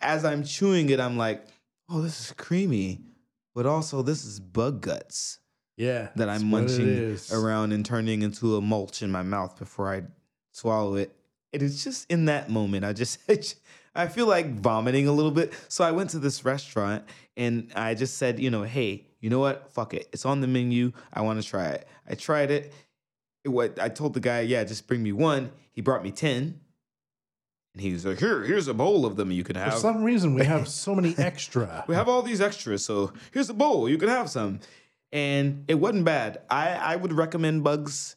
as 0.00 0.24
I'm 0.24 0.44
chewing 0.44 0.90
it, 0.90 1.00
I'm 1.00 1.16
like, 1.16 1.44
oh, 1.88 2.00
this 2.00 2.20
is 2.20 2.32
creamy, 2.32 3.00
but 3.54 3.66
also 3.66 4.02
this 4.02 4.24
is 4.24 4.40
bug 4.40 4.80
guts 4.80 5.38
yeah, 5.76 6.08
that 6.16 6.28
I'm 6.28 6.48
munching 6.48 7.18
around 7.32 7.72
and 7.72 7.84
turning 7.84 8.22
into 8.22 8.56
a 8.56 8.60
mulch 8.60 9.02
in 9.02 9.10
my 9.10 9.22
mouth 9.22 9.58
before 9.58 9.92
I 9.92 10.02
swallow 10.52 10.96
it. 10.96 11.14
And 11.52 11.62
It 11.62 11.64
is 11.64 11.82
just 11.82 12.10
in 12.10 12.26
that 12.26 12.50
moment, 12.50 12.84
I 12.84 12.92
just 12.92 13.18
I 13.94 14.06
feel 14.08 14.26
like 14.26 14.54
vomiting 14.54 15.06
a 15.08 15.12
little 15.12 15.30
bit. 15.30 15.52
So 15.68 15.84
I 15.84 15.90
went 15.90 16.10
to 16.10 16.18
this 16.18 16.44
restaurant 16.44 17.04
and 17.36 17.70
I 17.74 17.94
just 17.94 18.16
said, 18.16 18.40
you 18.40 18.50
know, 18.50 18.62
hey, 18.62 19.06
you 19.20 19.30
know 19.30 19.38
what? 19.38 19.72
Fuck 19.72 19.94
it. 19.94 20.08
It's 20.12 20.24
on 20.24 20.40
the 20.40 20.46
menu. 20.46 20.92
I 21.12 21.22
want 21.22 21.42
to 21.42 21.46
try 21.46 21.68
it. 21.68 21.86
I 22.08 22.14
tried 22.14 22.50
it. 22.50 22.72
It 23.44 23.48
what 23.48 23.78
I 23.80 23.88
told 23.88 24.14
the 24.14 24.20
guy, 24.20 24.40
yeah, 24.40 24.64
just 24.64 24.86
bring 24.86 25.02
me 25.02 25.12
one. 25.12 25.50
He 25.72 25.80
brought 25.80 26.02
me 26.02 26.10
ten. 26.10 26.60
And 27.74 27.82
he 27.82 27.92
was 27.92 28.04
like, 28.04 28.18
here, 28.18 28.42
here's 28.42 28.68
a 28.68 28.74
bowl 28.74 29.06
of 29.06 29.16
them 29.16 29.30
you 29.30 29.44
can 29.44 29.56
have. 29.56 29.74
For 29.74 29.80
some 29.80 30.02
reason, 30.04 30.34
we 30.34 30.44
have 30.44 30.68
so 30.68 30.94
many 30.94 31.14
extra. 31.18 31.84
We 31.88 31.94
have 31.94 32.08
all 32.08 32.22
these 32.22 32.40
extras, 32.40 32.84
so 32.84 33.12
here's 33.32 33.48
a 33.48 33.54
bowl. 33.54 33.88
You 33.88 33.96
can 33.98 34.08
have 34.08 34.28
some. 34.28 34.60
And 35.10 35.64
it 35.68 35.74
wasn't 35.74 36.04
bad. 36.04 36.42
I, 36.50 36.70
I 36.70 36.96
would 36.96 37.12
recommend 37.12 37.64
bugs. 37.64 38.16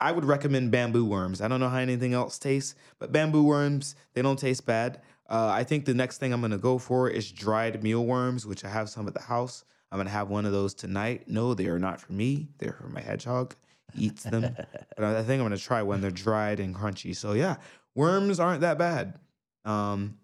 I 0.00 0.12
would 0.12 0.24
recommend 0.24 0.70
bamboo 0.70 1.04
worms. 1.04 1.40
I 1.40 1.48
don't 1.48 1.60
know 1.60 1.68
how 1.68 1.78
anything 1.78 2.14
else 2.14 2.38
tastes, 2.38 2.74
but 2.98 3.12
bamboo 3.12 3.44
worms, 3.44 3.96
they 4.14 4.22
don't 4.22 4.38
taste 4.38 4.66
bad. 4.66 5.00
Uh, 5.28 5.48
I 5.52 5.64
think 5.64 5.84
the 5.84 5.94
next 5.94 6.18
thing 6.18 6.32
I'm 6.32 6.40
gonna 6.40 6.58
go 6.58 6.78
for 6.78 7.08
is 7.08 7.30
dried 7.32 7.82
mealworms, 7.82 8.46
which 8.46 8.64
I 8.64 8.68
have 8.68 8.90
some 8.90 9.06
at 9.06 9.14
the 9.14 9.22
house. 9.22 9.64
I'm 9.90 9.98
gonna 9.98 10.10
have 10.10 10.28
one 10.28 10.44
of 10.44 10.52
those 10.52 10.74
tonight. 10.74 11.24
No, 11.26 11.54
they 11.54 11.66
are 11.66 11.78
not 11.78 12.00
for 12.00 12.12
me. 12.12 12.48
They're 12.58 12.72
for 12.72 12.88
my 12.88 13.00
hedgehog. 13.00 13.54
He 13.94 14.06
eats 14.06 14.24
them. 14.24 14.54
but 14.96 15.04
I 15.04 15.22
think 15.22 15.40
I'm 15.40 15.46
gonna 15.46 15.56
try 15.56 15.82
one. 15.82 16.00
they're 16.00 16.10
dried 16.10 16.60
and 16.60 16.74
crunchy. 16.74 17.16
So 17.16 17.32
yeah, 17.32 17.56
worms 17.94 18.40
aren't 18.40 18.60
that 18.62 18.78
bad. 18.78 19.18
Um, 19.64 20.18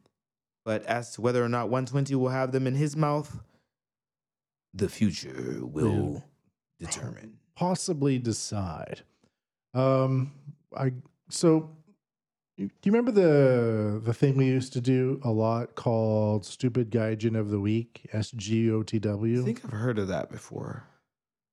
but 0.65 0.85
as 0.85 1.13
to 1.13 1.21
whether 1.21 1.43
or 1.43 1.49
not 1.49 1.71
120 1.71 2.15
will 2.15 2.29
have 2.29 2.53
them 2.53 2.67
in 2.67 2.75
his 2.75 2.97
mouth, 2.97 3.41
the 4.75 4.89
future 4.89 5.59
will 5.63 6.25
determine. 6.79 7.39
Possibly 7.57 8.19
decide. 8.19 9.03
Um, 9.75 10.33
I 10.77 10.93
so. 11.29 11.77
Do 12.59 12.67
you 12.67 12.93
remember 12.93 13.11
the 13.11 14.01
the 14.05 14.13
thing 14.13 14.37
we 14.37 14.45
used 14.45 14.75
to 14.75 14.83
do 14.83 15.19
a 15.25 15.31
lot 15.31 15.75
called 15.77 16.45
"Stupid 16.45 16.91
Gaijin 16.91 17.39
of 17.39 17.49
the 17.51 17.59
Week"? 17.59 18.09
S 18.13 18.31
G 18.33 18.71
O 18.71 18.83
T 18.83 18.99
I 18.99 19.01
W. 19.01 19.43
think 19.43 19.65
I've 19.65 19.71
heard 19.71 19.99
of 19.99 20.09
that 20.09 20.31
before. 20.31 20.85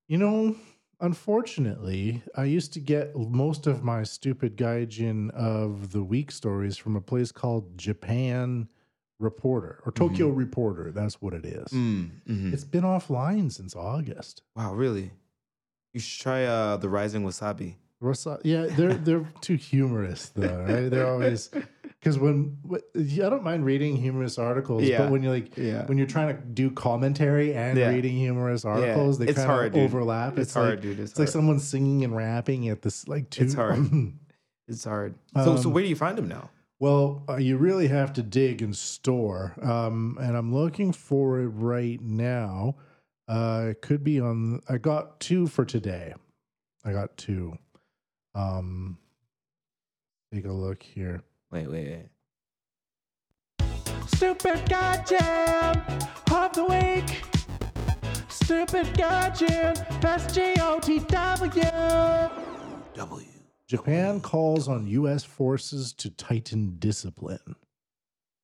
You 0.09 0.17
know, 0.17 0.55
unfortunately, 0.99 2.21
I 2.35 2.45
used 2.45 2.73
to 2.73 2.79
get 2.79 3.15
most 3.15 3.67
of 3.67 3.83
my 3.83 4.03
stupid 4.03 4.55
gaijin 4.57 5.31
of 5.31 5.91
the 5.91 6.03
week 6.03 6.31
stories 6.31 6.77
from 6.77 6.95
a 6.95 7.01
place 7.01 7.31
called 7.31 7.77
Japan 7.77 8.67
Reporter 9.19 9.81
or 9.85 9.91
Tokyo 9.91 10.29
Reporter. 10.29 10.91
That's 10.91 11.21
what 11.21 11.33
it 11.33 11.45
is. 11.45 11.67
Mm, 11.69 12.09
mhm. 12.29 12.53
It's 12.53 12.63
been 12.63 12.83
offline 12.83 13.51
since 13.51 13.75
August. 13.75 14.43
Wow, 14.55 14.73
really? 14.75 15.11
You 15.93 15.99
should 15.99 16.21
try 16.21 16.45
uh, 16.45 16.77
the 16.77 16.89
Rising 16.89 17.23
Wasabi. 17.23 17.75
Rasa- 17.99 18.39
Yeah, 18.43 18.67
they're 18.67 18.93
they're 18.93 19.27
too 19.41 19.55
humorous 19.55 20.29
though, 20.35 20.63
right? 20.69 20.87
They're 20.89 21.07
always 21.07 21.49
because 22.07 22.19
when 22.19 22.57
I 22.95 23.29
don't 23.29 23.43
mind 23.43 23.65
reading 23.65 23.97
humorous 23.97 24.37
articles, 24.37 24.83
Yeah. 24.83 24.99
but 24.99 25.11
when 25.11 25.23
you're 25.23 25.33
like 25.33 25.57
Yeah. 25.57 25.85
when 25.85 25.97
you're 25.97 26.07
trying 26.07 26.35
to 26.35 26.41
do 26.41 26.71
commentary 26.71 27.53
and 27.53 27.77
Yeah. 27.77 27.89
reading 27.89 28.15
humorous 28.15 28.63
articles, 28.65 29.19
they 29.19 29.27
it's 29.27 29.37
kind 29.37 29.49
hard, 29.49 29.75
of 29.75 29.81
overlap. 29.81 30.37
It's, 30.37 30.53
hard, 30.53 30.81
dude. 30.81 30.99
It's, 30.99 31.11
It's 31.11 31.19
like 31.19 31.27
someone 31.27 31.59
singing 31.59 32.03
and 32.03 32.15
rapping 32.15 32.69
at 32.69 32.81
this 32.81 33.07
like 33.07 33.29
two. 33.29 33.43
It's 33.43 33.53
hard. 33.53 33.79
It's 34.69 34.83
hard. 34.83 35.15
So, 35.33 35.55
so 35.55 35.69
Um, 35.69 35.73
where 35.73 35.81
do 35.83 35.89
you 35.89 35.95
find 35.95 36.17
them 36.17 36.27
now? 36.27 36.49
well, 36.79 37.23
uh, 37.29 37.37
you 37.37 37.55
really 37.55 37.87
have 37.87 38.11
to 38.13 38.21
dig 38.21 38.61
and 38.61 38.75
store, 38.75 39.53
um, 39.61 40.17
and 40.19 40.35
I'm 40.35 40.53
looking 40.53 40.91
for 40.91 41.39
it 41.39 41.47
right 41.47 42.01
now. 42.01 42.75
Uh, 43.29 43.67
it 43.69 43.81
could 43.81 44.03
be 44.03 44.19
on. 44.19 44.59
I 44.67 44.77
got 44.77 45.21
two 45.21 45.47
for 45.47 45.63
today. 45.63 46.13
I 46.83 46.91
got 46.91 47.15
two. 47.15 47.57
Um, 48.35 48.97
take 50.33 50.45
a 50.45 50.51
look 50.51 50.83
here. 50.83 51.23
Wait, 51.51 51.69
wait, 51.71 51.87
wait. 51.87 52.09
Stupid 54.07 54.69
goddamn 54.69 55.81
of 56.31 56.53
the 56.53 56.65
week. 56.65 57.23
Stupid 58.29 58.87
Gaijin, 58.95 59.75
SGOTW. 60.01 61.07
W. 62.93 63.27
Japan 63.67 64.19
calls 64.21 64.67
on 64.67 64.87
U.S. 64.87 65.23
forces 65.23 65.93
to 65.93 66.09
tighten 66.09 66.75
discipline. 66.79 67.55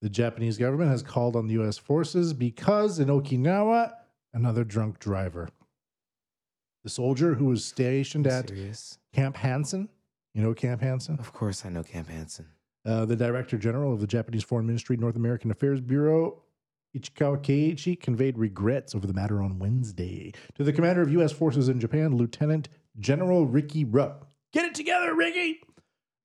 The 0.01 0.09
Japanese 0.09 0.57
government 0.57 0.91
has 0.91 1.01
called 1.01 1.35
on 1.35 1.47
the 1.47 1.53
U.S. 1.53 1.77
forces 1.77 2.33
because 2.33 2.99
in 2.99 3.07
Okinawa, 3.07 3.93
another 4.33 4.63
drunk 4.63 4.99
driver. 4.99 5.49
The 6.83 6.89
soldier 6.89 7.35
who 7.35 7.45
was 7.45 7.63
stationed 7.63 8.27
at 8.27 8.49
Serious? 8.49 8.99
Camp 9.13 9.37
Hansen, 9.37 9.87
you 10.33 10.41
know 10.41 10.53
Camp 10.53 10.81
Hansen? 10.81 11.17
Of 11.19 11.31
course, 11.31 11.65
I 11.65 11.69
know 11.69 11.83
Camp 11.83 12.09
Hansen. 12.09 12.47
Uh, 12.85 13.05
the 13.05 13.15
Director 13.15 13.57
General 13.57 13.93
of 13.93 14.01
the 14.01 14.07
Japanese 14.07 14.43
Foreign 14.43 14.65
Ministry 14.65 14.97
North 14.97 15.15
American 15.15 15.51
Affairs 15.51 15.79
Bureau, 15.79 16.41
Ichikawa 16.95 17.41
Keiichi, 17.41 17.99
conveyed 17.99 18.37
regrets 18.37 18.93
over 18.93 19.07
the 19.07 19.13
matter 19.13 19.41
on 19.41 19.57
Wednesday 19.57 20.33
to 20.55 20.63
the 20.63 20.73
commander 20.73 21.01
of 21.01 21.11
U.S. 21.13 21.31
forces 21.31 21.69
in 21.69 21.79
Japan, 21.79 22.15
Lieutenant 22.15 22.69
General 22.99 23.45
Ricky 23.45 23.85
Rupp. 23.85 24.29
Get 24.51 24.65
it 24.65 24.75
together, 24.75 25.15
Ricky! 25.15 25.61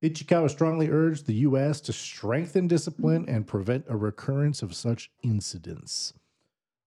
Ichikawa 0.02 0.50
strongly 0.50 0.90
urged 0.90 1.26
the 1.26 1.34
U.S. 1.34 1.80
to 1.82 1.92
strengthen 1.92 2.68
discipline 2.68 3.24
and 3.28 3.46
prevent 3.46 3.84
a 3.88 3.96
recurrence 3.96 4.62
of 4.62 4.74
such 4.74 5.10
incidents. 5.22 6.12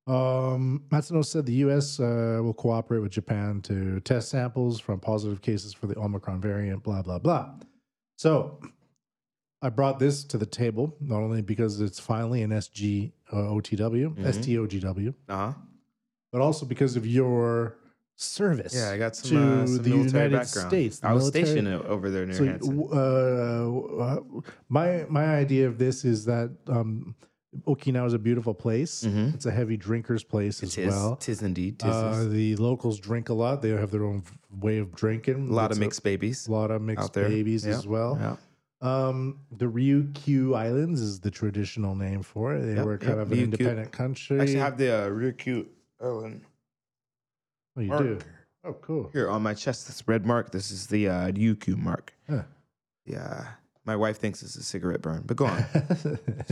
Um, 0.08 0.84
Matsuno 0.90 1.24
said 1.24 1.46
the 1.46 1.54
U.S. 1.54 2.00
Uh, 2.00 2.40
will 2.42 2.54
cooperate 2.54 3.00
with 3.00 3.12
Japan 3.12 3.62
to 3.64 4.00
test 4.02 4.30
samples 4.30 4.80
from 4.80 5.00
positive 5.00 5.42
cases 5.42 5.74
for 5.74 5.88
the 5.88 5.98
Omicron 5.98 6.42
variant, 6.42 6.84
blah, 6.84 7.02
blah, 7.02 7.20
blah. 7.20 7.52
So 8.18 8.60
I 9.62 9.70
brought 9.70 10.00
this 10.00 10.24
to 10.26 10.38
the 10.38 10.46
table, 10.46 10.96
not 11.00 11.18
only 11.22 11.42
because 11.42 11.82
it's 11.82 12.00
finally 12.00 12.42
an 12.42 12.52
SG 12.52 13.12
uh, 13.32 13.36
OTW, 13.36 14.16
Mhm. 14.16 14.26
STOGW, 14.26 15.14
Uh 15.30 15.36
huh. 15.36 15.54
but 16.32 16.42
also 16.42 16.66
because 16.66 16.96
of 16.96 17.06
your 17.06 17.78
service 18.16 18.74
Yeah, 18.76 18.92
I 18.92 18.98
got 18.98 19.16
some, 19.16 19.30
to 19.30 19.38
uh, 19.38 19.66
some 19.68 19.78
the 19.84 19.90
military 19.90 20.24
United 20.26 20.32
background. 20.38 20.70
States. 20.70 21.00
the 21.00 21.08
I 21.08 21.14
was 21.14 21.24
military- 21.24 21.46
stationed 21.46 21.68
o- 21.68 21.82
over 21.84 22.10
there 22.10 22.26
near 22.26 22.36
so, 22.36 22.46
Hansen. 22.46 22.88
uh, 22.92 24.04
uh, 24.04 24.20
my 24.70 25.06
my 25.10 25.26
idea 25.36 25.68
of 25.68 25.78
this 25.78 26.06
is 26.06 26.26
that 26.26 26.50
um, 26.68 27.16
Okinawa 27.68 28.08
is 28.08 28.14
a 28.14 28.20
beautiful 28.20 28.54
place. 28.54 29.04
Mhm. 29.04 29.34
It's 29.36 29.46
a 29.46 29.52
heavy 29.52 29.76
drinkers 29.78 30.24
place 30.24 30.62
It 30.64 30.68
as 30.68 30.78
is. 30.78 30.88
well. 30.94 31.16
Tis 31.18 31.42
indeed. 31.42 31.80
Tis 31.80 31.90
Uh, 31.94 32.28
the 32.30 32.56
locals 32.56 33.00
drink 33.00 33.30
a 33.30 33.34
lot. 33.34 33.62
They 33.62 33.70
have 33.70 33.92
their 33.92 34.06
own 34.06 34.24
way 34.60 34.78
of 34.80 34.94
drinking. 34.96 35.50
a 35.50 35.54
lot 35.54 35.72
It's 35.72 35.78
of 35.78 35.82
mixed 35.82 36.04
babies 36.04 36.48
a 36.48 36.52
lot 36.52 36.72
of 36.72 36.82
mixed 36.82 37.04
out 37.04 37.14
there. 37.14 37.28
babies 37.30 37.66
Yeah, 37.66 37.76
as 37.78 37.86
well. 37.88 38.18
Yeah. 38.20 38.36
Um, 38.82 39.40
the 39.52 39.66
Ryukyu 39.66 40.56
Islands 40.58 41.02
is 41.02 41.20
the 41.20 41.30
traditional 41.32 41.94
name 41.96 42.24
for 42.24 42.56
it. 42.56 42.62
They 42.62 42.76
Yep, 42.76 42.86
were 42.86 42.98
kind 42.98 43.18
yep, 43.18 43.28
of 43.28 43.32
an 43.32 43.38
Ryukyu. 43.38 43.44
independent 43.44 43.92
country. 43.92 44.40
I 44.40 44.42
actually 44.44 44.58
have 44.60 44.78
the 44.78 45.06
uh, 45.06 45.08
real 45.10 45.32
cute 45.34 45.72
Ellen 46.02 46.44
oh, 47.78 47.82
you 47.82 47.88
mark 47.90 48.02
do. 48.04 48.20
Oh, 48.64 48.74
cool. 48.74 49.10
here 49.14 49.30
on 49.30 49.42
my 49.44 49.54
chest. 49.54 49.88
This 49.88 50.08
red 50.08 50.26
mark. 50.26 50.52
This 50.52 50.72
is 50.72 50.88
the 50.88 51.08
uh, 51.08 51.32
UQ 51.32 51.78
mark. 51.78 52.14
Huh. 52.30 52.44
Yeah. 53.06 53.48
My 53.86 53.96
wife 53.96 54.18
thinks 54.18 54.42
it's 54.44 54.56
a 54.56 54.64
cigarette 54.64 55.02
burn, 55.02 55.24
but 55.26 55.38
go 55.38 55.46
on. 55.46 55.64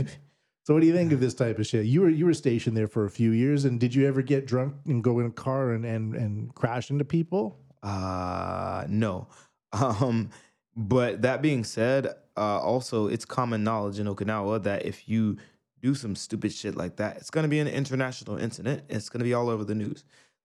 so, 0.65 0.73
what 0.73 0.81
do 0.81 0.87
you 0.87 0.93
think 0.93 1.11
of 1.11 1.19
this 1.19 1.33
type 1.35 1.59
of 1.59 1.67
shit? 1.67 1.85
You 1.85 2.01
were 2.01 2.09
you 2.09 2.25
were 2.25 2.33
stationed 2.33 2.75
there 2.75 2.87
for 2.87 3.05
a 3.05 3.09
few 3.11 3.31
years, 3.31 3.65
and 3.65 3.79
did 3.79 3.93
you 3.93 4.07
ever 4.07 4.21
get 4.23 4.47
drunk 4.47 4.73
and 4.85 5.03
go 5.03 5.19
in 5.19 5.27
a 5.27 5.31
car 5.31 5.71
and 5.71 5.85
and, 5.85 6.15
and 6.15 6.53
crash 6.55 6.89
into 6.89 7.05
people? 7.05 7.57
Uh 7.83 8.85
no. 8.87 9.27
Um 9.71 10.31
but 10.75 11.21
that 11.21 11.41
being 11.41 11.63
said, 11.63 12.07
uh 12.37 12.59
also 12.59 13.07
it's 13.07 13.25
common 13.25 13.63
knowledge 13.63 13.99
in 13.99 14.07
Okinawa 14.07 14.63
that 14.63 14.85
if 14.85 15.09
you 15.09 15.37
do 15.81 15.95
some 15.95 16.15
stupid 16.15 16.51
shit 16.53 16.75
like 16.75 16.97
that, 16.97 17.17
it's 17.17 17.29
going 17.29 17.43
to 17.43 17.49
be 17.49 17.59
an 17.59 17.67
international 17.67 18.37
incident. 18.37 18.83
It's 18.89 19.09
going 19.09 19.19
to 19.19 19.25
be 19.25 19.33
all 19.33 19.49
over 19.49 19.63
the 19.63 19.75
news. 19.75 20.03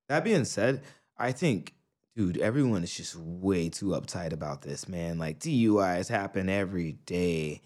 That 0.09 0.25
being 0.25 0.45
said, 0.45 0.83
I 1.18 1.33
think 1.33 1.75
dude, 2.16 2.39
everyone 2.39 2.85
is 2.85 2.95
just 2.95 3.16
way 3.16 3.68
too 3.68 3.87
uptight 3.87 4.33
about 4.33 4.62
this, 4.62 4.89
man. 4.89 5.18
Like 5.18 5.41
DUIs 5.41 6.09
happen 6.09 6.49
every 6.49 6.93
day. 7.07 7.61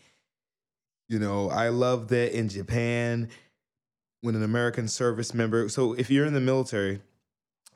You 1.09 1.19
know, 1.19 1.51
I 1.51 1.69
love 1.69 2.09
that 2.09 2.37
in 2.37 2.49
Japan 2.49 3.29
when 4.21 4.35
an 4.35 4.43
American 4.43 4.89
service 4.89 5.33
member, 5.33 5.69
so 5.69 5.93
if 5.93 6.11
you're 6.11 6.27
in 6.27 6.35
the 6.35 6.41
military, 6.41 7.01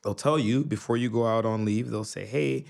they'll 0.03 0.15
tell 0.15 0.39
you 0.39 0.65
before 0.65 0.97
you 0.97 1.09
go 1.09 1.27
out 1.27 1.45
on 1.47 1.65
leave, 1.65 1.91
they'll 1.91 2.05
say, 2.05 2.27
hey, 2.27 2.65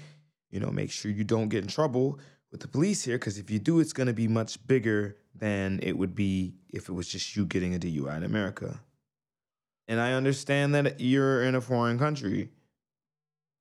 you 0.53 0.61
know, 0.61 0.71
make 0.71 0.93
sure 0.93 1.11
you 1.11 1.25
don't 1.25 1.49
get 1.49 1.65
in 1.65 1.69
trouble 1.69 2.21
with 2.53 2.61
the 2.61 2.69
police 2.69 3.03
here, 3.03 3.19
because 3.19 3.39
if 3.39 3.51
you 3.51 3.59
do, 3.59 3.81
it's 3.81 3.93
going 3.93 4.07
to 4.07 4.13
be 4.13 4.29
much 4.29 4.65
bigger 4.67 5.17
than 5.35 5.81
it 5.83 5.97
would 5.99 6.15
be 6.15 6.55
if 6.69 6.89
it 6.89 6.93
was 6.93 7.09
just 7.09 7.35
you 7.35 7.47
getting 7.47 7.75
a 7.75 7.79
DUI 7.79 8.19
in 8.19 8.23
America. 8.23 8.81
And 9.89 9.99
I 9.99 10.13
understand 10.13 10.75
that 10.75 11.01
you're 11.01 11.43
in 11.43 11.55
a 11.55 11.61
foreign 11.61 11.99
country, 11.99 12.51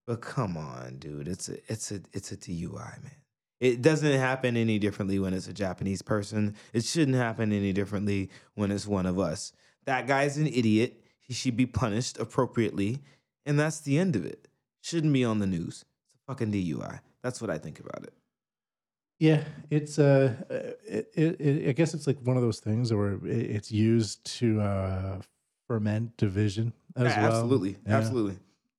but 0.06 0.22
come 0.22 0.58
on, 0.58 0.98
dude, 1.00 1.28
it's 1.28 1.50
a 1.50 1.58
it's 1.72 1.92
a 1.92 2.02
it's 2.14 2.32
a 2.32 2.38
DUI, 2.38 3.02
man. 3.02 3.16
It 3.62 3.82
doesn't 3.82 4.20
happen 4.20 4.58
any 4.58 4.80
differently 4.80 5.20
when 5.20 5.34
it's 5.34 5.48
a 5.48 5.54
Japanese 5.54 6.02
person. 6.02 6.56
It 6.74 6.84
shouldn't 6.84 7.16
happen 7.16 7.54
any 7.54 7.72
differently 7.74 8.32
when 8.56 8.72
it's 8.72 8.88
one 8.88 9.06
of 9.06 9.20
us. 9.20 9.54
That 9.86 10.08
guy's 10.08 10.38
an 10.38 10.48
idiot. 10.48 11.06
He 11.20 11.34
should 11.34 11.56
be 11.56 11.68
punished 11.68 12.20
appropriately. 12.20 13.04
And 13.46 13.60
that's 13.60 13.80
the 13.80 14.00
end 14.00 14.16
of 14.16 14.26
it. 14.26 14.48
Shouldn't 14.82 15.14
be 15.14 15.24
on 15.24 15.40
the 15.40 15.48
news. 15.48 15.86
Fucking 16.32 16.54
DUI. 16.54 17.02
That's 17.24 17.42
what 17.42 17.50
I 17.50 17.58
think 17.58 17.82
about 17.82 18.04
it. 18.04 18.14
Yeah, 19.20 19.44
it's 19.70 20.00
uh, 20.00 20.34
it, 20.88 21.12
it, 21.14 21.42
it, 21.42 21.70
I 21.70 21.72
guess 21.74 21.94
it's 21.94 22.08
like 22.08 22.20
one 22.24 22.38
of 22.38 22.42
those 22.42 22.60
things 22.60 22.94
where 22.94 23.20
it's 23.26 23.70
used 23.70 24.24
to 24.40 24.62
uh, 24.62 25.22
ferment 25.68 26.16
division 26.16 26.72
as 26.96 27.08
Yeah, 27.08 27.24
well. 27.24 27.32
Absolutely. 27.34 27.76
Yeah. 27.86 27.98
Absolutely. 27.98 28.38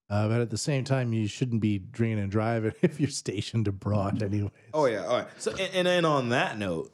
Uh, 0.08 0.28
but 0.28 0.40
at 0.40 0.48
the 0.48 0.56
same 0.56 0.82
time, 0.82 1.12
you 1.12 1.26
shouldn't 1.26 1.60
be 1.60 1.78
drinking 1.78 2.20
and 2.20 2.30
driving 2.32 2.72
if 2.82 2.98
you're 2.98 3.10
stationed 3.10 3.68
abroad, 3.68 4.22
anyway. 4.22 4.50
Oh 4.72 4.86
yeah. 4.86 5.04
All 5.04 5.18
right. 5.18 5.28
So 5.36 5.50
and, 5.50 5.74
and 5.74 5.86
then 5.86 6.06
on 6.06 6.30
that 6.30 6.56
note, 6.58 6.90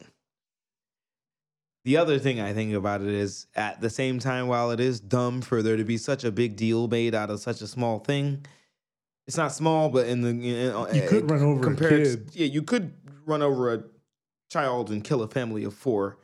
the 1.84 1.98
other 1.98 2.18
thing 2.18 2.40
I 2.40 2.52
think 2.52 2.74
about 2.74 3.00
it 3.00 3.14
is 3.14 3.46
at 3.54 3.80
the 3.80 3.90
same 3.90 4.18
time, 4.18 4.48
while 4.48 4.72
it 4.72 4.80
is 4.80 4.98
dumb 4.98 5.40
for 5.40 5.62
there 5.62 5.76
to 5.76 5.84
be 5.84 5.98
such 5.98 6.24
a 6.24 6.32
big 6.32 6.56
deal 6.56 6.88
made 6.88 7.14
out 7.14 7.30
of 7.30 7.38
such 7.38 7.62
a 7.62 7.68
small 7.68 8.00
thing, 8.00 8.44
it's 9.28 9.36
not 9.36 9.52
small, 9.52 9.90
but 9.90 10.06
in 10.06 10.22
the 10.22 10.30
in, 10.30 10.72
uh, 10.72 10.88
You 10.92 11.06
could 11.06 11.30
run 11.30 11.42
over 11.42 11.70
a 11.70 11.76
kid. 11.76 12.30
Yeah, 12.32 12.46
you 12.46 12.62
could 12.62 12.94
run 13.26 13.42
over 13.42 13.74
a 13.74 13.84
child 14.50 14.90
and 14.90 15.04
kill 15.04 15.22
a 15.22 15.28
family 15.28 15.64
of 15.64 15.74
four. 15.74 16.18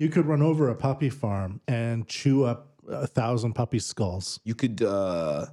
You 0.00 0.08
could 0.08 0.26
run 0.26 0.42
over 0.42 0.68
a 0.68 0.74
puppy 0.74 1.10
farm 1.10 1.60
and 1.68 2.08
chew 2.08 2.42
up 2.42 2.74
a 2.88 3.06
thousand 3.06 3.52
puppy 3.52 3.78
skulls. 3.78 4.40
You 4.44 4.56
could 4.56 4.82
uh, 4.82 5.46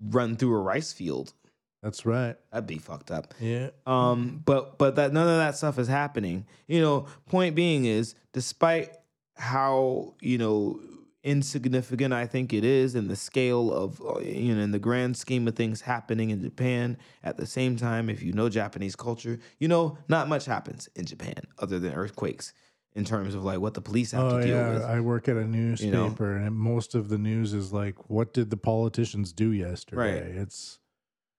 run 0.00 0.36
through 0.36 0.56
a 0.56 0.60
rice 0.60 0.92
field. 0.92 1.32
That's 1.80 2.04
right. 2.04 2.34
That'd 2.50 2.66
be 2.66 2.78
fucked 2.78 3.12
up. 3.12 3.32
Yeah. 3.38 3.70
Um, 3.86 4.42
but 4.44 4.78
but 4.78 4.96
that 4.96 5.12
none 5.12 5.28
of 5.28 5.36
that 5.36 5.56
stuff 5.56 5.78
is 5.78 5.86
happening. 5.86 6.44
You 6.66 6.80
know, 6.80 7.06
point 7.26 7.54
being 7.54 7.84
is, 7.84 8.16
despite 8.32 8.90
how 9.36 10.14
you 10.20 10.38
know 10.38 10.80
insignificant 11.24 12.12
I 12.12 12.26
think 12.26 12.52
it 12.52 12.64
is 12.64 12.94
in 12.94 13.08
the 13.08 13.16
scale 13.16 13.72
of 13.72 14.00
uh, 14.02 14.18
you 14.20 14.54
know 14.54 14.62
in 14.62 14.72
the 14.72 14.78
grand 14.78 15.16
scheme 15.16 15.46
of 15.48 15.54
things 15.54 15.80
happening 15.82 16.30
in 16.30 16.42
Japan. 16.42 16.98
At 17.22 17.36
the 17.36 17.46
same 17.46 17.76
time, 17.76 18.10
if 18.10 18.22
you 18.22 18.32
know 18.32 18.48
Japanese 18.48 18.96
culture, 18.96 19.38
you 19.58 19.68
know 19.68 19.98
not 20.08 20.28
much 20.28 20.44
happens 20.46 20.88
in 20.96 21.04
Japan 21.06 21.42
other 21.58 21.78
than 21.78 21.92
earthquakes 21.94 22.52
in 22.94 23.04
terms 23.04 23.34
of 23.34 23.44
like 23.44 23.60
what 23.60 23.74
the 23.74 23.80
police 23.80 24.10
have 24.12 24.22
Oh 24.28 24.38
to 24.38 24.46
deal 24.46 24.58
yeah, 24.58 24.74
with. 24.74 24.82
I 24.84 25.00
work 25.00 25.28
at 25.28 25.36
a 25.36 25.46
newspaper, 25.46 26.36
and 26.36 26.54
most 26.56 26.94
of 26.94 27.08
the 27.08 27.18
news 27.18 27.54
is 27.54 27.72
like, 27.72 28.10
"What 28.10 28.32
did 28.34 28.50
the 28.50 28.56
politicians 28.56 29.32
do 29.32 29.52
yesterday?" 29.52 30.22
Right. 30.32 30.36
It's 30.42 30.78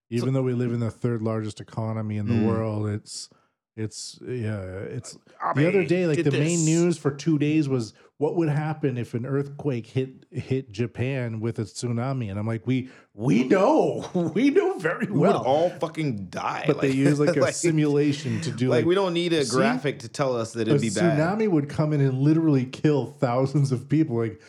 even 0.09 0.33
though 0.33 0.43
we 0.43 0.53
live 0.53 0.73
in 0.73 0.79
the 0.79 0.91
third 0.91 1.21
largest 1.21 1.59
economy 1.59 2.17
in 2.17 2.27
the 2.27 2.33
Mm. 2.33 2.45
world, 2.45 2.87
it's 2.87 3.29
it's 3.75 4.19
yeah, 4.21 4.61
it's 4.61 5.17
I 5.41 5.53
the 5.53 5.67
other 5.67 5.83
day. 5.83 6.05
Like 6.07 6.23
the 6.23 6.31
main 6.31 6.63
news 6.65 6.97
for 6.97 7.11
two 7.11 7.37
days 7.39 7.67
was 7.67 7.93
what 8.23 8.35
would 8.37 8.47
happen 8.49 8.97
if 8.97 9.13
an 9.13 9.25
earthquake 9.25 9.85
hit 9.85 10.25
hit 10.31 10.71
Japan 10.71 11.39
with 11.41 11.59
a 11.59 11.63
tsunami, 11.63 12.29
and 12.29 12.39
I'm 12.39 12.47
like, 12.47 12.65
we 12.65 12.89
we 13.13 13.43
know, 13.43 14.09
we 14.33 14.49
know 14.49 14.77
very 14.79 15.07
we 15.07 15.19
well, 15.19 15.39
would 15.39 15.45
all 15.45 15.69
fucking 15.71 16.27
die. 16.27 16.63
but 16.65 16.79
they 16.79 16.91
use 16.91 17.19
like 17.19 17.35
a 17.37 17.39
like- 17.41 17.53
simulation 17.53 18.39
to 18.41 18.51
do 18.51 18.69
Like, 18.69 18.77
like, 18.79 18.85
we 18.85 18.95
don't 18.95 19.13
need 19.13 19.33
a 19.33 19.43
See? 19.43 19.55
graphic 19.57 19.99
to 19.99 20.07
tell 20.07 20.35
us 20.37 20.53
that 20.53 20.67
a 20.67 20.71
it'd 20.71 20.81
be 20.81 20.89
bad. 20.89 21.19
tsunami 21.19 21.49
would 21.49 21.67
come 21.67 21.91
in 21.91 21.99
and 22.01 22.19
literally 22.19 22.65
kill 22.65 23.05
thousands 23.07 23.71
of 23.73 23.89
people. 23.89 24.15
Like, 24.17 24.41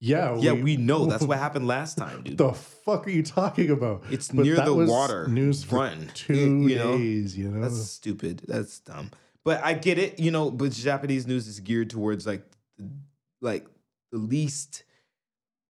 yeah, 0.00 0.36
Yeah, 0.38 0.52
we 0.52 0.76
know. 0.76 1.06
That's 1.06 1.22
what 1.24 1.38
happened 1.46 1.66
last 1.68 1.98
time, 1.98 2.22
dude. 2.24 2.38
the 2.38 2.52
fuck 2.52 3.06
are 3.06 3.10
you 3.10 3.22
talking 3.22 3.70
about? 3.70 4.02
It's 4.10 4.28
But 4.28 4.44
near 4.46 4.56
the 4.56 4.74
water. 4.74 5.28
News 5.28 5.70
Run. 5.70 6.10
two 6.14 6.34
You- 6.34 6.68
you 6.68 6.76
know? 6.78 6.98
days. 6.98 7.38
You 7.38 7.48
know, 7.50 7.60
That's 7.60 7.80
stupid. 7.90 8.42
That's 8.48 8.80
dumb. 8.80 9.10
But 9.44 9.62
I 9.62 9.74
get 9.74 9.98
it, 9.98 10.18
you 10.18 10.30
know. 10.30 10.50
But 10.50 10.72
Japanese 10.72 11.26
news 11.26 11.46
is 11.48 11.60
geared 11.60 11.90
towards 11.90 12.26
like, 12.26 12.44
like 13.40 13.66
the 14.12 14.18
least 14.18 14.84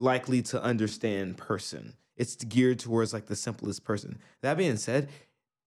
likely 0.00 0.42
to 0.42 0.62
understand 0.62 1.36
person. 1.36 1.94
It's 2.16 2.36
geared 2.36 2.78
towards 2.78 3.12
like 3.12 3.26
the 3.26 3.36
simplest 3.36 3.84
person. 3.84 4.18
That 4.42 4.56
being 4.56 4.76
said, 4.76 5.08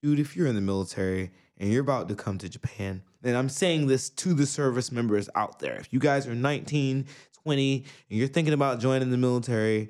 dude, 0.01 0.19
if 0.19 0.35
you're 0.35 0.47
in 0.47 0.55
the 0.55 0.61
military 0.61 1.31
and 1.57 1.71
you're 1.71 1.81
about 1.81 2.09
to 2.09 2.15
come 2.15 2.37
to 2.39 2.49
Japan, 2.49 3.01
and 3.23 3.37
I'm 3.37 3.49
saying 3.49 3.87
this 3.87 4.09
to 4.09 4.33
the 4.33 4.45
service 4.45 4.91
members 4.91 5.29
out 5.35 5.59
there, 5.59 5.75
if 5.75 5.91
you 5.91 5.99
guys 5.99 6.27
are 6.27 6.35
19, 6.35 7.05
20, 7.43 7.75
and 8.09 8.19
you're 8.19 8.27
thinking 8.27 8.53
about 8.53 8.79
joining 8.79 9.11
the 9.11 9.17
military, 9.17 9.89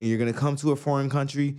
and 0.00 0.08
you're 0.08 0.18
gonna 0.18 0.32
come 0.32 0.56
to 0.56 0.72
a 0.72 0.76
foreign 0.76 1.10
country, 1.10 1.56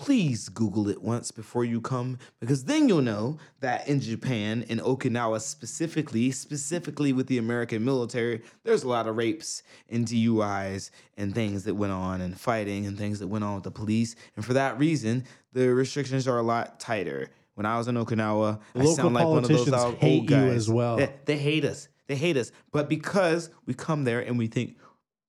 please 0.00 0.48
Google 0.48 0.88
it 0.88 1.02
once 1.02 1.30
before 1.30 1.62
you 1.62 1.78
come, 1.78 2.18
because 2.40 2.64
then 2.64 2.88
you'll 2.88 3.02
know 3.02 3.36
that 3.60 3.86
in 3.86 4.00
Japan, 4.00 4.64
in 4.70 4.78
Okinawa 4.78 5.42
specifically, 5.42 6.30
specifically 6.30 7.12
with 7.12 7.26
the 7.26 7.36
American 7.36 7.84
military, 7.84 8.40
there's 8.64 8.82
a 8.82 8.88
lot 8.88 9.06
of 9.06 9.18
rapes 9.18 9.62
and 9.90 10.06
DUIs 10.06 10.90
and 11.18 11.34
things 11.34 11.64
that 11.64 11.74
went 11.74 11.92
on, 11.92 12.22
and 12.22 12.40
fighting 12.40 12.86
and 12.86 12.96
things 12.96 13.18
that 13.18 13.28
went 13.28 13.44
on 13.44 13.56
with 13.56 13.64
the 13.64 13.70
police. 13.70 14.16
And 14.36 14.44
for 14.44 14.54
that 14.54 14.78
reason, 14.78 15.24
the 15.52 15.68
restrictions 15.68 16.26
are 16.26 16.38
a 16.38 16.42
lot 16.42 16.80
tighter. 16.80 17.28
When 17.52 17.66
I 17.66 17.76
was 17.76 17.86
in 17.86 17.96
Okinawa, 17.96 18.58
I 18.74 18.78
Local 18.78 18.94
sound 18.94 19.14
like 19.14 19.26
one 19.26 19.44
of 19.44 19.48
those 19.48 19.70
old 19.70 19.96
hate 19.96 20.22
you 20.22 20.28
guys. 20.28 20.54
as 20.54 20.70
well. 20.70 20.96
They, 20.96 21.12
they 21.26 21.36
hate 21.36 21.66
us. 21.66 21.88
They 22.06 22.16
hate 22.16 22.38
us. 22.38 22.52
But 22.72 22.88
because 22.88 23.50
we 23.66 23.74
come 23.74 24.04
there 24.04 24.20
and 24.20 24.38
we 24.38 24.46
think, 24.46 24.78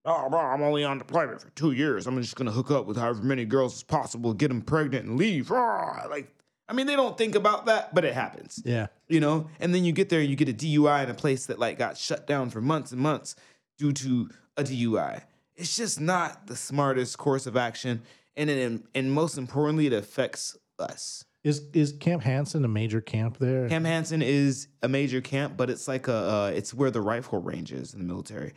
oh, 0.06 0.30
bro, 0.30 0.40
I'm 0.40 0.62
only 0.62 0.84
on 0.84 0.98
deployment 0.98 1.42
for 1.42 1.50
two 1.52 1.72
years. 1.72 2.08
I'm 2.08 2.20
just 2.22 2.36
gonna 2.36 2.52
hook 2.52 2.72
up 2.72 2.86
with 2.86 2.98
however 2.98 3.22
many 3.24 3.46
girls 3.46 3.76
as 3.76 3.84
possible, 3.84 4.34
get 4.34 4.50
them 4.50 4.62
pregnant, 4.62 5.06
and 5.06 5.18
leave. 5.18 5.52
Ah, 5.52 6.08
like, 6.10 6.34
I 6.68 6.74
mean, 6.74 6.88
they 6.88 6.96
don't 6.96 7.18
think 7.18 7.36
about 7.36 7.66
that, 7.66 7.94
but 7.94 8.06
it 8.06 8.14
happens. 8.14 8.62
Yeah. 8.66 8.88
You 9.08 9.20
know, 9.20 9.50
and 9.60 9.76
then 9.76 9.84
you 9.84 9.92
get 9.92 10.10
there 10.10 10.22
and 10.22 10.30
you 10.30 10.36
get 10.36 10.50
a 10.50 10.54
DUI 10.54 11.04
in 11.04 11.10
a 11.10 11.14
place 11.14 11.48
that 11.48 11.60
like 11.60 11.78
got 11.78 11.98
shut 11.98 12.28
down 12.28 12.50
for 12.50 12.62
months 12.62 12.92
and 12.92 13.02
months 13.02 13.36
due 13.78 13.92
to 13.94 14.30
a 14.58 14.64
DUI. 14.64 15.22
It's 15.56 15.76
just 15.76 16.00
not 16.00 16.48
the 16.48 16.56
smartest 16.56 17.18
course 17.18 17.46
of 17.46 17.58
action, 17.58 18.02
and 18.36 18.50
it, 18.50 18.82
and 18.96 19.12
most 19.12 19.38
importantly, 19.38 19.88
it 19.88 19.94
affects 19.94 20.58
us. 20.80 21.26
Is 21.44 21.64
is 21.74 21.94
Camp 21.94 22.22
Hansen 22.22 22.64
a 22.64 22.68
major 22.68 23.02
camp 23.02 23.38
there? 23.40 23.68
Camp 23.68 23.86
Hansen 23.86 24.22
is 24.22 24.68
a 24.84 24.88
major 24.88 25.22
camp, 25.22 25.58
but 25.58 25.70
it's 25.70 25.88
like 25.88 26.08
a 26.08 26.14
uh, 26.14 26.52
it's 26.56 26.74
where 26.74 26.92
the 26.92 27.02
rifle 27.02 27.42
range 27.42 27.72
is 27.72 27.94
in 27.94 28.00
the 28.00 28.06
military, 28.06 28.54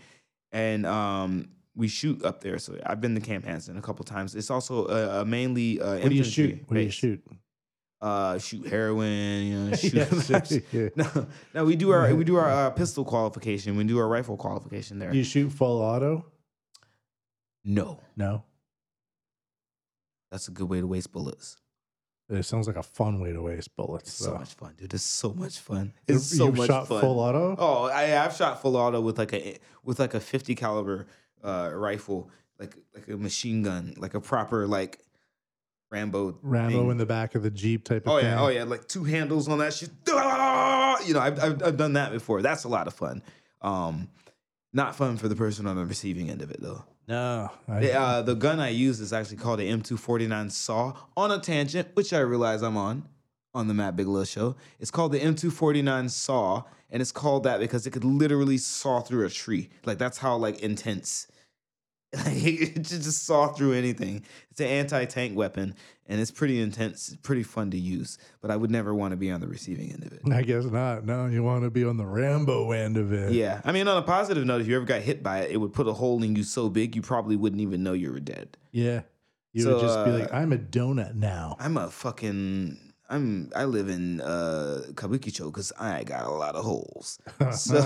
and 0.55 0.87
um, 0.87 1.49
we 1.75 1.89
shoot 1.89 2.25
up 2.25 2.41
there. 2.41 2.59
So 2.59 2.79
I've 2.87 3.01
been 3.01 3.15
to 3.17 3.21
Camp 3.21 3.45
Hansen 3.45 3.77
a 3.77 3.83
couple 3.83 4.05
times. 4.05 4.35
It's 4.35 4.51
also 4.51 4.87
a, 4.87 5.21
a 5.21 5.25
mainly 5.27 5.81
uh, 5.81 5.99
what 5.99 6.09
do 6.09 6.15
you 6.15 6.25
shoot? 6.25 6.63
What 6.67 6.77
do 6.77 6.81
you 6.83 6.91
shoot? 6.91 7.23
Uh, 8.01 8.39
shoot 8.39 8.67
heroin. 8.67 9.43
You 9.43 9.59
know, 9.59 9.77
shoot. 9.77 10.65
Yeah, 10.73 10.89
no, 10.97 11.27
no, 11.55 11.65
we 11.65 11.75
do 11.77 11.91
our 11.91 12.15
we 12.15 12.25
do 12.25 12.37
our 12.37 12.49
uh, 12.67 12.71
pistol 12.71 13.05
qualification. 13.05 13.77
We 13.77 13.85
do 13.85 13.99
our 13.99 14.09
rifle 14.09 14.37
qualification 14.37 14.99
there. 14.99 15.11
Do 15.11 15.19
you 15.19 15.25
shoot 15.25 15.51
full 15.51 15.81
auto? 15.83 16.25
no, 17.65 17.99
No. 18.17 18.45
that's 20.31 20.49
a 20.49 20.51
good 20.51 20.69
way 20.69 20.81
to 20.81 20.87
waste 20.87 21.13
bullets. 21.13 21.57
It 22.31 22.43
sounds 22.45 22.67
like 22.67 22.77
a 22.77 22.83
fun 22.83 23.21
way 23.21 23.33
to 23.33 23.43
waste 23.43 23.77
bullets. 23.77 24.09
It's 24.09 24.17
so 24.19 24.31
though. 24.33 24.39
much 24.39 24.55
fun, 24.55 24.75
dude. 24.79 24.95
It's 24.95 25.03
so 25.05 25.33
much 25.35 25.59
fun. 25.59 25.93
You- 26.09 26.15
It's 26.17 26.25
so 26.37 26.47
you've 26.47 26.57
much 26.57 26.69
shot 26.69 26.89
fun. 26.89 27.01
full 27.01 27.21
auto. 27.21 27.55
Oh, 27.59 27.85
I, 27.85 28.25
I've 28.25 28.35
shot 28.35 28.63
full 28.63 28.77
auto 28.77 29.01
with 29.01 29.19
like 29.19 29.33
a 29.35 29.59
with 29.85 29.99
like 29.99 30.15
a 30.15 30.21
fifty 30.21 30.55
caliber 30.55 31.07
uh, 31.43 31.71
rifle, 31.75 32.31
like 32.59 32.75
like 32.95 33.09
a 33.09 33.17
machine 33.19 33.63
gun, 33.63 33.95
like 33.99 34.15
a 34.15 34.21
proper 34.21 34.67
like 34.67 35.01
Rambo. 35.91 36.39
Rambo 36.43 36.81
thing. 36.83 36.91
in 36.93 36.97
the 36.97 37.07
back 37.07 37.35
of 37.35 37.43
the 37.43 37.51
jeep 37.51 37.85
type 37.85 38.07
of 38.07 38.13
Oh 38.15 38.17
thing. 38.21 38.27
yeah, 38.31 38.41
oh 38.43 38.49
yeah, 38.49 38.65
like 38.65 38.89
two 38.89 39.05
handles 39.05 39.47
on 39.49 39.59
that 39.59 39.75
shit. 39.75 39.91
Ah! 40.09 40.99
You 41.05 41.13
know, 41.15 41.21
I've, 41.21 41.39
I've 41.43 41.63
I've 41.63 41.77
done 41.77 41.93
that 41.93 42.11
before. 42.11 42.41
That's 42.43 42.65
a 42.65 42.69
lot 42.69 42.87
of 42.87 42.95
fun. 42.95 43.23
Um, 43.61 44.09
not 44.73 44.97
fun 44.97 45.19
for 45.19 45.29
the 45.29 45.37
person 45.37 45.67
on 45.67 45.77
the 45.77 45.85
receiving 45.85 46.31
end 46.31 46.41
of 46.43 46.51
it 46.51 46.61
though. 46.61 46.85
No, 47.07 47.51
I, 47.69 47.81
The, 47.81 47.93
uh, 47.93 48.23
the 48.23 48.35
gun 48.35 48.61
I 48.61 48.71
use 48.71 49.01
is 49.01 49.13
actually 49.13 49.37
called 49.37 49.61
an 49.61 49.83
M249 49.83 50.51
Saw. 50.51 50.95
On 51.17 51.31
a 51.31 51.39
tangent, 51.39 51.89
which 51.95 52.13
I 52.13 52.21
realize 52.21 52.63
I'm 52.63 52.77
on, 52.77 53.07
on 53.55 53.69
the 53.69 53.75
Matt 53.75 53.97
Bigelow 53.97 54.25
show. 54.25 54.57
It's 54.81 54.91
called 54.91 55.13
the 55.13 55.21
M249 55.21 56.11
Saw, 56.11 56.63
and 56.91 57.03
it's 57.03 57.13
called 57.13 57.45
that 57.45 57.61
because 57.61 57.87
it 57.87 57.91
could 57.91 58.05
literally 58.05 58.57
saw 58.57 59.01
through 59.01 59.27
a 59.27 59.31
tree. 59.31 59.69
Like 59.85 59.99
that's 59.99 60.19
how 60.19 60.37
like 60.37 60.61
intense. 60.61 61.27
Like 62.25 62.37
it 62.45 62.83
just 62.83 63.25
saw 63.25 63.49
through 63.49 63.73
anything. 63.73 64.25
It's 64.51 64.61
an 64.61 64.67
anti-tank 64.67 65.37
weapon, 65.37 65.75
and 66.07 66.21
it's 66.21 66.31
pretty 66.31 66.61
intense. 66.61 67.09
It's 67.09 67.17
pretty 67.23 67.43
fun 67.43 67.71
to 67.73 67.79
use, 67.79 68.19
but 68.41 68.51
I 68.51 68.57
would 68.57 68.71
never 68.71 68.95
want 68.95 69.13
to 69.13 69.17
be 69.17 69.31
on 69.31 69.41
the 69.41 69.49
receiving 69.49 69.91
end 69.91 70.05
of 70.05 70.13
it. 70.13 70.21
I 70.33 70.43
guess 70.43 70.65
not. 70.65 71.05
No, 71.05 71.27
you 71.27 71.43
want 71.43 71.65
to 71.65 71.71
be 71.71 71.85
on 71.85 71.97
the 71.97 72.07
Rambo 72.07 72.71
end 72.73 72.97
of 72.97 73.13
it. 73.13 73.33
Yeah, 73.33 73.61
I 73.65 73.73
mean, 73.73 73.89
on 73.89 73.97
a 73.97 74.03
positive 74.03 74.45
note, 74.45 74.61
if 74.61 74.67
you 74.69 74.77
ever 74.77 74.85
got 74.85 75.01
hit 75.03 75.23
by 75.23 75.41
it, 75.41 75.51
it 75.51 75.57
would 75.57 75.73
put 75.73 75.89
a 75.89 75.93
hole 75.93 76.23
in 76.23 76.37
you 76.37 76.43
so 76.45 76.69
big 76.69 76.95
you 76.95 77.03
probably 77.03 77.37
wouldn't 77.37 77.61
even 77.63 77.83
know 77.83 77.93
you 77.95 78.13
were 78.13 78.21
dead. 78.21 78.57
Yeah. 78.71 79.03
You 79.53 79.63
So, 79.63 79.75
would 79.75 79.81
just 79.83 80.05
be 80.05 80.11
uh, 80.11 80.19
like, 80.19 80.33
I'm 80.33 80.53
a 80.53 80.59
donut 80.59 81.15
now. 81.15 81.57
I'm 81.59 81.77
a 81.77 81.89
fucking. 81.91 82.94
I'm. 83.09 83.51
I 83.55 83.65
live 83.65 83.89
in 83.89 84.21
uh, 84.21 84.83
Kabukicho 84.93 85.47
because 85.47 85.73
I 85.79 86.05
got 86.05 86.25
a 86.25 86.31
lot 86.31 86.55
of 86.55 86.65
holes. 86.65 87.19
So 87.53 87.77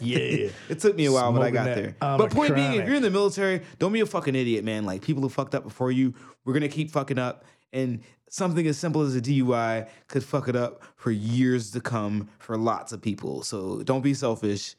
Yeah. 0.00 0.48
it 0.68 0.80
took 0.80 0.96
me 0.96 1.06
a 1.06 1.12
while, 1.12 1.32
but 1.32 1.42
I 1.42 1.50
got 1.50 1.66
there. 1.66 1.96
But 2.00 2.30
point 2.30 2.54
being, 2.54 2.74
if 2.74 2.86
you're 2.86 2.96
in 2.96 3.02
the 3.02 3.10
military, 3.10 3.62
don't 3.78 3.92
be 3.92 4.00
a 4.00 4.06
fucking 4.06 4.34
idiot, 4.34 4.64
man. 4.64 4.84
Like 4.84 5.02
people 5.02 5.22
who 5.22 5.28
fucked 5.28 5.54
up 5.54 5.62
before 5.62 5.92
you, 5.92 6.14
we're 6.44 6.54
gonna 6.54 6.68
keep 6.68 6.90
fucking 6.90 7.18
up, 7.18 7.44
and 7.72 8.00
something 8.28 8.66
as 8.66 8.76
simple 8.76 9.02
as 9.02 9.14
a 9.14 9.20
DUI 9.20 9.88
could 10.08 10.24
fuck 10.24 10.48
it 10.48 10.56
up 10.56 10.82
for 10.96 11.10
years 11.12 11.70
to 11.70 11.80
come 11.80 12.28
for 12.38 12.56
lots 12.56 12.92
of 12.92 13.00
people. 13.00 13.42
So 13.42 13.82
don't 13.82 14.02
be 14.02 14.14
selfish, 14.14 14.74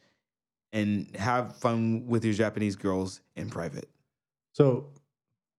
and 0.73 1.15
have 1.15 1.55
fun 1.55 2.05
with 2.05 2.25
your 2.25 2.33
Japanese 2.33 2.75
girls 2.75 3.21
in 3.35 3.49
private. 3.49 3.89
So 4.51 4.89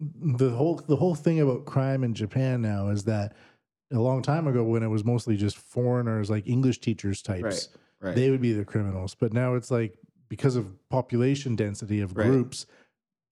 the 0.01 0.51
whole 0.51 0.77
the 0.87 0.97
whole 0.97 1.15
thing 1.15 1.41
about 1.41 1.65
crime 1.65 2.05
in 2.05 2.15
Japan 2.15 2.61
now 2.61 2.89
is 2.89 3.05
that 3.05 3.35
a 3.93 3.99
long 4.01 4.23
time 4.23 4.47
ago 4.47 4.65
when 4.65 4.83
it 4.83 4.89
was 4.89 5.05
mostly 5.05 5.37
just 5.37 5.57
foreigners 5.57 6.29
like 6.31 6.47
English 6.49 6.81
teachers 6.81 7.23
types, 7.23 7.43
Right. 7.43 7.69
Right. 8.01 8.15
they 8.17 8.31
would 8.31 8.41
be 8.41 8.53
the 8.53 8.65
criminals. 8.65 9.15
But 9.15 9.33
now 9.33 9.55
it's 9.55 9.71
like 9.71 9.99
because 10.29 10.57
of 10.57 10.67
population 10.89 11.55
density 11.57 12.01
of 12.01 12.17
Right. 12.17 12.27
groups, 12.27 12.67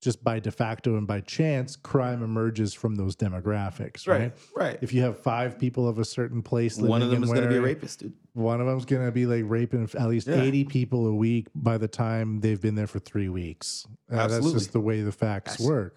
just 0.01 0.23
by 0.23 0.39
de 0.39 0.51
facto 0.53 0.97
and 0.99 1.07
by 1.07 1.21
chance, 1.23 1.77
crime 1.77 2.23
emerges 2.23 2.75
from 2.75 2.95
those 2.97 3.17
demographics, 3.17 4.07
right? 4.07 4.21
right. 4.21 4.33
Right. 4.55 4.79
If 4.83 4.93
you 4.93 5.01
have 5.03 5.19
five 5.19 5.59
people 5.59 5.89
of 5.89 5.99
a 5.99 6.05
certain 6.05 6.43
place 6.43 6.77
living 6.77 6.91
One 6.91 7.03
of 7.03 7.11
them 7.11 7.23
is 7.25 7.33
gonna 7.33 7.49
be 7.49 7.57
a 7.57 7.61
rapist, 7.63 8.01
dude. 8.01 8.13
One 8.35 8.61
of 8.61 8.67
them's 8.67 8.85
gonna 8.85 9.11
be 9.13 9.27
like 9.27 9.45
raping 9.47 9.89
at 9.99 10.09
least 10.09 10.27
Yeah. 10.29 10.41
eighty 10.43 10.63
people 10.65 11.07
a 11.07 11.15
week 11.15 11.49
by 11.55 11.79
the 11.79 11.89
time 11.89 12.41
they've 12.41 12.61
been 12.61 12.75
there 12.75 12.87
for 12.87 12.99
three 12.99 13.29
weeks. 13.31 13.87
Uh, 14.11 14.29
that's 14.29 14.53
just 14.53 14.73
the 14.73 14.81
way 14.81 15.01
the 15.01 15.13
facts 15.13 15.59
work. 15.59 15.97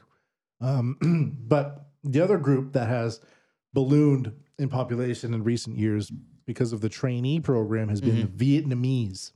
Um, 0.61 0.97
but 1.47 1.89
the 2.03 2.21
other 2.21 2.37
group 2.37 2.73
that 2.73 2.87
has 2.87 3.19
ballooned 3.73 4.31
in 4.57 4.69
population 4.69 5.33
in 5.33 5.43
recent 5.43 5.77
years 5.77 6.11
because 6.45 6.73
of 6.73 6.81
the 6.81 6.89
trainee 6.89 7.39
program 7.39 7.89
has 7.89 8.01
been 8.01 8.21
the 8.21 8.27
Vietnamese. 8.27 9.31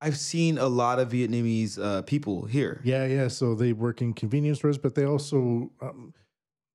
I've 0.00 0.18
seen 0.18 0.58
a 0.58 0.68
lot 0.68 0.98
of 0.98 1.10
Vietnamese 1.10 1.82
uh, 1.82 2.02
people 2.02 2.44
here. 2.46 2.80
Yeah, 2.84 3.06
yeah. 3.06 3.28
So 3.28 3.54
they 3.54 3.72
work 3.72 4.02
in 4.02 4.12
convenience 4.12 4.58
stores, 4.58 4.78
but 4.78 4.94
they 4.94 5.04
also 5.04 5.70
um, 5.80 6.14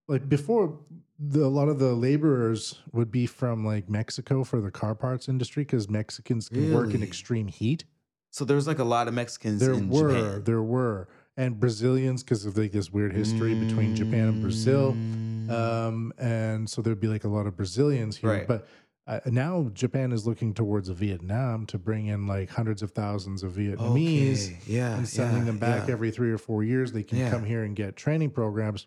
like 0.08 0.28
before. 0.28 0.78
The, 1.22 1.44
a 1.44 1.48
lot 1.48 1.68
of 1.68 1.80
the 1.80 1.94
laborers 1.96 2.80
would 2.94 3.12
be 3.12 3.26
from 3.26 3.66
like 3.66 3.90
Mexico 3.90 4.46
for 4.46 4.62
the 4.62 4.72
car 4.72 4.96
parts 4.96 5.28
industry 5.28 5.66
because 5.66 5.90
Mexicans 5.90 6.48
can 6.48 6.74
work 6.74 6.94
in 6.94 7.04
extreme 7.04 7.48
heat. 7.50 7.84
So 8.32 8.46
there's 8.46 8.68
like 8.68 8.80
a 8.80 8.86
lot 8.86 9.10
of 9.10 9.14
Mexicans 9.14 9.60
There 9.60 9.74
in 9.74 9.90
were, 9.90 10.14
Japan. 10.14 10.44
there 10.46 10.62
were, 10.64 11.10
and 11.38 11.59
Brazilians 11.59 12.23
because 12.23 12.45
of 12.45 12.57
like 12.57 12.71
this 12.71 12.91
weird 12.91 13.13
history 13.13 13.53
between 13.55 13.95
Japan 13.95 14.27
and 14.27 14.41
Brazil. 14.41 14.93
Mm. 14.93 15.49
Um, 15.51 16.13
and 16.17 16.69
so 16.69 16.82
there'd 16.82 16.99
be 16.99 17.07
like 17.07 17.23
a 17.23 17.27
lot 17.30 17.47
of 17.47 17.55
Brazilians 17.55 18.17
here. 18.17 18.30
Right. 18.30 18.47
But 18.47 18.67
uh, 19.07 19.19
now 19.25 19.71
Japan 19.73 20.11
is 20.11 20.27
looking 20.27 20.53
towards 20.53 20.89
Vietnam 20.89 21.65
to 21.67 21.80
bring 21.80 22.07
in 22.07 22.27
like 22.27 22.49
hundreds 22.49 22.84
of 22.84 22.91
thousands 22.91 23.41
of 23.41 23.53
Vietnamese 23.53 24.47
Okay, 24.47 24.57
Yeah, 24.67 24.97
and 24.97 25.07
sending 25.07 25.39
yeah, 25.39 25.43
them 25.45 25.57
back 25.57 25.88
yeah. 25.88 25.93
every 25.93 26.11
three 26.11 26.32
or 26.32 26.38
four 26.38 26.63
years. 26.63 26.91
They 26.91 27.03
can 27.03 27.17
Yeah. 27.17 27.32
come 27.32 27.43
here 27.45 27.63
and 27.63 27.75
get 27.75 27.95
training 27.95 28.32
programs. 28.32 28.86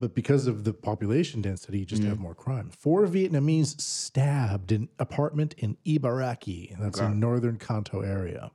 But 0.00 0.14
because 0.14 0.46
of 0.46 0.64
the 0.64 0.72
population 0.72 1.40
density, 1.42 1.80
you 1.80 1.84
just 1.86 2.02
Mm-hmm. 2.02 2.08
have 2.10 2.18
more 2.18 2.34
crime. 2.34 2.70
Four 2.70 3.06
Vietnamese 3.06 3.80
stabbed 3.80 4.72
an 4.72 4.88
apartment 4.98 5.54
in 5.58 5.76
Ibaraki. 5.86 6.76
That's 6.78 6.98
Okay. 7.00 7.06
in 7.12 7.20
northern 7.20 7.58
Kanto 7.58 8.00
area. 8.00 8.50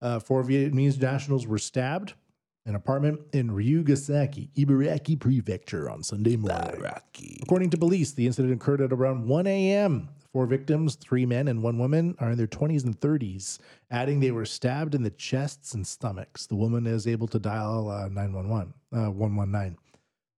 Uh, 0.00 0.18
four 0.18 0.42
Vietnamese 0.42 1.00
nationals 1.00 1.46
were 1.46 1.58
stabbed 1.58 2.14
in 2.64 2.70
an 2.70 2.76
apartment 2.76 3.20
in 3.32 3.50
Ryugasaki, 3.50 4.50
Ibaraki 4.54 5.18
Prefecture 5.18 5.88
on 5.90 6.02
Sunday 6.02 6.36
morning. 6.36 6.80
Rocky. 6.80 7.38
According 7.42 7.70
to 7.70 7.78
police, 7.78 8.12
the 8.12 8.26
incident 8.26 8.54
occurred 8.54 8.80
at 8.80 8.92
around 8.92 9.26
1 9.26 9.46
a.m. 9.46 10.08
Four 10.32 10.46
victims, 10.46 10.94
three 10.94 11.24
men 11.24 11.48
and 11.48 11.62
one 11.62 11.78
woman, 11.78 12.14
are 12.18 12.30
in 12.30 12.36
their 12.36 12.46
20s 12.46 12.84
and 12.84 13.00
30s, 13.00 13.58
adding 13.90 14.20
they 14.20 14.30
were 14.30 14.44
stabbed 14.44 14.94
in 14.94 15.02
the 15.02 15.10
chests 15.10 15.72
and 15.72 15.86
stomachs. 15.86 16.46
The 16.46 16.56
woman 16.56 16.86
is 16.86 17.06
able 17.06 17.26
to 17.28 17.38
dial 17.38 17.88
uh, 17.88 18.08
911, 18.08 18.74
uh, 18.92 19.10
119. 19.10 19.78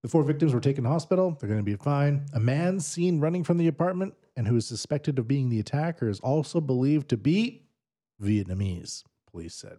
The 0.03 0.09
four 0.09 0.23
victims 0.23 0.55
were 0.55 0.61
taken 0.61 0.85
to 0.85 0.91
hospital. 0.91 1.37
They're 1.39 1.49
going 1.49 1.61
to 1.61 1.65
be 1.65 1.75
fine. 1.75 2.27
A 2.33 2.41
man 2.41 2.81
seen 2.81 3.21
running 3.21 3.45
from 3.45 3.59
the 3.59 3.67
apartment 3.67 4.15
and 4.37 4.47
who 4.47 4.57
is 4.57 4.67
suspected 4.67 5.19
of 5.19 5.29
being 5.29 5.51
the 5.51 5.61
attacker 5.61 6.09
is 6.09 6.21
also 6.21 6.61
believed 6.61 7.09
to 7.11 7.17
be 7.17 7.65
Vietnamese, 8.23 9.05
police 9.31 9.55
said. 9.55 9.79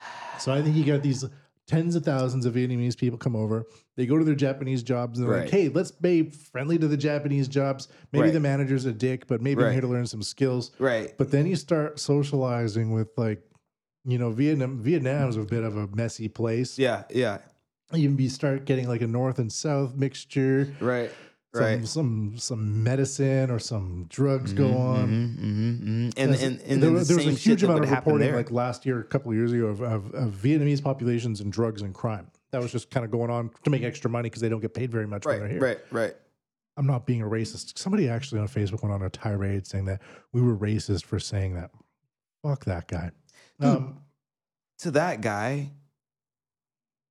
So 0.38 0.52
I 0.52 0.60
think 0.60 0.76
you 0.76 0.84
got 0.84 1.02
these 1.02 1.24
tens 1.66 1.96
of 1.96 2.04
thousands 2.04 2.44
of 2.44 2.54
Vietnamese 2.54 2.96
people 2.96 3.18
come 3.18 3.34
over. 3.34 3.64
They 3.96 4.04
go 4.04 4.18
to 4.18 4.24
their 4.24 4.34
Japanese 4.34 4.82
jobs 4.82 5.18
and 5.18 5.26
they're 5.28 5.40
like, 5.40 5.50
hey, 5.50 5.68
let's 5.70 5.90
be 5.90 6.28
friendly 6.30 6.76
to 6.78 6.86
the 6.86 6.96
Japanese 6.96 7.48
jobs. 7.48 7.88
Maybe 8.12 8.24
Right. 8.24 8.32
the 8.34 8.40
manager's 8.40 8.84
a 8.84 8.92
dick, 8.92 9.26
but 9.26 9.40
maybe 9.40 9.64
I'm 9.64 9.72
here 9.72 9.80
to 9.80 9.86
learn 9.86 10.06
some 10.06 10.22
skills. 10.22 10.72
Right. 10.78 11.16
But 11.16 11.30
then 11.30 11.46
you 11.46 11.56
start 11.56 11.98
socializing 11.98 12.92
with 12.92 13.08
like 13.16 13.42
you 14.08 14.18
know, 14.18 14.30
Vietnam 14.30 14.80
Vietnam's 14.82 15.36
a 15.36 15.42
bit 15.42 15.64
of 15.64 15.76
a 15.76 15.88
messy 15.88 16.28
place. 16.28 16.78
Yeah, 16.78 17.02
yeah, 17.10 17.38
You 17.92 18.28
start 18.28 18.64
getting 18.66 18.86
like 18.86 19.00
a 19.00 19.06
north 19.08 19.38
and 19.40 19.50
south 19.50 19.96
mixture. 19.96 20.72
right, 20.80 21.10
right. 21.60 21.86
some 21.86 22.34
some 22.38 22.82
medicine 22.82 23.50
or 23.50 23.58
some 23.58 24.06
drugs 24.08 24.52
go 24.52 24.76
on. 24.76 25.08
Mhm, 25.08 25.36
mhm, 25.38 25.80
mhm. 25.82 26.12
And 26.16 26.30
Yes, 26.32 26.42
and 26.42 26.60
and 26.62 26.82
there, 26.82 26.90
was- 26.92 27.08
the 27.08 27.14
there 27.14 27.26
was 27.26 27.34
a 27.34 27.38
huge 27.38 27.62
amount 27.62 27.84
of 27.84 27.90
reporting 27.90 28.26
there. 28.28 28.36
like 28.36 28.50
last 28.50 28.86
year, 28.86 29.00
a 29.00 29.04
couple 29.04 29.30
of 29.30 29.36
years 29.36 29.52
ago, 29.52 29.66
of, 29.66 29.80
of, 29.82 30.14
of 30.14 30.32
Vietnamese 30.34 30.82
populations 30.82 31.40
and 31.40 31.52
drugs 31.52 31.82
and 31.82 31.94
crime. 31.94 32.30
That 32.52 32.60
was 32.62 32.72
just 32.72 32.90
kind 32.90 33.04
of 33.04 33.10
going 33.10 33.30
on 33.30 33.50
to 33.64 33.70
make 33.70 33.82
extra 33.82 34.08
money 34.10 34.28
because 34.30 34.40
they 34.42 34.48
don't 34.48 34.60
get 34.60 34.72
paid 34.74 34.90
very 34.90 35.06
much 35.06 35.24
when 35.26 35.34
they're 35.40 35.42
right, 35.46 35.50
here. 35.52 35.60
right, 35.60 35.78
right. 35.90 36.14
I'm 36.78 36.86
not 36.86 37.06
being 37.06 37.22
a 37.22 37.26
racist. 37.26 37.78
Somebody 37.78 38.08
actually 38.08 38.40
on 38.40 38.48
Facebook 38.48 38.82
went 38.82 38.94
on 38.94 39.02
a 39.02 39.08
tirade 39.10 39.66
saying 39.66 39.86
that 39.86 40.00
we 40.32 40.42
were 40.42 40.56
racist 40.56 41.04
for 41.04 41.18
saying 41.18 41.54
that. 41.54 41.70
Fuck 42.42 42.64
that 42.66 42.86
guy. 42.86 43.10
Dude. 43.58 43.68
Um, 43.70 43.98
To 44.80 44.90
that 44.92 45.22
guy, 45.22 45.70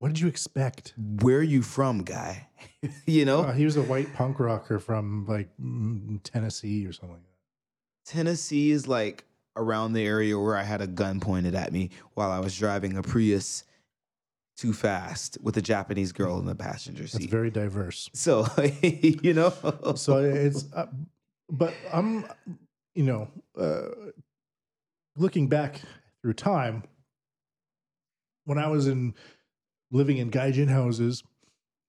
what 0.06 0.14
did 0.14 0.20
you 0.22 0.28
expect? 0.28 0.93
where 1.22 1.39
are 1.39 1.41
you 1.43 1.64
from, 1.64 2.03
guy? 2.03 2.47
you 3.08 3.26
know, 3.26 3.41
Uh, 3.41 3.53
he 3.53 3.66
was 3.66 3.76
a 3.76 3.82
white 3.82 4.14
punk 4.14 4.39
rocker 4.39 4.78
from 4.78 5.26
like 5.28 5.49
mm, 5.60 6.20
Tennessee 6.22 6.86
or 6.86 6.93
something. 6.93 7.14
like 7.16 7.24
that. 7.24 8.12
Tennessee 8.14 8.70
is 8.70 8.88
like 8.88 9.26
around 9.56 9.93
the 9.93 10.06
area 10.06 10.38
where 10.38 10.56
I 10.56 10.62
had 10.62 10.80
a 10.82 10.86
gun 10.86 11.20
pointed 11.20 11.56
at 11.56 11.74
me 11.74 11.89
while 12.14 12.30
I 12.30 12.39
was 12.39 12.56
driving 12.56 12.97
a 12.97 13.01
Prius 13.01 13.64
too 14.58 14.74
fast 14.74 15.39
with 15.41 15.58
a 15.58 15.62
Japanese 15.62 16.12
girl 16.12 16.38
in 16.38 16.45
the 16.45 16.53
passenger 16.53 17.08
seat. 17.08 17.32
very 17.32 17.49
diverse. 17.49 18.08
so 18.14 18.45
you 18.84 19.34
know, 19.34 19.51
so 19.95 20.18
it's 20.24 20.72
uh, 20.74 20.86
but 21.49 21.74
i'm 21.91 22.26
you 22.93 23.03
know 23.03 23.28
uh, 23.60 23.89
looking 25.18 25.47
back 25.47 25.82
through 26.22 26.34
time 26.34 26.84
when 28.45 28.58
i 28.58 28.68
was 28.68 28.88
in 28.88 29.14
living 29.96 30.18
in 30.18 30.30
gaijin 30.30 30.68
houses 30.68 31.24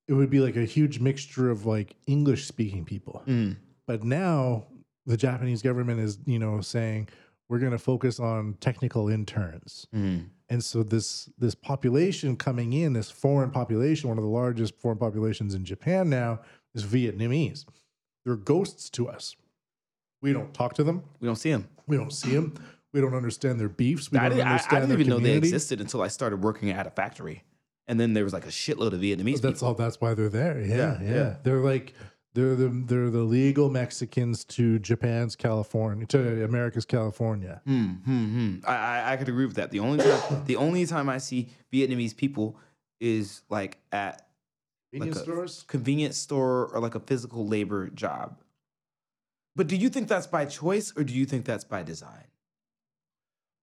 it 0.09 0.13
would 0.13 0.31
be 0.31 0.39
like 0.39 0.55
a 0.57 0.65
huge 0.65 1.01
mixture 1.01 1.51
of 1.51 1.67
like 1.67 1.97
english 2.07 2.47
speaking 2.47 2.85
people. 2.85 3.23
Mm, 3.27 3.57
but 3.87 4.05
now 4.05 4.67
the 5.05 5.17
japanese 5.17 5.63
government 5.63 6.01
is 6.01 6.19
you 6.25 6.39
know 6.39 6.61
saying 6.61 7.09
we're 7.49 7.59
going 7.59 7.73
to 7.73 7.79
focus 7.79 8.19
on 8.19 8.55
technical 8.61 9.09
interns. 9.09 9.87
Mm, 9.95 10.27
and 10.49 10.65
so 10.65 10.83
this 10.83 11.29
this 11.39 11.55
population 11.55 12.37
coming 12.37 12.73
in 12.73 12.93
this 12.93 13.11
foreign 13.11 13.51
population 13.51 14.09
one 14.09 14.19
of 14.19 14.25
the 14.25 14.31
largest 14.31 14.81
foreign 14.81 14.99
populations 14.99 15.55
in 15.55 15.65
japan 15.65 16.09
now 16.09 16.41
is 16.75 16.85
vietnamese. 16.85 17.65
They're 18.25 18.37
ghosts 18.37 18.91
to 18.91 19.09
us. 19.09 19.37
We 20.23 20.33
don't 20.33 20.53
talk 20.55 20.75
to 20.75 20.85
them. 20.85 21.05
We 21.21 21.27
don't 21.27 21.37
see 21.37 21.51
them. 21.51 21.69
we 21.87 21.97
don't 21.97 22.13
see 22.13 22.35
them 22.35 22.55
we 22.93 23.03
don't 23.03 23.15
understand 23.15 23.61
their 23.61 23.69
beefs. 23.69 24.11
We 24.11 24.19
I 24.19 24.29
don't 24.29 24.39
didn't, 24.39 24.49
I, 24.49 24.65
I 24.71 24.81
didn't 24.81 24.93
even 24.93 25.09
know 25.09 25.19
they 25.19 25.37
existed 25.37 25.83
until 25.83 26.01
I 26.01 26.09
started 26.09 26.43
working 26.43 26.71
at 26.71 26.87
a 26.87 26.91
factory, 26.91 27.45
and 27.89 27.99
then 28.01 28.13
there 28.15 28.25
was 28.25 28.33
like 28.33 28.45
a 28.47 28.51
shitload 28.51 28.93
of 28.93 29.01
Vietnamese 29.01 29.41
that's 29.41 29.61
people. 29.61 29.69
all 29.69 29.75
that's 29.75 30.01
why 30.01 30.15
they're 30.15 30.29
there 30.29 30.61
yeah 30.61 30.77
Yeah, 30.77 30.99
yeah, 31.03 31.15
yeah. 31.15 31.37
they're 31.43 31.61
like 31.61 31.95
they're 32.35 32.55
the 32.55 32.69
they're 32.69 33.11
the 33.11 33.23
legal 33.23 33.71
mexicans 33.71 34.45
to 34.45 34.79
japan's 34.79 35.35
california 35.37 36.07
to 36.07 36.45
america's 36.45 36.85
california 36.85 37.63
Hmm, 37.65 37.85
hmm, 38.05 38.25
hmm. 38.35 38.57
I, 38.67 38.75
I 38.77 39.13
I 39.13 39.17
could 39.17 39.29
agree 39.29 39.47
with 39.47 39.57
that. 39.57 39.71
The 39.71 39.81
only 39.81 39.99
time 40.05 40.45
the 40.45 40.57
only 40.57 40.85
time 40.87 41.09
I 41.09 41.19
see 41.19 41.49
Vietnamese 41.73 42.15
people 42.17 42.59
is 43.01 43.43
like 43.49 43.79
at 43.93 44.27
convenience 44.93 45.19
a- 45.19 45.23
stores 45.23 45.65
convenience 45.67 46.17
store 46.17 46.67
or 46.73 46.81
like 46.81 46.95
a 46.95 47.01
physical 47.01 47.47
labor 47.47 47.89
job. 47.89 48.39
But 49.55 49.67
do 49.69 49.77
you 49.77 49.89
think 49.89 50.07
that's 50.09 50.27
by 50.27 50.45
choice 50.45 50.93
or 50.97 51.03
do 51.05 51.15
you 51.15 51.25
think 51.25 51.47
that's 51.47 51.65
by 51.65 51.83
design? 51.83 52.25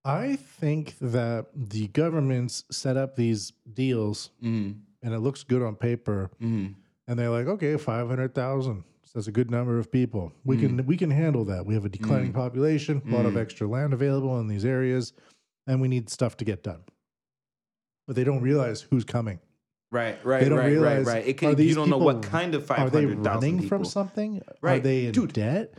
I 0.04 0.36
think 0.36 0.96
that 1.00 1.46
the 1.54 1.86
governments 1.88 2.64
set 2.70 2.96
up 2.96 3.16
these 3.16 3.52
deals 3.72 4.30
Mm, 4.42 4.76
and 5.02 5.14
it 5.14 5.18
looks 5.20 5.42
good 5.44 5.62
on 5.62 5.76
paper. 5.76 6.30
Mm, 6.42 6.74
and 7.06 7.18
they're 7.18 7.30
like 7.30 7.46
okay 7.46 7.76
500000 7.76 8.84
that's 9.14 9.28
a 9.28 9.32
good 9.32 9.48
number 9.48 9.78
of 9.78 9.92
people. 9.92 10.32
We 10.44 10.56
Mm. 10.56 10.60
can 10.60 10.86
we 10.86 10.96
can 10.96 11.10
handle 11.10 11.44
that. 11.44 11.64
We 11.66 11.74
have 11.74 11.84
a 11.84 11.88
declining 11.88 12.32
population 12.32 13.00
a 13.06 13.14
lot 13.14 13.26
of 13.26 13.36
extra 13.36 13.66
land 13.68 13.92
available 13.92 14.40
in 14.40 14.48
these 14.48 14.64
areas 14.64 15.12
and 15.68 15.80
we 15.80 15.86
need 15.88 16.10
stuff 16.10 16.36
to 16.38 16.44
get 16.44 16.62
done. 16.64 16.82
But 18.06 18.16
they 18.16 18.24
don't 18.24 18.42
realize 18.42 18.80
who's 18.82 19.04
coming. 19.04 19.38
Right, 19.92 20.18
right, 20.24 20.42
They 20.42 20.48
don't 20.48 20.58
right, 20.58 20.66
realize, 20.72 21.06
right, 21.06 21.12
right. 21.14 21.26
It 21.28 21.34
can, 21.38 21.56
you 21.56 21.74
don't 21.76 21.88
know 21.88 21.98
what 21.98 22.22
kind 22.22 22.56
of 22.56 22.68
are 22.68 22.90
they 22.90 23.06
running 23.06 23.58
people. 23.60 23.68
from 23.68 23.84
something? 23.84 24.42
Are 24.62 24.80
they 24.80 25.06
in 25.06 25.12
Dude. 25.12 25.32
debt 25.32 25.74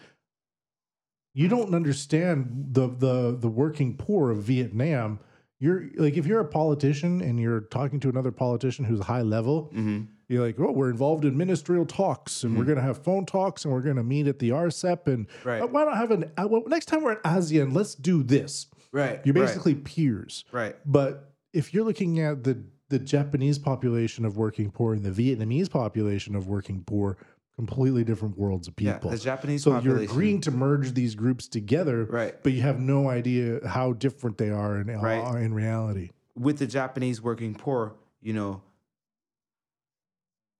you 1.36 1.48
don't 1.48 1.76
understand 1.76 2.70
the 2.72 2.88
the 2.88 3.38
the 3.40 3.48
working 3.50 3.96
poor 3.96 4.32
of 4.32 4.40
vietnam 4.40 5.20
you're 5.60 5.90
like 5.98 6.16
if 6.18 6.26
you're 6.26 6.40
a 6.40 6.46
politician 6.62 7.22
and 7.22 7.40
you're 7.40 7.62
talking 7.62 8.00
to 8.00 8.10
another 8.10 8.32
politician 8.32 8.84
who's 8.86 9.02
high 9.02 9.22
level 9.22 9.70
hmm 9.74 10.02
you're 10.28 10.44
like, 10.44 10.60
oh, 10.60 10.72
we're 10.72 10.90
involved 10.90 11.24
in 11.24 11.38
ministerial 11.38 11.86
talks, 11.86 12.44
and 12.44 12.58
we're 12.58 12.64
Mhm. 12.64 12.66
going 12.70 12.78
to 12.78 12.82
have 12.82 12.98
phone 13.04 13.28
talks, 13.28 13.64
and 13.64 13.72
we're 13.72 13.82
going 13.84 13.98
to 13.98 14.02
meet 14.02 14.26
at 14.26 14.40
the 14.40 14.50
RCEP, 14.50 15.06
and 15.06 15.28
Right, 15.44 15.62
uh, 15.62 15.68
why 15.68 15.84
not 15.86 15.98
have 15.98 16.10
an? 16.10 16.32
Uh, 16.36 16.48
well, 16.50 16.64
next 16.66 16.88
time 16.88 17.04
we're 17.04 17.12
at 17.12 17.22
ASEAN, 17.24 17.76
let's 17.76 17.94
do 17.94 18.24
this. 18.24 18.66
right. 18.92 19.22
You're 19.24 19.36
right, 19.36 19.42
basically 19.46 19.76
peers, 19.76 20.44
right. 20.52 20.76
but 20.84 21.32
if 21.54 21.76
you're 21.76 21.84
looking 21.86 22.20
at 22.22 22.44
the 22.44 22.58
the 22.90 22.98
Japanese 22.98 23.60
population 23.60 24.26
of 24.26 24.36
working 24.36 24.72
poor 24.72 24.94
and 24.96 25.04
the 25.04 25.12
Vietnamese 25.12 25.70
population 25.70 26.34
of 26.36 26.48
working 26.48 26.82
poor, 26.88 27.18
completely 27.56 28.04
different 28.04 28.38
worlds 28.38 28.68
of 28.68 28.74
Yeah, 28.78 28.94
people. 28.96 29.12
the 29.12 29.18
Japanese 29.18 29.64
so 29.64 29.72
population. 29.72 30.02
you're 30.04 30.12
agreeing 30.12 30.42
to 30.42 30.52
merge 30.52 30.94
these 30.94 31.16
groups 31.16 31.48
together, 31.48 32.06
right 32.06 32.36
but 32.44 32.52
you 32.54 32.62
have 32.62 32.80
no 32.80 33.10
idea 33.10 33.66
how 33.68 33.94
different 33.94 34.38
they 34.38 34.50
are 34.50 34.80
in 34.80 34.88
Right. 34.88 35.20
are 35.20 35.40
in 35.40 35.54
reality. 35.54 36.10
with 36.36 36.58
the 36.60 36.68
Japanese 36.68 37.22
working 37.22 37.56
poor, 37.56 37.96
you 38.22 38.34
know, 38.34 38.62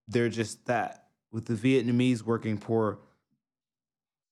they're 0.08 0.28
just 0.30 0.64
that. 0.66 1.02
With 1.32 1.44
the 1.44 1.54
Vietnamese 1.54 2.22
working 2.22 2.56
poor, 2.56 2.98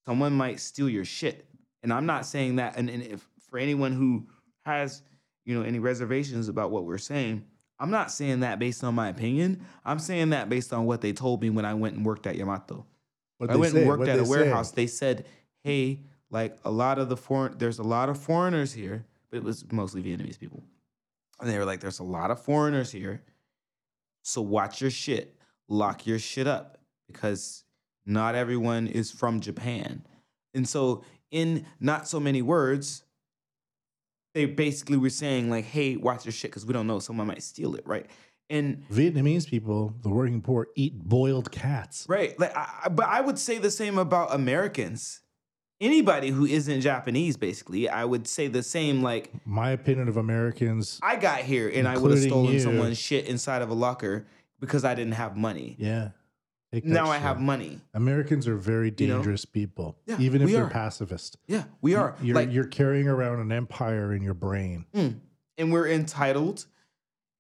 someone 0.07 0.33
might 0.33 0.59
steal 0.61 0.89
your 0.89 1.05
shit. 1.05 1.47
And 1.83 1.93
I'm 1.93 2.07
not 2.07 2.25
saying 2.25 2.57
that. 2.57 2.77
And, 2.79 2.89
and 2.89 3.03
if 3.03 3.29
for 3.51 3.59
anyone 3.59 3.93
who 3.93 4.27
has, 4.65 5.03
you 5.45 5.55
know, 5.55 5.63
any 5.63 5.81
reservations 5.81 6.49
about 6.49 6.71
what 6.71 6.85
we're 6.87 6.97
saying, 6.97 7.45
I'm 7.79 7.91
not 7.91 8.11
saying 8.11 8.41
that 8.41 8.59
based 8.59 8.85
on 8.85 8.95
my 8.95 9.09
opinion. 9.09 9.65
I'm 9.85 9.99
saying 9.99 10.31
that 10.31 10.49
based 10.49 10.73
on 10.73 10.87
what 10.87 11.01
they 11.01 11.13
told 11.13 11.43
me 11.43 11.51
when 11.51 11.65
I 11.65 11.75
went 11.75 11.97
and 11.97 12.07
worked 12.07 12.27
at 12.27 12.37
Yamato. 12.37 12.87
What 13.39 13.51
I 13.51 13.57
went 13.57 13.75
and 13.75 13.87
worked 13.87 14.09
at 14.09 14.17
a 14.17 14.19
they 14.21 14.25
say? 14.25 14.31
warehouse. 14.31 14.71
They 14.71 14.87
said, 14.87 15.27
"Hey, 15.63 16.01
like 16.31 16.57
a 16.65 16.71
lot 16.71 16.99
of 16.99 17.09
the 17.09 17.17
foreign, 17.17 17.59
there's 17.59 17.79
a 17.79 17.83
lot 17.83 18.09
of 18.09 18.19
foreigners 18.19 18.73
here, 18.73 19.05
but 19.31 19.39
it 19.39 19.43
was 19.45 19.71
mostly 19.73 20.03
Vietnamese 20.03 20.39
people." 20.39 20.63
And 21.41 21.51
they 21.51 21.59
were 21.59 21.65
like, 21.65 21.81
"There's 21.81 21.99
a 21.99 22.05
lot 22.05 22.31
of 22.31 22.41
foreigners 22.41 22.93
here, 22.93 23.23
so 24.23 24.41
watch 24.41 24.81
your 24.81 24.91
shit, 24.91 25.37
lock 25.69 26.07
your 26.07 26.19
shit 26.19 26.47
up, 26.47 26.79
because 27.09 27.65
not 28.07 28.35
everyone 28.35 28.87
is 28.87 29.11
from 29.11 29.41
Japan." 29.41 30.07
And 30.55 30.69
so, 30.69 31.03
in 31.31 31.67
not 31.81 32.07
so 32.07 32.21
many 32.21 32.41
words, 32.41 33.04
they 34.35 34.45
basically 34.47 34.97
were 34.99 35.11
saying 35.11 35.49
like, 35.49 35.65
"Hey, 35.65 35.97
watch 35.97 36.25
your 36.27 36.33
shit, 36.33 36.51
because 36.51 36.67
we 36.67 36.73
don't 36.73 36.87
know, 36.87 36.99
someone 36.99 37.27
might 37.27 37.43
steal 37.43 37.75
it, 37.77 37.87
right?" 37.87 38.07
And 38.51 38.85
Vietnamese 38.93 39.49
people, 39.49 39.95
the 40.03 40.11
working 40.11 40.43
poor, 40.43 40.69
eat 40.77 40.99
boiled 40.99 41.51
cats. 41.51 42.05
Right. 42.09 42.39
Like, 42.39 42.55
I, 42.55 42.89
but 42.91 43.07
I 43.07 43.23
would 43.23 43.39
say 43.39 43.57
the 43.59 43.71
same 43.71 43.97
about 43.97 44.35
Americans. 44.35 45.21
Anybody 45.81 46.29
who 46.29 46.45
isn't 46.47 46.83
Japanese, 46.83 47.37
basically, 47.37 47.89
I 47.89 48.05
would 48.05 48.29
say 48.29 48.47
the 48.49 48.63
same. 48.63 49.03
Like, 49.03 49.33
My 49.47 49.71
opinion 49.71 50.09
of 50.09 50.17
Americans, 50.19 51.01
I 51.03 51.17
got 51.17 51.41
here 51.41 51.69
and 51.69 51.89
I 51.89 51.97
would 51.99 52.11
have 52.11 52.21
stolen 52.21 52.53
you. 52.55 52.61
someone's 52.61 52.99
shit 52.99 53.27
inside 53.27 53.61
of 53.63 53.71
a 53.71 53.75
locker 53.75 54.27
because 54.61 54.85
I 54.85 54.95
didn't 54.95 55.15
have 55.15 55.37
money. 55.37 55.77
yeah. 55.79 56.11
Now 56.83 57.07
I 57.11 57.19
have 57.19 57.41
money. 57.41 57.81
Americans 57.95 58.49
are 58.49 58.57
very 58.57 58.91
dangerous 58.91 59.45
people, 59.45 59.99
Yeah, 60.07 60.17
even 60.19 60.43
if 60.43 60.47
we 60.47 60.53
they're 60.55 60.65
are. 60.65 60.71
pacifist. 60.71 61.37
Yeah, 61.47 61.65
we 61.81 61.95
are. 61.95 62.17
You're, 62.23 62.35
like, 62.35 62.53
you're 62.53 62.65
carrying 62.67 63.07
around 63.09 63.41
an 63.41 63.53
empire 63.53 64.13
in 64.13 64.23
your 64.23 64.35
brain. 64.35 64.87
mm, 64.95 65.19
and 65.59 65.73
we're 65.73 65.89
entitled, 65.89 66.67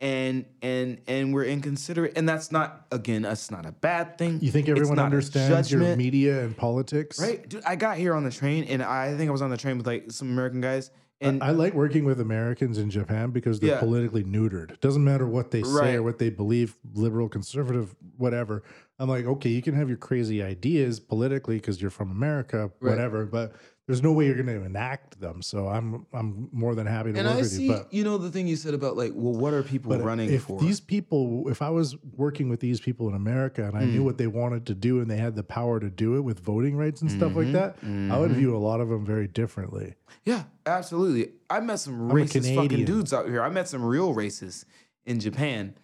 and 0.00 0.44
and 0.60 1.00
and 1.06 1.32
we're 1.32 1.44
inconsiderate, 1.44 2.12
and 2.16 2.28
that's 2.28 2.52
not 2.52 2.86
again. 2.92 3.22
That's 3.22 3.50
not 3.50 3.64
a 3.64 3.72
bad 3.72 4.18
thing. 4.18 4.38
You 4.42 4.50
think 4.50 4.68
It's 4.68 4.76
everyone 4.78 4.96
not 4.96 5.02
a 5.02 5.04
understands 5.06 5.70
your 5.70 5.80
judgment. 5.80 5.98
media 5.98 6.44
and 6.44 6.56
politics? 6.56 7.20
Right, 7.20 7.48
dude. 7.48 7.64
I 7.64 7.76
got 7.76 7.96
here 7.96 8.14
on 8.14 8.24
the 8.24 8.30
train, 8.30 8.64
and 8.64 8.82
I 8.82 9.16
think 9.16 9.28
I 9.28 9.32
was 9.32 9.42
on 9.42 9.50
the 9.50 9.56
train 9.56 9.78
with 9.78 9.86
like 9.86 10.10
some 10.10 10.28
American 10.30 10.60
guys, 10.60 10.90
and 11.20 11.42
I, 11.42 11.50
like 11.52 11.74
working 11.74 12.04
with 12.04 12.20
Americans 12.20 12.76
in 12.76 12.90
Japan 12.90 13.30
because 13.30 13.60
they're 13.60 13.70
Yeah. 13.70 13.78
politically 13.80 14.24
neutered. 14.24 14.72
It 14.72 14.80
doesn't 14.80 15.04
matter 15.04 15.26
what 15.26 15.52
they 15.52 15.62
say 15.62 15.70
Right. 15.72 15.94
or 15.94 16.02
what 16.02 16.18
they 16.18 16.28
believe, 16.28 16.76
liberal, 16.92 17.28
conservative, 17.28 17.94
whatever. 18.18 18.62
I'm 18.98 19.08
like, 19.08 19.24
okay, 19.26 19.50
you 19.50 19.60
can 19.62 19.74
have 19.74 19.88
your 19.88 19.98
crazy 19.98 20.42
ideas 20.42 21.00
politically 21.00 21.56
because 21.56 21.80
you're 21.80 21.90
from 21.90 22.10
America, 22.12 22.70
Right. 22.80 22.90
whatever, 22.90 23.26
but 23.26 23.54
there's 23.86 24.02
no 24.02 24.12
way 24.12 24.26
you're 24.26 24.36
going 24.40 24.46
to 24.46 24.64
enact 24.64 25.20
them. 25.20 25.42
So 25.42 25.66
I'm 25.68 26.06
I'm 26.12 26.48
more 26.52 26.74
than 26.76 26.86
happy 26.86 27.12
to 27.12 27.18
And 27.18 27.26
work 27.28 27.36
I 27.38 27.40
with 27.42 27.50
see, 27.50 27.66
you. 27.66 27.80
you, 27.90 28.04
know, 28.04 28.16
the 28.18 28.30
thing 28.30 28.46
you 28.46 28.54
said 28.56 28.72
about 28.72 28.96
like, 28.96 29.12
well, 29.14 29.34
what 29.34 29.52
are 29.52 29.62
people 29.64 29.98
running 29.98 30.30
if 30.32 30.44
for? 30.44 30.60
these 30.60 30.80
people, 30.80 31.48
if 31.50 31.60
I 31.60 31.70
was 31.70 31.96
working 32.16 32.48
with 32.48 32.60
these 32.60 32.80
people 32.80 33.08
in 33.08 33.14
America 33.16 33.64
and 33.66 33.76
I 33.76 33.84
knew 33.84 34.02
Mm. 34.02 34.04
what 34.04 34.16
they 34.16 34.28
wanted 34.28 34.64
to 34.66 34.74
do 34.74 35.00
and 35.00 35.10
they 35.10 35.16
had 35.18 35.34
the 35.34 35.42
power 35.42 35.80
to 35.80 35.90
do 35.90 36.16
it 36.16 36.20
with 36.20 36.38
voting 36.40 36.76
rights 36.76 37.02
and 37.02 37.10
stuff 37.10 37.34
like 37.34 37.48
Mhm, 37.48 37.52
that, 37.52 37.76
I 37.82 38.18
would 38.18 38.30
mhm. 38.30 38.36
view 38.36 38.56
a 38.56 38.58
lot 38.58 38.80
of 38.80 38.88
them 38.88 39.04
very 39.04 39.26
differently. 39.26 39.96
Yeah, 40.24 40.44
absolutely. 40.64 41.32
I 41.50 41.58
met 41.60 41.80
some 41.80 42.10
racist 42.10 42.54
fucking 42.54 42.84
dudes 42.86 43.12
out 43.12 43.28
here. 43.28 43.42
I 43.42 43.50
met 43.50 43.68
some 43.68 43.84
real 43.84 44.14
racists 44.14 44.64
in 45.04 45.18
Japan. 45.20 45.74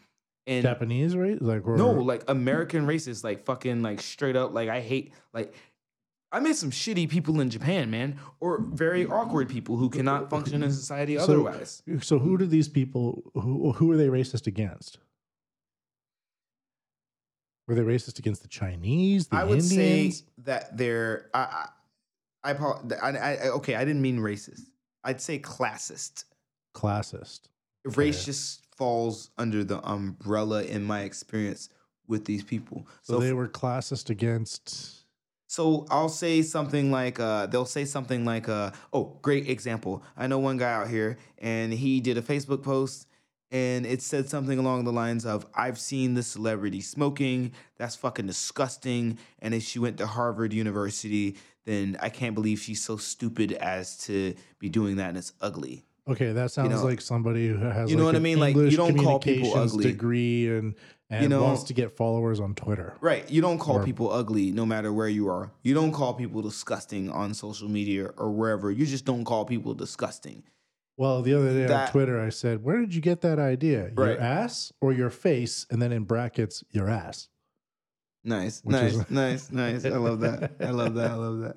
And 0.51 0.63
Japanese, 0.63 1.17
right? 1.17 1.41
Like 1.41 1.67
or, 1.67 1.77
no, 1.77 1.91
like 1.93 2.25
American 2.29 2.87
racists, 2.87 3.23
like 3.23 3.45
fucking 3.45 3.83
like 3.83 4.01
straight 4.01 4.37
up, 4.37 4.53
like 4.53 4.69
I 4.69 4.81
hate 4.81 5.13
like 5.33 5.55
I 6.33 6.41
met 6.41 6.57
some 6.57 6.71
shitty 6.71 7.09
people 7.09 7.41
in 7.41 7.51
Japan, 7.51 7.91
man, 7.91 8.19
or 8.41 8.61
very 8.61 9.07
awkward 9.07 9.49
people 9.49 9.77
who 9.77 9.89
cannot 9.89 10.29
function 10.31 10.63
in 10.63 10.71
society 10.73 11.17
So- 11.17 11.23
otherwise. 11.25 11.83
So 12.03 12.19
who 12.19 12.37
do 12.37 12.47
these 12.47 12.69
people 12.69 13.23
who 13.35 13.73
who 13.73 13.91
are 13.93 13.97
they 13.97 14.09
racist 14.09 14.47
against? 14.47 14.99
Were 17.69 17.75
they 17.77 17.83
racist 17.83 18.19
against 18.19 18.43
the 18.43 18.49
Chinese, 18.49 19.29
the 19.29 19.37
I 19.37 19.45
would 19.45 19.59
Indians? 19.61 20.19
say 20.19 20.25
that 20.39 20.77
they're 20.77 21.31
I 21.33 21.69
I, 22.43 22.53
I, 22.53 23.11
I, 23.11 23.37
okay, 23.51 23.75
I 23.77 23.85
didn't 23.85 24.03
mean 24.03 24.19
racist. 24.19 24.63
I'd 25.05 25.21
say 25.21 25.39
classist. 25.39 26.25
classist. 26.75 27.43
Racist 27.87 28.61
falls 28.81 29.29
under 29.37 29.63
the 29.63 29.79
umbrella 29.87 30.63
in 30.63 30.83
my 30.83 31.03
experience 31.03 31.69
with 32.09 32.25
these 32.25 32.43
people. 32.43 32.87
So, 33.03 33.13
So 33.13 33.21
they 33.21 33.35
were 33.35 33.47
classist 33.47 34.09
against. 34.09 35.05
So 35.49 35.87
I'll 35.91 36.09
say 36.09 36.41
something 36.41 36.91
like, 36.91 37.21
uh, 37.21 37.45
they'll 37.45 37.67
say 37.67 37.85
something 37.85 38.25
like, 38.25 38.49
uh, 38.49 38.71
oh, 38.95 39.19
great 39.21 39.51
example. 39.51 40.03
I 40.17 40.29
know 40.29 40.39
one 40.39 40.57
guy 40.57 40.73
out 40.73 40.89
here 40.89 41.19
and 41.37 41.75
he 41.75 42.01
did 42.01 42.17
a 42.17 42.23
Facebook 42.23 42.63
post 42.63 43.07
and 43.51 43.85
it 43.85 44.01
said 44.01 44.31
something 44.31 44.59
along 44.59 44.85
the 44.85 44.93
lines 44.93 45.27
of, 45.27 45.45
I've 45.55 45.79
seen 45.79 46.15
this 46.15 46.29
celebrity 46.29 46.81
smoking. 46.81 47.53
That's 47.77 47.97
fucking 47.97 48.29
disgusting. 48.29 49.19
And 49.41 49.53
if 49.53 49.63
she 49.63 49.79
went 49.79 49.99
to 49.99 50.07
Harvard 50.07 50.55
University, 50.55 51.37
then 51.67 51.99
I 52.01 52.09
can't 52.09 52.35
believe 52.35 52.61
she's 52.61 52.83
so 52.83 52.97
stupid 52.97 53.53
as 53.53 53.99
to 54.07 54.35
be 54.59 54.71
doing 54.71 54.97
that 54.97 55.11
and 55.11 55.19
it's 55.19 55.35
ugly. 55.43 55.85
Okay, 56.09 56.33
that 56.33 56.51
sounds 56.51 56.71
know- 56.71 56.85
like 56.85 57.01
somebody 57.01 57.49
who 57.49 57.57
has 57.57 57.91
You 57.91 57.97
know 57.97 58.05
like 58.05 58.09
what 58.09 58.15
I 58.15 58.19
an 58.19 58.23
mean? 58.23 58.41
Like, 58.41 58.57
you 58.57 58.77
don't 58.77 58.97
call 58.97 59.19
people 59.21 59.55
ugly. 59.57 59.85
degree 59.85 60.49
and 60.49 60.75
and 61.13 61.23
You 61.25 61.29
know- 61.29 61.43
wants 61.43 61.65
to 61.65 61.75
get 61.75 61.97
followers 61.97 62.39
on 62.39 62.55
Twitter. 62.55 62.95
Right. 63.01 63.29
You 63.29 63.41
don't 63.43 63.59
call 63.59 63.79
Or- 63.79 63.85
people 63.85 64.13
ugly 64.13 64.53
no 64.53 64.65
matter 64.65 64.93
where 64.93 65.09
you 65.09 65.29
are. 65.29 65.51
You 65.63 65.75
don't 65.75 65.91
call 65.93 66.15
people 66.15 66.41
disgusting 66.41 67.11
on 67.11 67.35
social 67.35 67.69
media 67.69 68.11
or 68.17 68.31
wherever. 68.31 68.71
You 68.71 68.87
just 68.87 69.05
don't 69.05 69.25
call 69.25 69.45
people 69.45 69.75
disgusting. 69.75 70.45
Well, 70.97 71.23
the 71.23 71.35
other 71.35 71.67
day 71.67 71.73
on 71.73 71.89
Twitter, 71.91 72.21
I 72.21 72.29
said, 72.29 72.63
"Where 72.63 72.79
did 72.79 72.95
you 72.95 73.01
get 73.01 73.23
that 73.23 73.39
idea? 73.39 73.91
Right. 73.95 74.11
Your 74.13 74.21
ass 74.21 74.73
or 74.81 74.93
your 74.93 75.11
face?" 75.11 75.67
And 75.71 75.81
then 75.83 75.91
in 75.93 76.05
brackets, 76.05 76.63
your 76.71 76.89
ass. 76.89 77.29
Nice, 78.23 78.61
Which 78.63 78.73
nice, 78.75 78.95
is- 78.95 79.11
nice, 79.11 79.51
nice. 79.51 79.85
I 79.87 79.97
love 79.97 80.21
that. 80.21 80.53
I 80.61 80.71
love 80.71 80.95
that. 80.95 81.11
I 81.11 81.15
love 81.15 81.41
that. 81.41 81.57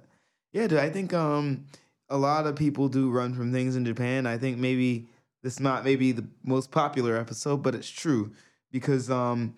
Yeah, 0.54 0.68
dude. 0.68 0.80
I 0.80 0.90
think 0.90 1.14
um 1.14 1.66
a 2.14 2.18
lot 2.18 2.46
of 2.46 2.56
people 2.56 2.88
do 2.88 3.10
run 3.10 3.34
from 3.34 3.52
things 3.52 3.76
in 3.76 3.84
Japan. 3.84 4.28
I 4.28 4.38
think 4.38 4.60
maybe 4.60 5.08
this 5.42 5.60
not 5.60 5.84
maybe 5.84 6.12
the 6.12 6.28
most 6.44 6.70
popular 6.70 7.18
episode, 7.18 7.64
but 7.64 7.74
it's 7.74 7.90
true 7.90 8.32
because 8.72 9.10
um 9.10 9.56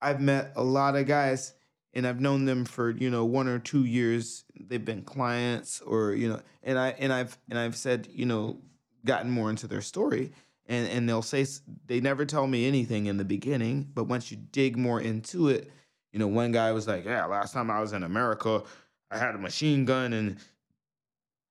I've 0.00 0.20
met 0.20 0.52
a 0.56 0.64
lot 0.64 0.96
of 0.96 1.06
guys 1.06 1.52
and 1.92 2.06
I've 2.06 2.18
known 2.18 2.46
them 2.46 2.64
for 2.64 2.90
you 2.90 3.10
know 3.10 3.26
one 3.26 3.46
or 3.46 3.58
two 3.58 3.84
years. 3.84 4.44
They've 4.58 4.84
been 4.84 5.02
clients 5.02 5.82
or 5.82 6.12
you 6.12 6.30
know, 6.30 6.40
and 6.62 6.78
I 6.78 6.88
and 6.98 7.12
I've 7.12 7.36
and 7.50 7.58
I've 7.58 7.76
said 7.76 8.08
you 8.10 8.24
know 8.24 8.58
gotten 9.04 9.30
more 9.30 9.50
into 9.50 9.66
their 9.68 9.82
story. 9.82 10.32
And, 10.70 10.86
and 10.88 11.08
they'll 11.08 11.22
say 11.22 11.46
they 11.86 11.98
never 11.98 12.26
tell 12.26 12.46
me 12.46 12.66
anything 12.66 13.06
in 13.06 13.16
the 13.16 13.24
beginning, 13.24 13.88
but 13.94 14.04
once 14.04 14.30
you 14.30 14.36
dig 14.36 14.76
more 14.76 15.00
into 15.00 15.48
it, 15.48 15.70
you 16.12 16.18
know, 16.18 16.26
one 16.26 16.52
guy 16.52 16.72
was 16.72 16.86
like, 16.86 17.06
"Yeah, 17.06 17.24
last 17.24 17.54
time 17.54 17.70
I 17.70 17.80
was 17.80 17.94
in 17.94 18.02
America, 18.02 18.62
I 19.10 19.16
had 19.16 19.34
a 19.34 19.38
machine 19.38 19.86
gun," 19.86 20.12
and 20.12 20.36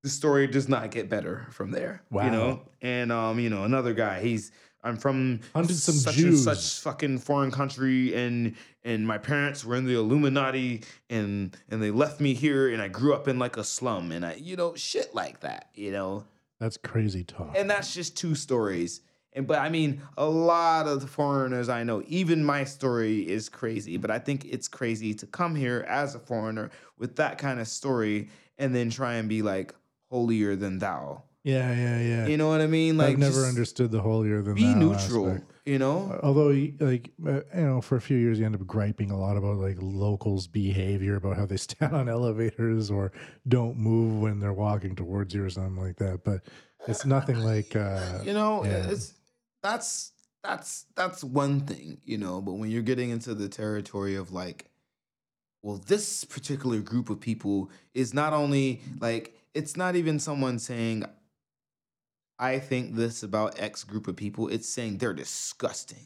the 0.08 0.14
story 0.14 0.48
does 0.48 0.70
not 0.70 0.90
get 0.92 1.10
better 1.10 1.48
from 1.52 1.72
there. 1.72 2.02
Wow. 2.10 2.26
You 2.26 2.32
know, 2.32 2.62
and 2.82 3.12
um, 3.12 3.40
you 3.40 3.50
know, 3.50 3.64
another 3.66 3.94
guy, 3.94 4.22
he's 4.22 4.52
I'm 4.84 4.96
from 4.96 5.42
Hunted 5.54 5.76
some 5.76 5.96
such 5.96 6.16
Jews. 6.16 6.48
and 6.48 6.58
such 6.58 6.82
fucking 6.82 7.18
foreign 7.20 7.52
country, 7.52 8.16
and 8.16 8.56
and 8.86 9.06
my 9.06 9.18
parents 9.18 9.66
were 9.66 9.76
in 9.76 9.86
the 9.86 9.96
Illuminati, 9.96 10.84
and 11.10 11.56
and 11.70 11.84
they 11.84 11.92
left 11.92 12.22
me 12.22 12.34
here, 12.34 12.70
and 12.72 12.82
I 12.82 12.88
grew 12.88 13.14
up 13.14 13.28
in 13.28 13.38
like 13.38 13.58
a 13.58 13.64
slum, 13.64 14.12
and 14.12 14.26
I, 14.26 14.36
you 14.36 14.56
know, 14.56 14.76
shit 14.76 15.14
like 15.14 15.42
that, 15.42 15.70
you 15.76 15.92
know 15.92 16.26
That's 16.60 16.78
crazy 16.78 17.24
talk. 17.26 17.54
and 17.58 17.70
that's 17.70 17.94
just 17.94 18.16
two 18.16 18.34
stories. 18.36 19.02
And 19.34 19.46
but 19.46 19.60
I 19.60 19.68
mean, 19.70 20.02
a 20.18 20.26
lot 20.26 20.88
of 20.88 21.02
the 21.02 21.08
foreigners 21.08 21.68
I 21.70 21.84
know, 21.84 22.02
even 22.08 22.44
my 22.44 22.64
story 22.64 23.28
is 23.28 23.50
crazy. 23.50 23.98
But 23.98 24.10
I 24.10 24.20
think 24.20 24.46
it's 24.46 24.68
crazy 24.70 25.14
to 25.16 25.28
come 25.28 25.54
here 25.56 25.86
as 25.88 26.16
a 26.16 26.20
foreigner 26.20 26.72
with 26.98 27.18
that 27.18 27.38
kind 27.38 27.60
of 27.60 27.68
story 27.68 28.30
and 28.58 28.74
then 28.74 28.90
try 28.90 29.16
and 29.16 29.28
be 29.30 29.42
like 29.44 29.76
holier 30.10 30.56
than 30.56 30.80
thou. 30.80 31.24
yeah, 31.44 31.74
yeah, 31.74 32.00
yeah. 32.00 32.28
You 32.28 32.38
know 32.38 32.50
what 32.50 32.62
I 32.62 32.68
mean? 32.68 32.98
Like 32.98 33.14
I've 33.14 33.20
never 33.20 33.46
understood 33.46 33.92
the 33.92 34.02
holier 34.02 34.42
than 34.42 34.56
Be 34.56 34.74
neutral. 34.74 35.30
aspect. 35.30 35.52
You 35.66 35.80
know? 35.80 36.18
Although, 36.24 36.48
like 36.80 37.12
uh, 37.26 37.32
you 37.32 37.44
know, 37.54 37.82
for 37.82 37.98
a 37.98 38.02
few 38.02 38.18
years, 38.18 38.40
you 38.40 38.46
end 38.46 38.56
up 38.56 38.66
griping 38.66 39.12
a 39.12 39.20
lot 39.20 39.36
about 39.36 39.58
like 39.58 39.78
locals' 39.82 40.48
behavior, 40.48 41.16
about 41.16 41.36
how 41.36 41.46
they 41.46 41.58
stand 41.68 41.94
on 41.94 42.08
elevators 42.08 42.90
or 42.90 43.12
don't 43.48 43.78
move 43.78 44.22
when 44.22 44.40
they're 44.40 44.54
walking 44.54 44.96
towards 44.96 45.34
you 45.34 45.44
or 45.44 45.50
something 45.50 45.82
like 45.82 45.98
that. 45.98 46.24
But 46.24 46.42
it's 46.88 47.06
nothing 47.06 47.40
like 47.40 47.76
uh, 47.76 48.20
you 48.24 48.34
know 48.34 48.64
yeah. 48.64 48.90
it's 48.90 49.14
that's 49.62 50.12
that's 50.44 50.86
that's 50.96 51.24
one 51.24 51.62
thing 51.62 52.00
you 52.04 52.18
know 52.18 52.42
but 52.42 52.54
when 52.54 52.70
you're 52.70 52.82
getting 52.82 53.10
into 53.10 53.34
the 53.34 53.50
territory 53.50 54.16
of 54.16 54.32
like 54.32 54.70
well 55.62 55.78
this 55.88 56.24
particular 56.24 56.80
group 56.80 57.10
of 57.10 57.20
people 57.20 57.70
is 57.94 58.14
not 58.14 58.34
only 58.34 58.82
like 59.00 59.37
it's 59.54 59.76
not 59.78 59.96
even 59.96 60.20
someone 60.20 60.60
saying 60.60 61.04
i 62.40 62.60
think 62.60 62.96
this 62.96 63.24
about 63.24 63.60
x 63.60 63.84
group 63.84 64.08
of 64.08 64.16
people 64.16 64.48
it's 64.48 64.68
saying 64.70 64.98
they're 64.98 65.14
disgusting 65.14 66.06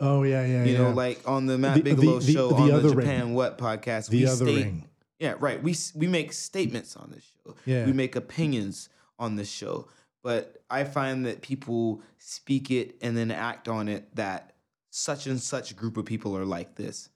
oh 0.00 0.22
yeah, 0.22 0.44
yeah, 0.44 0.64
you 0.64 0.72
yeah. 0.72 0.78
know 0.82 0.90
like 0.90 1.20
on 1.26 1.46
the 1.46 1.56
matt 1.58 1.76
The- 1.76 1.82
bigelow 1.82 2.18
the- 2.18 2.32
show 2.32 2.48
the 2.48 2.74
on 2.74 2.82
the 2.82 2.90
japan 2.94 3.20
ring. 3.26 3.34
what 3.34 3.58
podcast 3.58 4.08
the 4.10 4.18
we 4.20 4.26
other 4.26 4.36
state 4.44 4.64
ring. 4.64 4.88
yeah, 5.18 5.34
right. 5.38 5.62
We 5.62 5.74
we 5.94 6.06
make 6.06 6.32
statements 6.32 6.96
on 6.96 7.10
this 7.14 7.24
show. 7.24 7.54
Yeah. 7.64 7.86
We 7.86 7.92
make 7.92 8.16
opinions 8.16 8.88
on 9.18 9.36
this 9.36 9.48
show. 9.50 9.88
But 10.22 10.62
I 10.70 10.84
find 10.84 11.24
that 11.26 11.40
people 11.42 12.02
speak 12.18 12.70
it 12.70 12.96
and 13.02 13.16
then 13.16 13.30
act 13.30 13.68
on 13.68 13.88
it 13.88 14.14
that 14.16 14.54
such 14.90 15.26
and 15.26 15.40
such 15.40 15.76
group 15.76 15.96
of 15.96 16.04
people 16.06 16.36
are 16.36 16.44
like 16.44 16.74
this. 16.74 17.08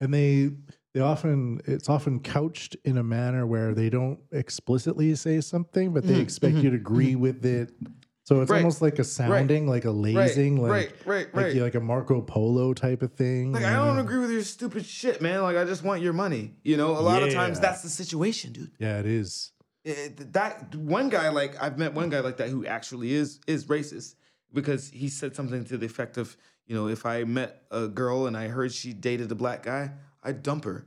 and 0.00 0.12
they 0.12 0.50
they 0.94 1.00
often 1.00 1.60
it's 1.66 1.88
often 1.88 2.20
couched 2.20 2.76
in 2.84 2.96
a 2.98 3.02
manner 3.02 3.46
where 3.46 3.74
they 3.74 3.90
don't 3.90 4.18
explicitly 4.32 5.14
say 5.14 5.40
something 5.40 5.92
but 5.92 6.04
they 6.04 6.14
Mhm, 6.14 6.22
expect 6.22 6.54
you 6.56 6.62
to 6.62 6.68
mm-hmm, 6.68 6.74
agree 6.76 7.12
mm-hmm. 7.12 7.20
with 7.20 7.44
it 7.44 7.72
so 8.24 8.40
it's 8.42 8.50
Right, 8.50 8.58
almost 8.58 8.82
like 8.82 8.98
a 8.98 9.04
sounding 9.04 9.66
like 9.66 9.84
a 9.84 9.90
lazing 9.90 10.60
like 10.60 10.70
right, 10.70 10.92
right, 11.06 11.34
like, 11.34 11.44
right. 11.46 11.56
like 11.56 11.74
a 11.74 11.80
marco 11.80 12.20
polo 12.20 12.74
type 12.74 13.02
of 13.02 13.12
thing 13.14 13.52
Like 13.52 13.64
I 13.64 13.72
don't 13.74 13.96
know? 13.96 14.02
agree 14.02 14.18
with 14.18 14.30
your 14.30 14.42
stupid 14.42 14.84
shit, 14.84 15.22
man. 15.22 15.42
Like 15.42 15.56
I 15.56 15.64
just 15.64 15.82
want 15.82 16.02
your 16.02 16.12
money. 16.12 16.54
You 16.62 16.76
know, 16.76 16.90
a 16.90 17.00
lot 17.00 17.22
of 17.22 17.32
times 17.32 17.58
that's 17.60 17.82
the 17.82 17.88
situation, 17.88 18.52
dude. 18.52 18.72
yeah 18.78 18.98
it 18.98 19.06
is 19.06 19.52
eh, 19.86 19.90
eh, 19.90 20.04
It- 20.06 20.32
that 20.34 20.74
one 20.74 21.08
guy, 21.08 21.28
like 21.30 21.60
I've 21.62 21.78
met 21.78 21.94
one 21.94 22.08
guy 22.10 22.20
like 22.20 22.36
that 22.38 22.48
who 22.50 22.66
actually 22.66 23.12
is 23.12 23.40
is 23.46 23.64
racist 23.66 24.14
because 24.52 24.88
he 24.90 25.08
said 25.08 25.36
something 25.36 25.64
to 25.66 25.76
the 25.76 25.86
effect 25.86 26.16
of, 26.16 26.36
you 26.66 26.74
know, 26.74 26.88
if 26.88 27.04
I 27.06 27.24
met 27.24 27.62
a 27.70 27.86
girl 27.88 28.26
and 28.26 28.36
I 28.36 28.48
heard 28.48 28.72
she 28.72 28.92
dated 28.92 29.30
a 29.32 29.34
black 29.34 29.62
guy, 29.62 29.90
I'd 30.28 30.42
dump 30.42 30.64
her. 30.64 30.84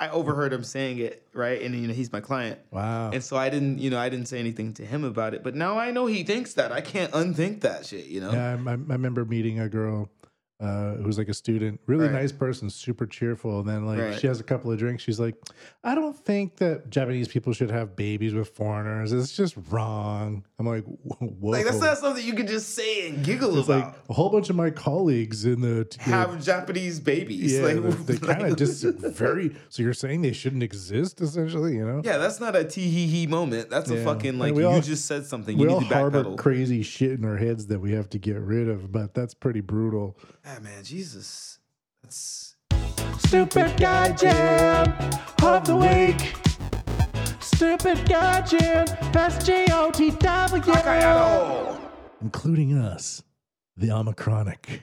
I 0.00 0.08
overheard 0.08 0.52
him 0.52 0.64
saying 0.64 0.98
it, 0.98 1.28
right? 1.34 1.60
And 1.60 1.74
you 1.74 1.86
know, 1.86 1.92
he's 1.92 2.10
my 2.10 2.20
client. 2.20 2.58
wow 2.70 3.10
And 3.12 3.22
so 3.22 3.36
I 3.36 3.50
didn't, 3.50 3.78
you 3.78 3.90
know, 3.90 3.98
I 3.98 4.08
didn't 4.08 4.26
say 4.26 4.38
anything 4.38 4.72
to 4.74 4.86
him 4.86 5.04
about 5.04 5.34
it. 5.34 5.44
But 5.44 5.54
now 5.54 5.78
I 5.78 5.90
know 5.90 6.06
he 6.06 6.22
thinks 6.24 6.54
that. 6.54 6.72
I 6.72 6.80
can't 6.80 7.12
unthink 7.12 7.60
that 7.60 7.84
shit, 7.84 8.06
you 8.06 8.22
know? 8.22 8.32
yeah 8.32 8.56
I, 8.66 8.70
I 8.70 8.74
remember 8.74 9.26
meeting 9.26 9.60
a 9.60 9.68
girl 9.68 10.08
uh, 10.60 10.94
who's 10.96 11.16
like 11.16 11.28
a 11.30 11.34
student, 11.34 11.80
really 11.86 12.04
Right. 12.06 12.12
nice 12.20 12.32
person, 12.32 12.68
super 12.68 13.06
cheerful. 13.06 13.60
And 13.60 13.68
then 13.68 13.86
like 13.86 13.98
Right. 13.98 14.18
she 14.20 14.26
has 14.26 14.40
a 14.40 14.42
couple 14.42 14.70
of 14.70 14.78
drinks. 14.78 15.02
She's 15.02 15.18
like, 15.18 15.34
I 15.82 15.94
don't 15.94 16.14
think 16.16 16.56
that 16.56 16.90
Japanese 16.90 17.28
people 17.28 17.52
should 17.54 17.70
have 17.70 17.96
babies 17.96 18.34
with 18.34 18.48
foreigners. 18.50 19.12
It's 19.12 19.34
just 19.34 19.56
wrong. 19.70 20.44
I'm 20.58 20.66
like, 20.66 20.84
whoa. 20.84 21.32
Like 21.40 21.64
that's 21.64 21.80
not 21.80 21.96
something 21.96 22.24
you 22.24 22.34
can 22.34 22.46
just 22.46 22.74
say 22.74 23.08
and 23.08 23.24
giggle 23.24 23.58
It's 23.58 23.68
like 23.70 23.82
about. 23.84 23.96
a 24.10 24.12
whole 24.12 24.28
bunch 24.28 24.50
of 24.50 24.56
my 24.56 24.68
colleagues 24.70 25.46
in 25.46 25.62
the 25.62 25.70
the- 25.90 26.02
Have 26.02 26.44
Japanese 26.44 27.00
babies. 27.00 27.54
yeah, 27.54 27.62
like, 27.62 28.06
they, 28.06 28.16
kind 28.26 28.42
like- 28.42 28.52
of 28.52 28.58
just 28.58 28.82
very. 28.84 29.56
So 29.70 29.82
you're 29.82 29.94
saying 29.94 30.20
they 30.22 30.32
shouldn't 30.32 30.62
exist, 30.62 31.20
essentially, 31.22 31.76
you 31.76 31.86
know? 31.86 32.02
Yeah, 32.04 32.18
that's 32.18 32.38
not 32.40 32.54
a 32.54 32.64
tee 32.64 32.90
hee 32.90 33.06
hee 33.06 33.26
moment. 33.26 33.70
That's 33.70 33.90
a 33.90 34.04
fucking 34.04 34.38
like 34.38 34.54
we 34.54 34.62
you 34.62 34.68
all- 34.68 34.80
just 34.82 35.06
said 35.06 35.24
something. 35.24 35.58
You 35.58 35.66
We 35.68 35.72
all 35.72 35.80
need 35.80 35.88
to 35.88 35.94
harbor 35.94 36.24
backpedal. 36.24 36.36
crazy 36.38 36.82
shit 36.82 37.12
in 37.12 37.24
our 37.24 37.38
heads 37.38 37.66
that 37.68 37.80
we 37.80 37.92
have 37.92 38.10
to 38.10 38.18
get 38.18 38.38
rid 38.40 38.68
of, 38.68 38.92
but 38.92 39.14
that's 39.14 39.32
pretty 39.32 39.60
brutal. 39.62 40.18
Yeah, 40.52 40.58
man, 40.58 40.82
Jesus, 40.82 41.60
That's. 42.02 42.56
Stupid 43.18 43.76
Gaijin 43.76 44.88
of 45.44 45.64
the 45.64 45.76
Week. 45.76 46.34
Stupid 47.40 47.98
Gaijin, 47.98 49.12
that's 49.12 49.46
G-O-T-W. 49.46 50.62
Including 52.20 52.76
us, 52.76 53.22
the 53.76 53.88
Omicronic. 53.90 54.82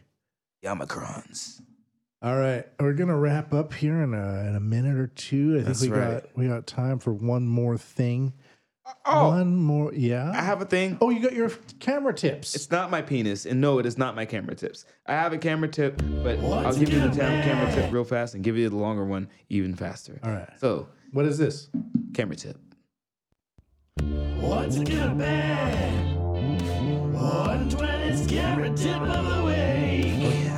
The 0.62 0.70
Omicrons. 0.70 1.60
All 2.22 2.38
right, 2.38 2.66
we're 2.80 2.94
gonna 2.94 3.18
wrap 3.18 3.54
up 3.54 3.74
here 3.74 4.02
in 4.04 4.14
a 4.14 4.48
in 4.48 4.56
a 4.56 4.62
minute 4.62 4.98
or 4.98 5.08
two. 5.08 5.52
I 5.52 5.56
think 5.56 5.66
That's 5.68 5.82
we 5.82 5.90
right. 5.90 6.24
got 6.24 6.38
we 6.38 6.48
got 6.48 6.66
time 6.66 7.00
for 7.00 7.12
one 7.12 7.46
more 7.46 7.78
thing. 7.78 8.32
Oh, 9.06 9.30
One 9.30 9.56
more, 9.56 9.94
Yeah, 9.94 10.32
I 10.34 10.42
have 10.42 10.62
a 10.62 10.66
thing. 10.66 10.98
Oh, 11.02 11.10
you 11.10 11.20
got 11.22 11.34
your 11.34 11.50
camera 11.80 12.14
tips. 12.14 12.56
It's 12.56 12.72
not 12.72 12.90
my 12.92 13.02
penis, 13.02 13.46
and 13.46 13.60
no, 13.62 13.80
it 13.80 13.86
is 13.86 13.98
not 13.98 14.16
my 14.16 14.26
camera 14.26 14.56
tips. 14.56 14.86
I 15.06 15.14
have 15.14 15.34
a 15.34 15.38
camera 15.38 15.68
tip, 15.70 16.02
but 16.24 16.40
I'll 16.40 16.74
give 16.76 16.92
you 16.92 17.00
the 17.02 17.10
tam- 17.10 17.44
camera 17.44 17.74
tip 17.74 17.92
real 17.92 18.04
fast 18.04 18.34
and 18.36 18.44
give 18.44 18.58
you 18.58 18.70
the 18.70 18.76
longer 18.78 19.04
one 19.06 19.30
even 19.50 19.76
faster. 19.76 20.20
All 20.24 20.32
right. 20.32 20.50
So, 20.60 20.88
What 21.12 21.26
is 21.26 21.38
this? 21.38 21.70
camera 22.14 22.36
tip. 22.36 22.58
What's 24.40 24.78
a 24.78 24.84
good 24.86 25.16
man? 25.18 26.18
120's 27.14 28.28
camera 28.28 28.70
tip 28.76 29.02
of 29.02 29.36
the 29.36 29.44
week. 29.44 30.52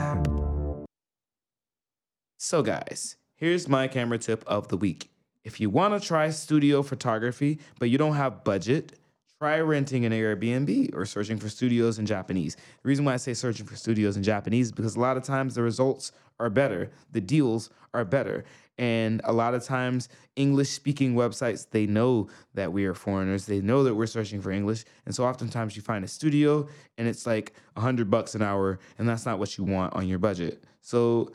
So, 2.38 2.62
guys, 2.64 3.16
here's 3.36 3.68
my 3.68 3.88
camera 3.88 4.18
tip 4.18 4.44
of 4.48 4.68
the 4.70 4.78
week. 4.78 5.12
If 5.44 5.60
you 5.60 5.70
want 5.70 6.00
to 6.00 6.06
try 6.06 6.30
studio 6.30 6.84
photography, 6.84 7.60
but 7.80 7.90
you 7.90 7.98
don't 7.98 8.16
have 8.16 8.44
budget, 8.44 9.00
try 9.40 9.60
renting 9.60 10.06
an 10.06 10.12
Airbnb 10.12 10.94
or 10.94 11.06
searching 11.06 11.38
for 11.38 11.48
studios 11.48 11.98
in 11.98 12.06
Japanese. 12.06 12.56
The 12.56 12.88
reason 12.88 13.06
why 13.06 13.14
I 13.14 13.18
say 13.18 13.34
searching 13.34 13.66
for 13.66 13.76
studios 13.76 14.18
in 14.18 14.24
Japanese 14.24 14.68
is 14.68 14.72
because 14.72 14.96
a 14.96 15.00
lot 15.00 15.16
of 15.16 15.24
times 15.24 15.56
the 15.56 15.62
results 15.62 16.12
are 16.40 16.50
better, 16.50 16.92
the 17.12 17.22
deals 17.22 17.70
are 17.94 18.06
better. 18.06 18.44
And 18.78 19.20
a 19.26 19.34
lot 19.34 19.54
of 19.54 19.64
times, 19.66 20.08
English 20.38 20.70
speaking 20.70 21.14
websites, 21.14 21.70
they 21.70 21.86
know 21.86 22.30
that 22.54 22.72
we 22.72 22.86
are 22.86 22.94
foreigners. 22.94 23.46
They 23.46 23.60
know 23.60 23.84
that 23.84 23.94
we're 23.94 24.08
searching 24.08 24.42
for 24.42 24.52
English. 24.52 24.86
And 25.06 25.14
so 25.14 25.26
oftentimes 25.26 25.76
you 25.76 25.82
find 25.82 26.06
a 26.06 26.08
studio 26.08 26.66
and 26.98 27.06
it's 27.06 27.28
like 27.28 27.54
a 27.76 27.82
hundred 27.82 28.10
bucks 28.10 28.36
an 28.36 28.42
hour, 28.42 28.80
and 28.98 29.08
that's 29.08 29.26
not 29.26 29.38
what 29.38 29.58
you 29.58 29.66
want 29.66 29.94
on 29.96 30.08
your 30.08 30.18
budget. 30.18 30.64
So 30.80 31.34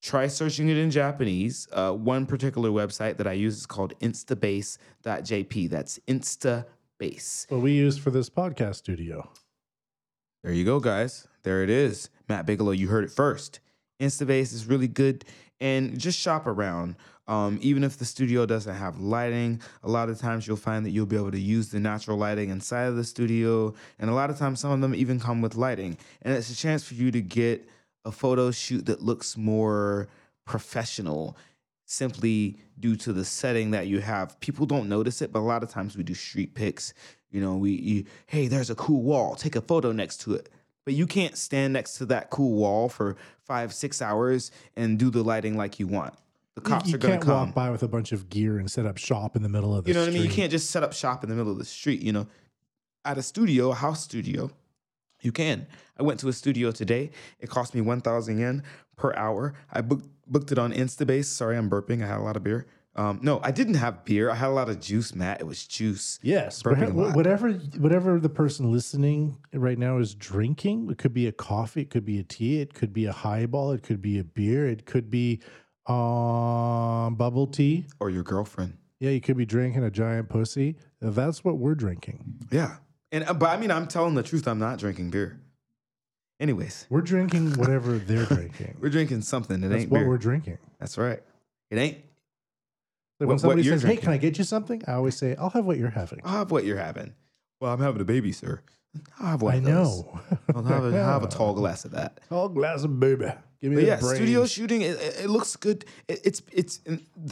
try 0.00 0.26
searching 0.26 0.68
it 0.68 0.76
in 0.76 0.90
Japanese. 0.90 1.68
Uh, 1.72 1.92
one 1.92 2.26
particular 2.26 2.70
website 2.70 3.16
that 3.18 3.26
I 3.26 3.32
use 3.32 3.56
is 3.56 3.66
called 3.66 3.98
instabase.jp. 4.00 5.70
That's 5.70 5.98
instabase. 6.08 7.50
What 7.50 7.60
we 7.60 7.72
use 7.72 7.98
for 7.98 8.10
this 8.10 8.30
podcast 8.30 8.76
studio. 8.76 9.30
There 10.42 10.52
you 10.52 10.64
go, 10.64 10.80
guys. 10.80 11.28
There 11.42 11.62
it 11.62 11.70
is. 11.70 12.08
Matt 12.28 12.46
Bigelow, 12.46 12.72
you 12.72 12.88
heard 12.88 13.04
it 13.04 13.10
first. 13.10 13.60
Instabase 14.00 14.54
is 14.54 14.66
really 14.66 14.88
good 14.88 15.24
and 15.60 15.98
just 15.98 16.18
shop 16.18 16.46
around. 16.46 16.96
Um, 17.28 17.58
even 17.62 17.84
if 17.84 17.96
the 17.96 18.04
studio 18.04 18.44
doesn't 18.44 18.74
have 18.74 18.98
lighting, 18.98 19.60
a 19.84 19.88
lot 19.88 20.08
of 20.08 20.18
times 20.18 20.46
you'll 20.48 20.56
find 20.56 20.84
that 20.84 20.90
you'll 20.90 21.06
be 21.06 21.16
able 21.16 21.30
to 21.30 21.38
use 21.38 21.68
the 21.68 21.78
natural 21.78 22.16
lighting 22.16 22.50
inside 22.50 22.84
of 22.84 22.96
the 22.96 23.04
studio. 23.04 23.72
And 23.98 24.10
a 24.10 24.14
lot 24.14 24.30
of 24.30 24.38
times, 24.38 24.58
some 24.58 24.72
of 24.72 24.80
them 24.80 24.94
even 24.96 25.20
come 25.20 25.40
with 25.40 25.54
lighting. 25.54 25.96
And 26.22 26.34
it's 26.34 26.50
a 26.50 26.56
chance 26.56 26.82
for 26.82 26.94
you 26.94 27.12
to 27.12 27.20
get 27.20 27.68
a 28.04 28.12
photo 28.12 28.50
shoot 28.50 28.86
that 28.86 29.02
looks 29.02 29.36
more 29.36 30.08
professional 30.44 31.36
simply 31.84 32.56
due 32.78 32.96
to 32.96 33.12
the 33.12 33.24
setting 33.24 33.72
that 33.72 33.86
you 33.88 34.00
have. 34.00 34.38
People 34.40 34.64
don't 34.64 34.88
notice 34.88 35.20
it, 35.22 35.32
but 35.32 35.40
a 35.40 35.42
lot 35.42 35.62
of 35.62 35.70
times 35.70 35.96
we 35.96 36.02
do 36.02 36.14
street 36.14 36.54
pics. 36.54 36.94
You 37.30 37.40
know, 37.40 37.56
we, 37.56 37.72
you, 37.72 38.04
hey, 38.26 38.48
there's 38.48 38.70
a 38.70 38.74
cool 38.74 39.02
wall, 39.02 39.34
take 39.34 39.56
a 39.56 39.60
photo 39.60 39.92
next 39.92 40.18
to 40.22 40.34
it. 40.34 40.48
But 40.84 40.94
you 40.94 41.06
can't 41.06 41.36
stand 41.36 41.72
next 41.72 41.98
to 41.98 42.06
that 42.06 42.30
cool 42.30 42.52
wall 42.52 42.88
for 42.88 43.16
five, 43.44 43.72
six 43.74 44.00
hours 44.00 44.50
and 44.76 44.98
do 44.98 45.10
the 45.10 45.22
lighting 45.22 45.56
like 45.56 45.78
you 45.78 45.86
want. 45.86 46.14
The 46.54 46.62
cops 46.62 46.88
you 46.88 46.94
are 46.94 46.98
going 46.98 47.20
to 47.20 47.24
come. 47.24 47.46
walk 47.48 47.54
by 47.54 47.70
with 47.70 47.82
a 47.82 47.88
bunch 47.88 48.12
of 48.12 48.28
gear 48.28 48.58
and 48.58 48.70
set 48.70 48.86
up 48.86 48.98
shop 48.98 49.36
in 49.36 49.42
the 49.42 49.48
middle 49.48 49.76
of 49.76 49.84
the 49.84 49.90
You 49.90 49.94
know 49.94 50.00
what 50.00 50.08
I 50.08 50.12
mean? 50.12 50.22
You 50.22 50.30
can't 50.30 50.50
just 50.50 50.70
set 50.70 50.82
up 50.82 50.92
shop 50.92 51.22
in 51.22 51.30
the 51.30 51.36
middle 51.36 51.52
of 51.52 51.58
the 51.58 51.64
street, 51.64 52.02
you 52.02 52.12
know. 52.12 52.26
At 53.04 53.18
a 53.18 53.22
studio, 53.22 53.70
a 53.70 53.74
house 53.74 54.02
studio, 54.02 54.50
you 55.22 55.32
can. 55.32 55.66
I 55.98 56.02
went 56.02 56.20
to 56.20 56.28
a 56.28 56.32
studio 56.32 56.70
today. 56.70 57.10
It 57.38 57.50
cost 57.50 57.74
me 57.74 57.80
1,000 57.80 58.38
yen 58.38 58.62
per 58.96 59.14
hour. 59.14 59.54
I 59.72 59.80
booked 59.80 60.06
booked 60.26 60.52
it 60.52 60.58
on 60.58 60.72
Instabase. 60.72 61.24
Sorry, 61.24 61.56
I'm 61.56 61.68
burping. 61.68 62.02
I 62.02 62.06
had 62.06 62.18
a 62.18 62.22
lot 62.22 62.36
of 62.36 62.44
beer. 62.44 62.66
Um, 62.96 63.20
no, 63.22 63.40
I 63.42 63.50
didn't 63.52 63.74
have 63.74 64.04
beer. 64.04 64.30
I 64.30 64.34
had 64.34 64.48
a 64.48 64.52
lot 64.52 64.68
of 64.68 64.80
juice, 64.80 65.14
Matt. 65.14 65.40
It 65.40 65.44
was 65.44 65.64
juice. 65.64 66.18
Yes, 66.22 66.62
Burping 66.62 67.14
whatever 67.14 67.52
whatever 67.78 68.18
the 68.18 68.28
person 68.28 68.72
listening 68.72 69.38
right 69.52 69.78
now 69.78 69.98
is 69.98 70.14
drinking, 70.14 70.90
it 70.90 70.98
could 70.98 71.14
be 71.14 71.26
a 71.28 71.32
coffee, 71.32 71.82
it 71.82 71.90
could 71.90 72.04
be 72.04 72.18
a 72.18 72.24
tea, 72.24 72.60
it 72.60 72.74
could 72.74 72.92
be 72.92 73.06
a 73.06 73.12
highball, 73.12 73.70
it 73.72 73.82
could 73.82 74.02
be 74.02 74.18
a 74.18 74.24
beer, 74.24 74.66
it 74.66 74.86
could 74.86 75.08
be 75.08 75.40
um 75.86 77.14
bubble 77.14 77.46
tea. 77.46 77.86
Or 78.00 78.10
your 78.10 78.24
girlfriend. 78.24 78.76
Yeah, 78.98 79.10
you 79.10 79.20
could 79.20 79.36
be 79.36 79.46
drinking 79.46 79.84
a 79.84 79.90
giant 79.90 80.28
pussy. 80.28 80.76
That's 81.00 81.42
what 81.44 81.58
we're 81.58 81.74
drinking. 81.74 82.24
Yeah. 82.50 82.76
And 83.12 83.24
uh, 83.24 83.34
but 83.34 83.50
I 83.50 83.56
mean, 83.56 83.70
I'm 83.70 83.86
telling 83.86 84.14
the 84.14 84.22
truth. 84.22 84.46
I'm 84.46 84.58
not 84.58 84.78
drinking 84.78 85.10
beer. 85.10 85.40
Anyways, 86.38 86.86
We're 86.88 87.02
drinking 87.02 87.52
whatever 87.58 87.98
they're 87.98 88.24
drinking. 88.36 88.76
we're 88.80 88.88
drinking 88.88 89.22
something. 89.22 89.62
It 89.62 89.68
That's 89.68 89.82
ain't 89.82 89.90
what 89.90 89.98
beer. 90.00 90.08
we're 90.08 90.16
drinking. 90.18 90.58
That's 90.78 90.96
right. 90.96 91.22
It 91.70 91.76
ain't. 91.78 91.96
Like 93.18 93.26
when 93.26 93.28
what 93.28 93.40
somebody 93.40 93.62
you're 93.62 93.74
says, 93.78 93.82
"Hey, 93.82 93.96
can 93.98 94.12
I 94.12 94.16
get 94.16 94.38
you 94.38 94.44
something?" 94.44 94.82
I 94.86 94.92
always 94.94 95.16
say, 95.16 95.36
"I'll 95.36 95.50
have 95.50 95.66
what 95.66 95.76
you're 95.76 95.90
having." 95.90 96.20
I'll 96.24 96.38
have 96.38 96.50
what 96.50 96.64
you're 96.64 96.78
having. 96.78 97.12
Well, 97.60 97.72
I'm 97.74 97.80
having 97.80 98.00
a 98.00 98.04
baby, 98.06 98.32
sir. 98.32 98.62
I'll 99.18 99.26
have 99.32 99.42
one 99.42 99.54
I 99.54 99.58
know. 99.60 100.18
I'll 100.54 100.62
have 100.62 100.84
a, 100.84 100.92
have 100.92 101.22
a 101.22 101.28
tall 101.28 101.52
glass 101.60 101.84
of 101.84 101.90
that. 101.90 102.20
Tall 102.30 102.48
glass 102.48 102.82
of 102.84 102.98
baby. 102.98 103.26
Give 103.60 103.70
me 103.72 103.76
But 103.76 103.84
yeah, 103.84 104.00
brains. 104.00 104.16
studio 104.16 104.46
shooting, 104.46 104.80
it, 104.80 104.98
it 104.98 105.24
it 105.24 105.30
looks 105.30 105.54
good. 105.56 105.84
It, 106.08 106.20
it's 106.24 106.42
it's 106.50 106.80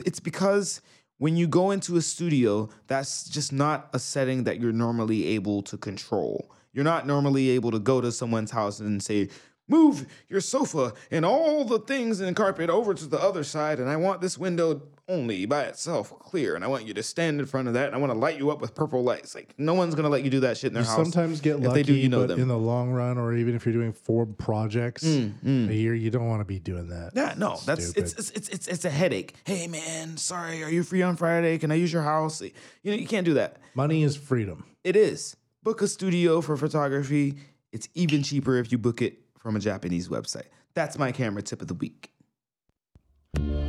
it's 0.05 0.21
because 0.21 0.83
when 1.19 1.37
you 1.37 1.47
go 1.47 1.71
into 1.71 1.97
a 1.97 2.03
studio, 2.03 2.69
that's 2.87 3.29
just 3.29 3.53
not 3.53 3.91
a 3.93 3.99
setting 3.99 4.45
that 4.45 4.61
you're 4.61 4.73
normally 4.73 5.27
able 5.27 5.63
to 5.63 5.77
control. 5.77 6.51
You're 6.73 6.85
not 6.85 7.07
normally 7.07 7.51
able 7.51 7.73
to 7.73 7.79
go 7.79 8.01
to 8.01 8.13
someone's 8.13 8.53
house 8.53 8.79
and 8.81 9.03
say, 9.03 9.29
"Move 9.69 10.07
your 10.29 10.41
sofa 10.41 10.95
and 11.11 11.25
all 11.25 11.65
the 11.65 11.81
things 11.81 12.21
and 12.21 12.37
carpet 12.37 12.71
over 12.71 12.95
to 12.95 13.07
the 13.07 13.21
other 13.21 13.45
side, 13.45 13.81
and 13.81 13.91
I 13.91 13.97
want 13.97 14.21
this 14.21 14.39
window 14.39 14.83
only 15.09 15.47
by 15.47 15.63
itself 15.65 16.17
clear, 16.19 16.55
and 16.55 16.63
I 16.63 16.69
want 16.69 16.87
you 16.87 16.95
to 16.95 17.03
stand 17.03 17.41
in 17.41 17.47
front 17.47 17.69
of 17.69 17.75
that, 17.75 17.87
and 17.87 17.95
I 17.95 17.99
want 17.99 18.13
to 18.13 18.19
light 18.19 18.39
you 18.39 18.51
up 18.51 18.61
with 18.61 18.75
purple 18.75 19.03
lights." 19.03 19.35
Like 19.35 19.55
no 19.59 19.75
one's 19.75 19.95
gonna 19.95 20.09
let 20.09 20.23
you 20.25 20.31
do 20.31 20.41
that 20.41 20.57
shit 20.59 20.69
in 20.69 20.75
their 20.75 20.83
You 20.83 20.89
house. 20.89 20.97
sometimes 20.97 21.41
get 21.41 21.57
If 21.57 21.65
lucky, 21.65 21.75
they 21.75 21.83
do, 21.83 21.95
you 21.95 22.09
know 22.09 22.21
but 22.21 22.29
them. 22.29 22.41
in 22.41 22.49
the 22.49 22.59
long 22.59 22.91
run, 22.91 23.19
or 23.19 23.35
even 23.35 23.55
if 23.55 23.65
you're 23.65 23.73
doing 23.73 23.93
four 23.93 24.27
projects 24.27 25.05
Mm, 25.05 25.69
a 25.69 25.75
year, 25.75 25.95
you 25.95 26.11
don't 26.11 26.27
want 26.27 26.41
to 26.41 26.45
be 26.45 26.59
doing 26.59 26.89
that. 26.89 27.13
Yeah, 27.15 27.35
no, 27.37 27.59
that's 27.65 27.91
it's, 27.91 28.13
it's 28.15 28.31
it's 28.31 28.49
it's 28.49 28.69
it's 28.69 28.85
a 28.85 28.91
headache. 28.91 29.35
Hey 29.45 29.67
man, 29.67 30.17
sorry, 30.17 30.63
are 30.63 30.71
you 30.71 30.83
free 30.83 31.03
on 31.03 31.17
Friday? 31.17 31.59
Can 31.59 31.71
I 31.73 31.77
use 31.77 31.93
your 31.93 32.03
house? 32.03 32.41
You 32.43 32.51
know, 32.85 32.95
you 32.95 33.07
can't 33.07 33.25
do 33.25 33.35
that. 33.35 33.57
Money 33.75 34.03
is 34.03 34.17
freedom. 34.17 34.65
It 34.85 34.97
is. 34.97 35.37
Book 35.63 35.83
a 35.83 35.89
studio 35.89 36.41
for 36.41 36.57
photography. 36.57 37.37
It's 37.73 37.89
even 37.95 38.23
cheaper 38.23 38.57
if 38.57 38.71
you 38.73 38.79
book 38.79 39.03
it 39.03 39.19
from 39.39 39.57
a 39.57 39.59
Japanese 39.61 40.09
website. 40.09 40.47
That's 40.75 40.97
my 40.99 41.13
camera 41.13 41.43
tip 41.43 41.61
of 41.61 41.69
the 41.69 41.75
week. 41.75 42.11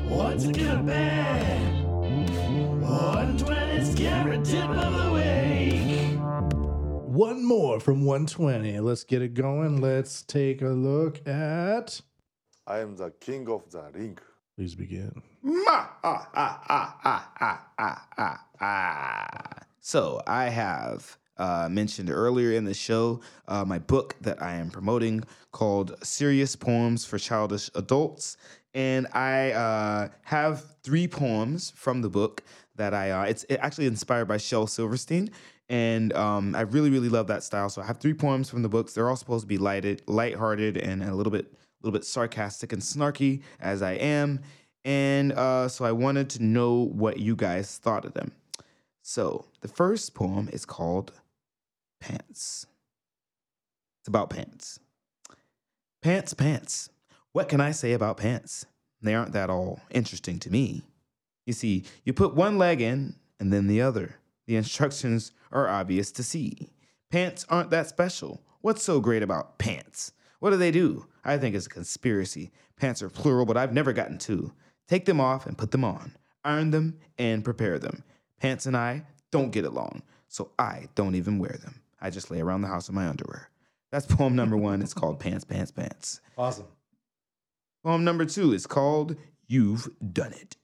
Once 0.08 0.46
again, 0.46 0.78
a 0.78 0.84
bag. 0.84 1.86
120's 2.84 3.96
carrot 3.96 4.46
tip 4.46 4.70
of 4.70 4.94
the 4.94 5.12
week. 5.14 6.20
One 7.08 7.44
more 7.46 7.80
from 7.80 8.06
120. 8.06 8.80
Let's 8.80 9.04
get 9.04 9.22
it 9.22 9.34
going. 9.34 9.82
Let's 9.82 10.24
take 10.24 10.62
a 10.62 10.70
look 10.70 11.28
at. 11.28 12.02
I 12.66 12.80
am 12.80 12.96
the 12.96 13.12
king 13.12 13.50
of 13.50 13.70
the 13.72 13.90
ring. 13.94 14.18
Please 14.56 14.76
begin. 14.76 15.22
Ah 15.68 15.98
ah 16.04 16.30
ah 16.36 16.64
ah 16.70 17.00
ah 17.06 17.32
ah 17.80 18.08
ah 18.18 18.46
ah. 18.62 19.64
So 19.80 20.22
I 20.28 20.50
have 20.50 21.18
uh, 21.38 21.70
mentioned 21.72 22.10
earlier 22.10 22.52
in 22.52 22.66
the 22.66 22.74
show 22.74 23.22
uh, 23.48 23.64
my 23.66 23.80
book 23.80 24.16
that 24.22 24.42
I 24.42 24.56
am 24.56 24.70
promoting 24.70 25.24
called 25.52 25.96
Serious 26.04 26.56
Poems 26.56 27.06
for 27.06 27.18
Childish 27.18 27.70
Adults. 27.74 28.38
And 28.74 29.08
I 29.14 29.52
uh, 29.52 30.10
have 30.24 30.64
three 30.84 31.08
poems 31.08 31.72
from 31.76 32.02
the 32.02 32.10
book 32.10 32.44
that 32.76 32.94
I, 32.94 33.12
uh, 33.12 33.24
it's 33.24 33.46
actually 33.60 33.88
inspired 33.88 34.26
by 34.26 34.38
Shel 34.38 34.68
Silverstein. 34.68 35.32
And 35.70 36.14
um, 36.14 36.56
I 36.56 36.62
really, 36.62 36.90
really 36.90 37.10
love 37.10 37.28
that 37.28 37.44
style. 37.44 37.70
So 37.70 37.82
I 37.82 37.86
have 37.86 37.98
three 37.98 38.14
poems 38.14 38.50
from 38.50 38.64
the 38.64 38.70
books. 38.70 38.94
They're 38.94 39.10
all 39.10 39.16
supposed 39.16 39.44
to 39.44 39.48
be 39.48 39.58
lighted, 39.58 40.02
lighthearted, 40.08 40.78
and 40.78 41.04
a 41.04 41.14
little 41.14 41.32
bit, 41.32 41.46
a 41.46 41.86
little 41.86 41.98
bit 41.98 42.06
sarcastic 42.06 42.74
and 42.74 42.82
snarky, 42.82 43.42
as 43.60 43.82
I 43.82 43.94
am. 43.94 44.42
And 44.86 45.34
uh, 45.34 45.68
so 45.68 45.86
I 45.86 45.92
wanted 45.92 46.30
to 46.32 46.44
know 46.44 46.74
what 46.74 47.20
you 47.20 47.36
guys 47.36 47.78
thought 47.78 48.06
of 48.06 48.14
them. 48.14 48.32
So 49.02 49.46
the 49.62 49.68
first 49.68 50.14
poem 50.14 50.50
is 50.52 50.66
called 50.66 51.12
Pants. 52.00 52.66
It's 54.02 54.08
about 54.08 54.30
pants. 54.30 54.80
Pants, 56.02 56.34
pants. 56.34 56.90
What 57.40 57.48
can 57.48 57.62
I 57.62 57.72
say 57.72 57.94
about 57.94 58.18
pants? 58.18 58.66
They 59.02 59.16
aren't 59.16 59.32
that 59.32 59.50
all 59.50 59.80
interesting 59.92 60.40
to 60.40 60.52
me. 60.52 60.84
You 61.46 61.54
see, 61.54 61.86
you 62.04 62.12
put 62.12 62.36
one 62.36 62.58
leg 62.58 62.82
in 62.82 63.16
and 63.40 63.54
then 63.54 63.68
the 63.68 63.82
other. 63.82 64.18
The 64.46 64.58
instructions 64.58 65.32
are 65.54 65.70
obvious 65.70 66.12
to 66.12 66.22
see. 66.22 66.68
Pants 67.10 67.46
aren't 67.48 67.70
that 67.70 67.88
special. 67.88 68.42
What's 68.60 68.84
so 68.84 69.00
great 69.00 69.24
about 69.24 69.58
pants? 69.58 70.12
What 70.42 70.50
do 70.50 70.58
they 70.58 70.70
do? 70.70 71.06
I 71.24 71.38
think 71.38 71.56
it's 71.56 71.68
a 71.68 71.70
conspiracy. 71.70 72.52
Pants 72.76 73.02
are 73.02 73.10
plural, 73.10 73.46
but 73.46 73.56
I've 73.56 73.74
never 73.74 73.94
gotten 73.94 74.18
two. 74.18 74.52
Take 74.90 75.06
them 75.06 75.22
off 75.22 75.46
and 75.46 75.58
put 75.58 75.72
them 75.72 75.86
on. 75.86 76.18
Iron 76.44 76.72
them 76.72 77.00
and 77.18 77.46
prepare 77.46 77.80
them. 77.80 78.04
Pants 78.42 78.66
and 78.66 78.76
I 78.76 79.06
don't 79.32 79.52
get 79.52 79.64
along, 79.64 80.02
so 80.28 80.52
I 80.60 80.90
don't 80.94 81.16
even 81.16 81.40
wear 81.40 81.58
them. 81.64 81.80
I 82.02 82.10
just 82.10 82.32
lay 82.32 82.42
around 82.42 82.64
the 82.64 82.68
house 82.68 82.90
in 82.90 82.96
my 82.96 83.08
underwear. 83.08 83.50
That's 83.92 84.06
poem 84.06 84.36
number 84.36 84.58
one. 84.58 84.82
It's 84.82 84.94
called 84.94 85.22
Pants, 85.22 85.46
Pants, 85.46 85.72
Pants. 85.72 86.20
Awesome. 86.38 86.66
Poem 87.84 88.04
number 88.04 88.26
two 88.26 88.52
is 88.52 88.68
called 88.68 89.16
You've 89.48 89.90
Done 90.12 90.34
It. 90.34 90.59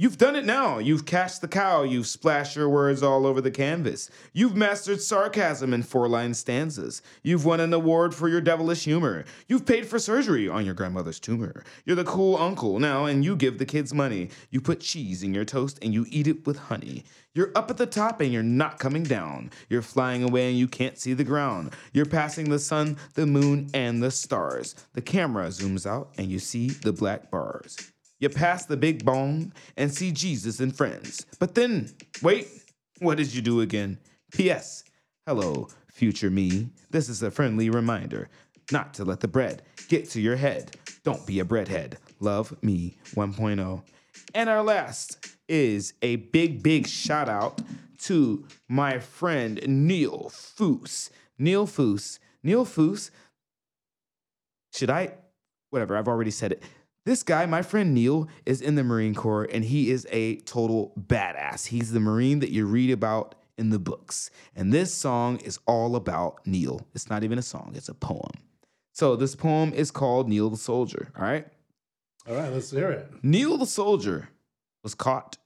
You've 0.00 0.16
done 0.16 0.34
it 0.34 0.46
now. 0.46 0.78
You've 0.78 1.04
cashed 1.04 1.42
the 1.42 1.46
cow. 1.46 1.82
You've 1.82 2.06
splashed 2.06 2.56
your 2.56 2.70
words 2.70 3.02
all 3.02 3.26
over 3.26 3.42
the 3.42 3.50
canvas. 3.50 4.08
You've 4.32 4.56
mastered 4.56 5.02
sarcasm 5.02 5.74
in 5.74 5.82
four 5.82 6.08
line 6.08 6.32
stanzas. 6.32 7.02
You've 7.22 7.44
won 7.44 7.60
an 7.60 7.74
award 7.74 8.14
for 8.14 8.26
your 8.26 8.40
devilish 8.40 8.84
humor. 8.84 9.26
You've 9.46 9.66
paid 9.66 9.86
for 9.86 9.98
surgery 9.98 10.48
on 10.48 10.64
your 10.64 10.72
grandmother's 10.72 11.20
tumor. 11.20 11.64
You're 11.84 11.96
the 11.96 12.04
cool 12.04 12.38
uncle 12.38 12.78
now, 12.78 13.04
and 13.04 13.22
you 13.22 13.36
give 13.36 13.58
the 13.58 13.66
kids 13.66 13.92
money. 13.92 14.30
You 14.48 14.62
put 14.62 14.80
cheese 14.80 15.22
in 15.22 15.34
your 15.34 15.44
toast 15.44 15.78
and 15.82 15.92
you 15.92 16.06
eat 16.08 16.26
it 16.26 16.46
with 16.46 16.56
honey. 16.56 17.04
You're 17.34 17.52
up 17.54 17.70
at 17.70 17.76
the 17.76 17.84
top 17.84 18.22
and 18.22 18.32
you're 18.32 18.42
not 18.42 18.78
coming 18.78 19.02
down. 19.02 19.50
You're 19.68 19.82
flying 19.82 20.22
away 20.22 20.48
and 20.48 20.58
you 20.58 20.66
can't 20.66 20.96
see 20.96 21.12
the 21.12 21.24
ground. 21.24 21.74
You're 21.92 22.06
passing 22.06 22.48
the 22.48 22.58
sun, 22.58 22.96
the 23.16 23.26
moon, 23.26 23.68
and 23.74 24.02
the 24.02 24.10
stars. 24.10 24.76
The 24.94 25.02
camera 25.02 25.48
zooms 25.48 25.84
out 25.84 26.14
and 26.16 26.28
you 26.28 26.38
see 26.38 26.70
the 26.70 26.94
black 26.94 27.30
bars. 27.30 27.76
You 28.20 28.28
pass 28.28 28.66
the 28.66 28.76
big 28.76 29.04
bong 29.04 29.52
and 29.76 29.92
see 29.92 30.12
Jesus 30.12 30.60
and 30.60 30.76
friends. 30.76 31.26
But 31.38 31.54
then, 31.54 31.90
wait, 32.22 32.46
what 32.98 33.16
did 33.16 33.34
you 33.34 33.40
do 33.40 33.62
again? 33.62 33.98
P.S. 34.30 34.84
Hello, 35.26 35.68
future 35.90 36.30
me. 36.30 36.68
This 36.90 37.08
is 37.08 37.22
a 37.22 37.30
friendly 37.30 37.70
reminder 37.70 38.28
not 38.70 38.94
to 38.94 39.04
let 39.04 39.20
the 39.20 39.28
bread 39.28 39.62
get 39.88 40.08
to 40.10 40.20
your 40.20 40.36
head. 40.36 40.76
Don't 41.02 41.26
be 41.26 41.40
a 41.40 41.44
breadhead. 41.44 41.94
Love 42.20 42.54
me 42.62 42.98
1.0. 43.14 43.82
And 44.34 44.50
our 44.50 44.62
last 44.62 45.26
is 45.48 45.94
a 46.02 46.16
big, 46.16 46.62
big 46.62 46.86
shout 46.86 47.28
out 47.28 47.60
to 48.02 48.46
my 48.68 48.98
friend 48.98 49.60
Neil 49.66 50.30
Foose. 50.30 51.10
Neil 51.38 51.66
Foose. 51.66 52.18
Neil 52.42 52.64
Foose. 52.64 53.10
Should 54.74 54.90
I? 54.90 55.14
Whatever, 55.70 55.96
I've 55.96 56.08
already 56.08 56.30
said 56.30 56.52
it. 56.52 56.62
This 57.10 57.24
guy, 57.24 57.44
my 57.44 57.62
friend 57.62 57.92
Neil, 57.92 58.28
is 58.46 58.60
in 58.60 58.76
the 58.76 58.84
Marine 58.84 59.16
Corps 59.16 59.48
and 59.52 59.64
he 59.64 59.90
is 59.90 60.06
a 60.12 60.36
total 60.42 60.92
badass. 60.96 61.66
He's 61.66 61.90
the 61.90 61.98
Marine 61.98 62.38
that 62.38 62.52
you 62.52 62.66
read 62.66 62.92
about 62.92 63.34
in 63.58 63.70
the 63.70 63.80
books. 63.80 64.30
And 64.54 64.72
this 64.72 64.94
song 64.94 65.38
is 65.38 65.58
all 65.66 65.96
about 65.96 66.46
Neil. 66.46 66.86
It's 66.94 67.10
not 67.10 67.24
even 67.24 67.36
a 67.36 67.42
song, 67.42 67.72
it's 67.74 67.88
a 67.88 67.94
poem. 67.94 68.30
So 68.92 69.16
this 69.16 69.34
poem 69.34 69.72
is 69.72 69.90
called 69.90 70.28
Neil 70.28 70.50
the 70.50 70.56
Soldier, 70.56 71.10
all 71.18 71.24
right? 71.24 71.48
All 72.28 72.36
right, 72.36 72.52
let's 72.52 72.70
hear 72.70 72.92
it. 72.92 73.10
Neil 73.24 73.58
the 73.58 73.66
soldier 73.66 74.28
was 74.84 74.94
caught. 74.94 75.36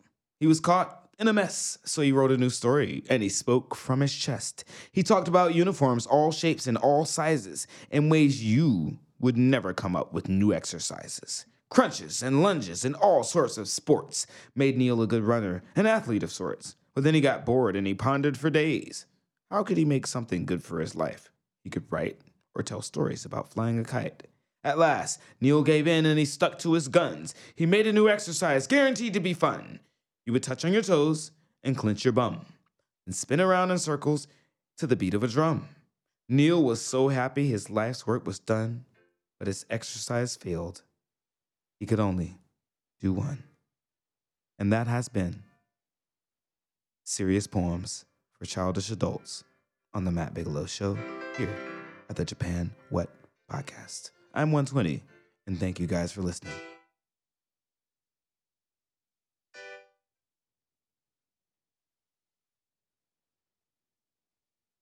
He 0.41 0.47
was 0.47 0.61
caught 0.61 1.09
in 1.19 1.29
a 1.29 1.33
mess, 1.33 1.79
so 1.83 2.03
he 2.03 2.13
wrote 2.13 2.31
a 2.31 2.37
new 2.37 2.51
story 2.51 3.05
and 3.09 3.23
he 3.23 3.31
spoke 3.31 3.75
from 3.75 4.01
his 4.01 4.15
chest. 4.15 4.65
He 4.93 5.03
talked 5.03 5.29
about 5.29 5.55
uniforms, 5.55 6.05
all 6.05 6.31
shapes 6.31 6.67
and 6.67 6.77
all 6.77 7.07
sizes, 7.07 7.67
in 7.91 8.11
ways 8.11 8.45
you 8.45 8.99
would 9.19 9.39
never 9.39 9.73
come 9.73 9.97
up 9.97 10.13
with 10.13 10.29
new 10.29 10.53
exercises. 10.53 11.47
Crunches 11.75 12.23
and 12.23 12.41
lunges 12.41 12.85
and 12.85 12.95
all 12.95 13.25
sorts 13.25 13.59
of 13.59 13.67
sports 13.67 14.29
made 14.55 14.79
Neil 14.79 15.03
a 15.03 15.09
good 15.09 15.25
runner, 15.25 15.65
an 15.75 15.87
athlete 15.87 16.23
of 16.23 16.31
sorts. 16.31 16.77
But 16.95 17.03
then 17.03 17.15
he 17.15 17.21
got 17.21 17.45
bored 17.45 17.75
and 17.75 17.85
he 17.85 17.95
pondered 17.95 18.39
for 18.39 18.49
days. 18.49 19.07
How 19.51 19.65
could 19.65 19.77
he 19.77 19.85
make 19.85 20.07
something 20.07 20.47
good 20.47 20.63
for 20.63 20.79
his 20.79 20.95
life? 20.95 21.33
He 21.65 21.71
could 21.71 21.91
write 21.91 22.21
or 22.55 22.63
tell 22.63 22.81
stories 22.81 23.25
about 23.25 23.51
flying 23.51 23.81
a 23.81 23.85
kite. 23.85 24.29
At 24.63 24.79
last, 24.79 25.21
Neil 25.41 25.65
gave 25.65 25.89
in 25.89 26.07
and 26.07 26.17
he 26.17 26.25
stuck 26.25 26.61
to 26.61 26.75
his 26.75 26.87
guns. 26.87 27.35
He 27.57 27.67
made 27.67 27.89
a 27.89 27.93
new 27.93 28.09
exercise 28.09 28.69
guaranteed 28.69 29.15
to 29.15 29.21
be 29.21 29.35
fun. 29.35 29.81
You 30.27 30.33
would 30.33 30.45
touch 30.45 30.65
on 30.65 30.73
your 30.73 30.83
toes 30.83 31.33
and 31.65 31.77
clench 31.77 32.05
your 32.05 32.13
bum, 32.13 32.47
and 33.05 33.17
spin 33.17 33.41
around 33.41 33.73
in 33.73 33.79
circles 33.79 34.29
to 34.79 34.87
the 34.87 34.95
beat 34.95 35.13
of 35.15 35.25
a 35.25 35.29
drum. 35.29 35.67
Neil 36.29 36.63
was 36.63 36.81
so 36.81 37.09
happy 37.09 37.49
his 37.49 37.69
life's 37.69 38.07
work 38.07 38.25
was 38.25 38.39
done, 38.39 38.85
but 39.41 39.49
his 39.49 39.67
exercise 39.69 40.37
failed. 40.37 40.83
He 41.85 41.87
could 41.87 42.01
only 42.01 42.39
do 42.99 43.13
one. 43.13 43.45
And 44.59 44.73
that 44.73 44.87
has 44.87 45.11
been 45.11 45.43
Serious 47.05 47.47
Poems 47.47 48.07
for 48.33 48.47
Childish 48.47 48.91
Adults 48.91 49.45
on 49.93 50.07
the 50.07 50.11
Matt 50.11 50.33
Bigelow 50.33 50.65
Show 50.65 50.97
here 51.37 51.55
at 52.09 52.17
the 52.17 52.25
Japan 52.25 52.71
What 52.89 53.11
Podcast. 53.53 54.13
I'm 54.33 54.51
120, 54.51 55.03
and 55.47 55.61
thank 55.61 55.79
you 55.79 55.87
guys 55.87 56.11
for 56.11 56.23
listening. 56.23 56.55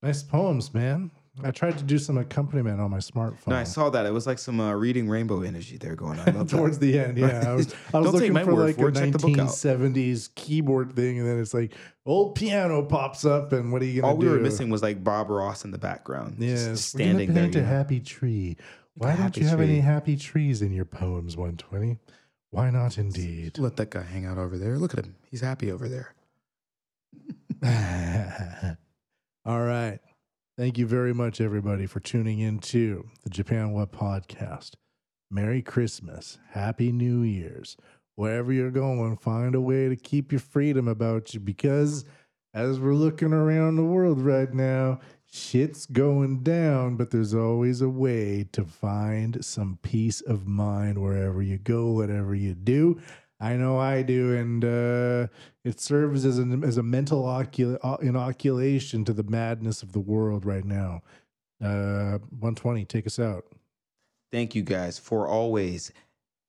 Nice 0.00 0.22
poems, 0.22 0.72
man. 0.72 1.10
I 1.42 1.50
tried 1.50 1.78
to 1.78 1.84
do 1.84 1.98
some 1.98 2.18
accompaniment 2.18 2.78
on 2.80 2.90
my 2.90 2.98
smartphone. 2.98 3.48
No, 3.48 3.56
I 3.56 3.64
saw 3.64 3.88
that. 3.90 4.04
It 4.04 4.12
was 4.12 4.26
like 4.26 4.38
some 4.38 4.60
uh, 4.60 4.74
reading 4.74 5.08
rainbow 5.08 5.40
energy 5.40 5.78
there 5.78 5.96
going 5.96 6.18
on. 6.18 6.46
Towards 6.46 6.78
that. 6.78 6.84
the 6.84 6.98
end, 6.98 7.16
yeah. 7.16 7.50
I 7.50 7.54
was, 7.54 7.74
I 7.94 8.00
was 8.00 8.12
looking 8.12 8.34
my 8.34 8.44
for 8.44 8.52
like 8.52 8.76
for 8.76 8.88
a 8.88 8.92
the 8.92 9.00
1970s 9.00 10.34
keyboard 10.34 10.94
thing, 10.94 11.18
and 11.20 11.26
then 11.26 11.40
it's 11.40 11.54
like 11.54 11.72
old 12.04 12.34
piano 12.34 12.82
pops 12.82 13.24
up, 13.24 13.52
and 13.52 13.72
what 13.72 13.80
are 13.80 13.86
you 13.86 14.02
gonna 14.02 14.12
All 14.12 14.18
do? 14.20 14.26
we 14.26 14.32
were 14.32 14.40
missing 14.40 14.68
was 14.68 14.82
like 14.82 15.02
Bob 15.02 15.30
Ross 15.30 15.64
in 15.64 15.70
the 15.70 15.78
background. 15.78 16.36
just 16.38 16.94
we're 16.94 17.00
standing 17.00 17.32
gonna 17.32 17.48
there. 17.48 17.62
a 17.62 17.66
happy 17.66 18.00
tree. 18.00 18.58
Why 18.94 19.16
don't 19.16 19.34
you 19.36 19.46
have 19.46 19.60
any 19.60 19.80
happy 19.80 20.16
trees 20.16 20.60
in 20.60 20.72
your 20.72 20.84
poems? 20.84 21.34
120. 21.34 21.98
Why 22.50 22.68
not, 22.68 22.98
indeed. 22.98 23.58
Let 23.58 23.76
that 23.78 23.88
guy 23.88 24.02
hang 24.02 24.26
out 24.26 24.36
over 24.36 24.58
there. 24.58 24.76
Look 24.76 24.92
at 24.92 25.06
him. 25.06 25.16
He's 25.30 25.40
happy 25.40 25.72
over 25.72 25.88
there. 25.88 26.14
All 29.46 29.62
right. 29.62 29.98
Thank 30.58 30.76
you 30.76 30.86
very 30.86 31.14
much, 31.14 31.40
everybody, 31.40 31.86
for 31.86 32.00
tuning 32.00 32.40
in 32.40 32.58
to 32.58 33.08
the 33.24 33.30
Japan 33.30 33.72
What 33.72 33.90
Podcast. 33.90 34.72
Merry 35.30 35.62
Christmas. 35.62 36.38
Happy 36.50 36.92
New 36.92 37.22
Year's. 37.22 37.78
Wherever 38.16 38.52
you're 38.52 38.70
going, 38.70 39.16
find 39.16 39.54
a 39.54 39.62
way 39.62 39.88
to 39.88 39.96
keep 39.96 40.30
your 40.30 40.42
freedom 40.42 40.88
about 40.88 41.32
you 41.32 41.40
because 41.40 42.04
as 42.52 42.78
we're 42.78 42.92
looking 42.92 43.32
around 43.32 43.76
the 43.76 43.84
world 43.84 44.20
right 44.20 44.52
now, 44.52 45.00
shit's 45.32 45.86
going 45.86 46.42
down, 46.42 46.96
but 46.96 47.10
there's 47.10 47.34
always 47.34 47.80
a 47.80 47.88
way 47.88 48.46
to 48.52 48.62
find 48.62 49.42
some 49.42 49.78
peace 49.80 50.20
of 50.20 50.46
mind 50.46 51.00
wherever 51.00 51.40
you 51.40 51.56
go, 51.56 51.92
whatever 51.92 52.34
you 52.34 52.52
do. 52.52 53.00
I 53.42 53.56
know 53.56 53.76
I 53.76 54.02
do, 54.02 54.36
and 54.36 54.64
uh, 54.64 55.26
it 55.64 55.80
serves 55.80 56.24
as 56.24 56.38
as 56.38 56.76
a 56.76 56.82
mental 56.82 57.24
ocul- 57.24 57.78
uh, 57.82 57.96
inoculation 58.00 59.04
to 59.04 59.12
the 59.12 59.24
madness 59.24 59.82
of 59.82 59.90
the 59.90 60.00
world 60.00 60.46
right 60.46 60.64
now. 60.64 61.02
Uh, 61.60 62.18
120, 62.38 62.84
take 62.84 63.04
us 63.04 63.18
out. 63.18 63.44
Thank 64.30 64.54
you 64.54 64.62
guys 64.62 64.98
for 64.98 65.26
always 65.26 65.92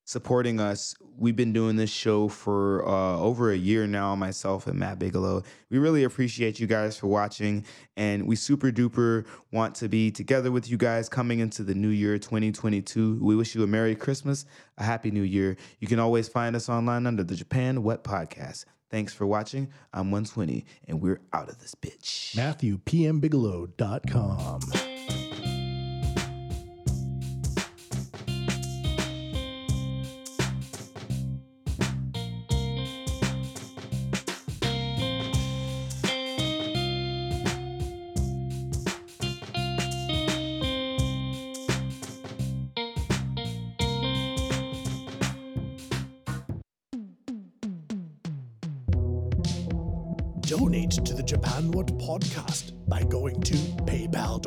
supporting 0.04 0.60
us. 0.60 0.94
We've 1.16 1.36
been 1.36 1.52
doing 1.52 1.76
this 1.76 1.90
show 1.90 2.28
for 2.28 2.86
uh, 2.86 3.18
over 3.18 3.50
a 3.50 3.56
year 3.56 3.86
now, 3.86 4.14
myself 4.14 4.66
and 4.66 4.78
Matt 4.78 4.98
Bigelow. 4.98 5.42
We 5.70 5.78
really 5.78 6.04
appreciate 6.04 6.60
you 6.60 6.66
guys 6.66 6.98
for 6.98 7.06
watching, 7.06 7.64
and 7.96 8.26
we 8.26 8.36
super 8.36 8.70
duper 8.70 9.24
want 9.52 9.74
to 9.76 9.88
be 9.88 10.10
together 10.10 10.50
with 10.50 10.70
you 10.70 10.76
guys 10.76 11.08
coming 11.08 11.38
into 11.38 11.62
the 11.62 11.74
new 11.74 11.88
year 11.88 12.18
2022. 12.18 13.18
We 13.22 13.36
wish 13.36 13.54
you 13.54 13.62
a 13.62 13.66
Merry 13.66 13.94
Christmas, 13.94 14.44
a 14.78 14.84
Happy 14.84 15.10
New 15.10 15.22
Year. 15.22 15.56
You 15.80 15.88
can 15.88 15.98
always 15.98 16.28
find 16.28 16.54
us 16.56 16.68
online 16.68 17.06
under 17.06 17.24
the 17.24 17.34
Japan 17.34 17.82
What 17.82 18.04
Podcast. 18.04 18.66
Thanks 18.90 19.14
for 19.14 19.26
watching. 19.26 19.70
I'm 19.92 20.10
120, 20.10 20.64
and 20.86 21.00
we're 21.00 21.20
out 21.32 21.48
of 21.48 21.58
this 21.58 21.74
bitch. 21.74 22.36
MatthewPMBigelow.com. 22.36 24.83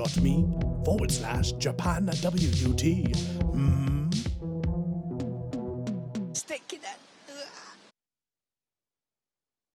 paypal.me 0.07 0.85
forward 0.85 1.11
slash 1.11 1.51
Japan 1.53 2.05
WUT. 2.05 2.81
Hmm. 3.53 3.96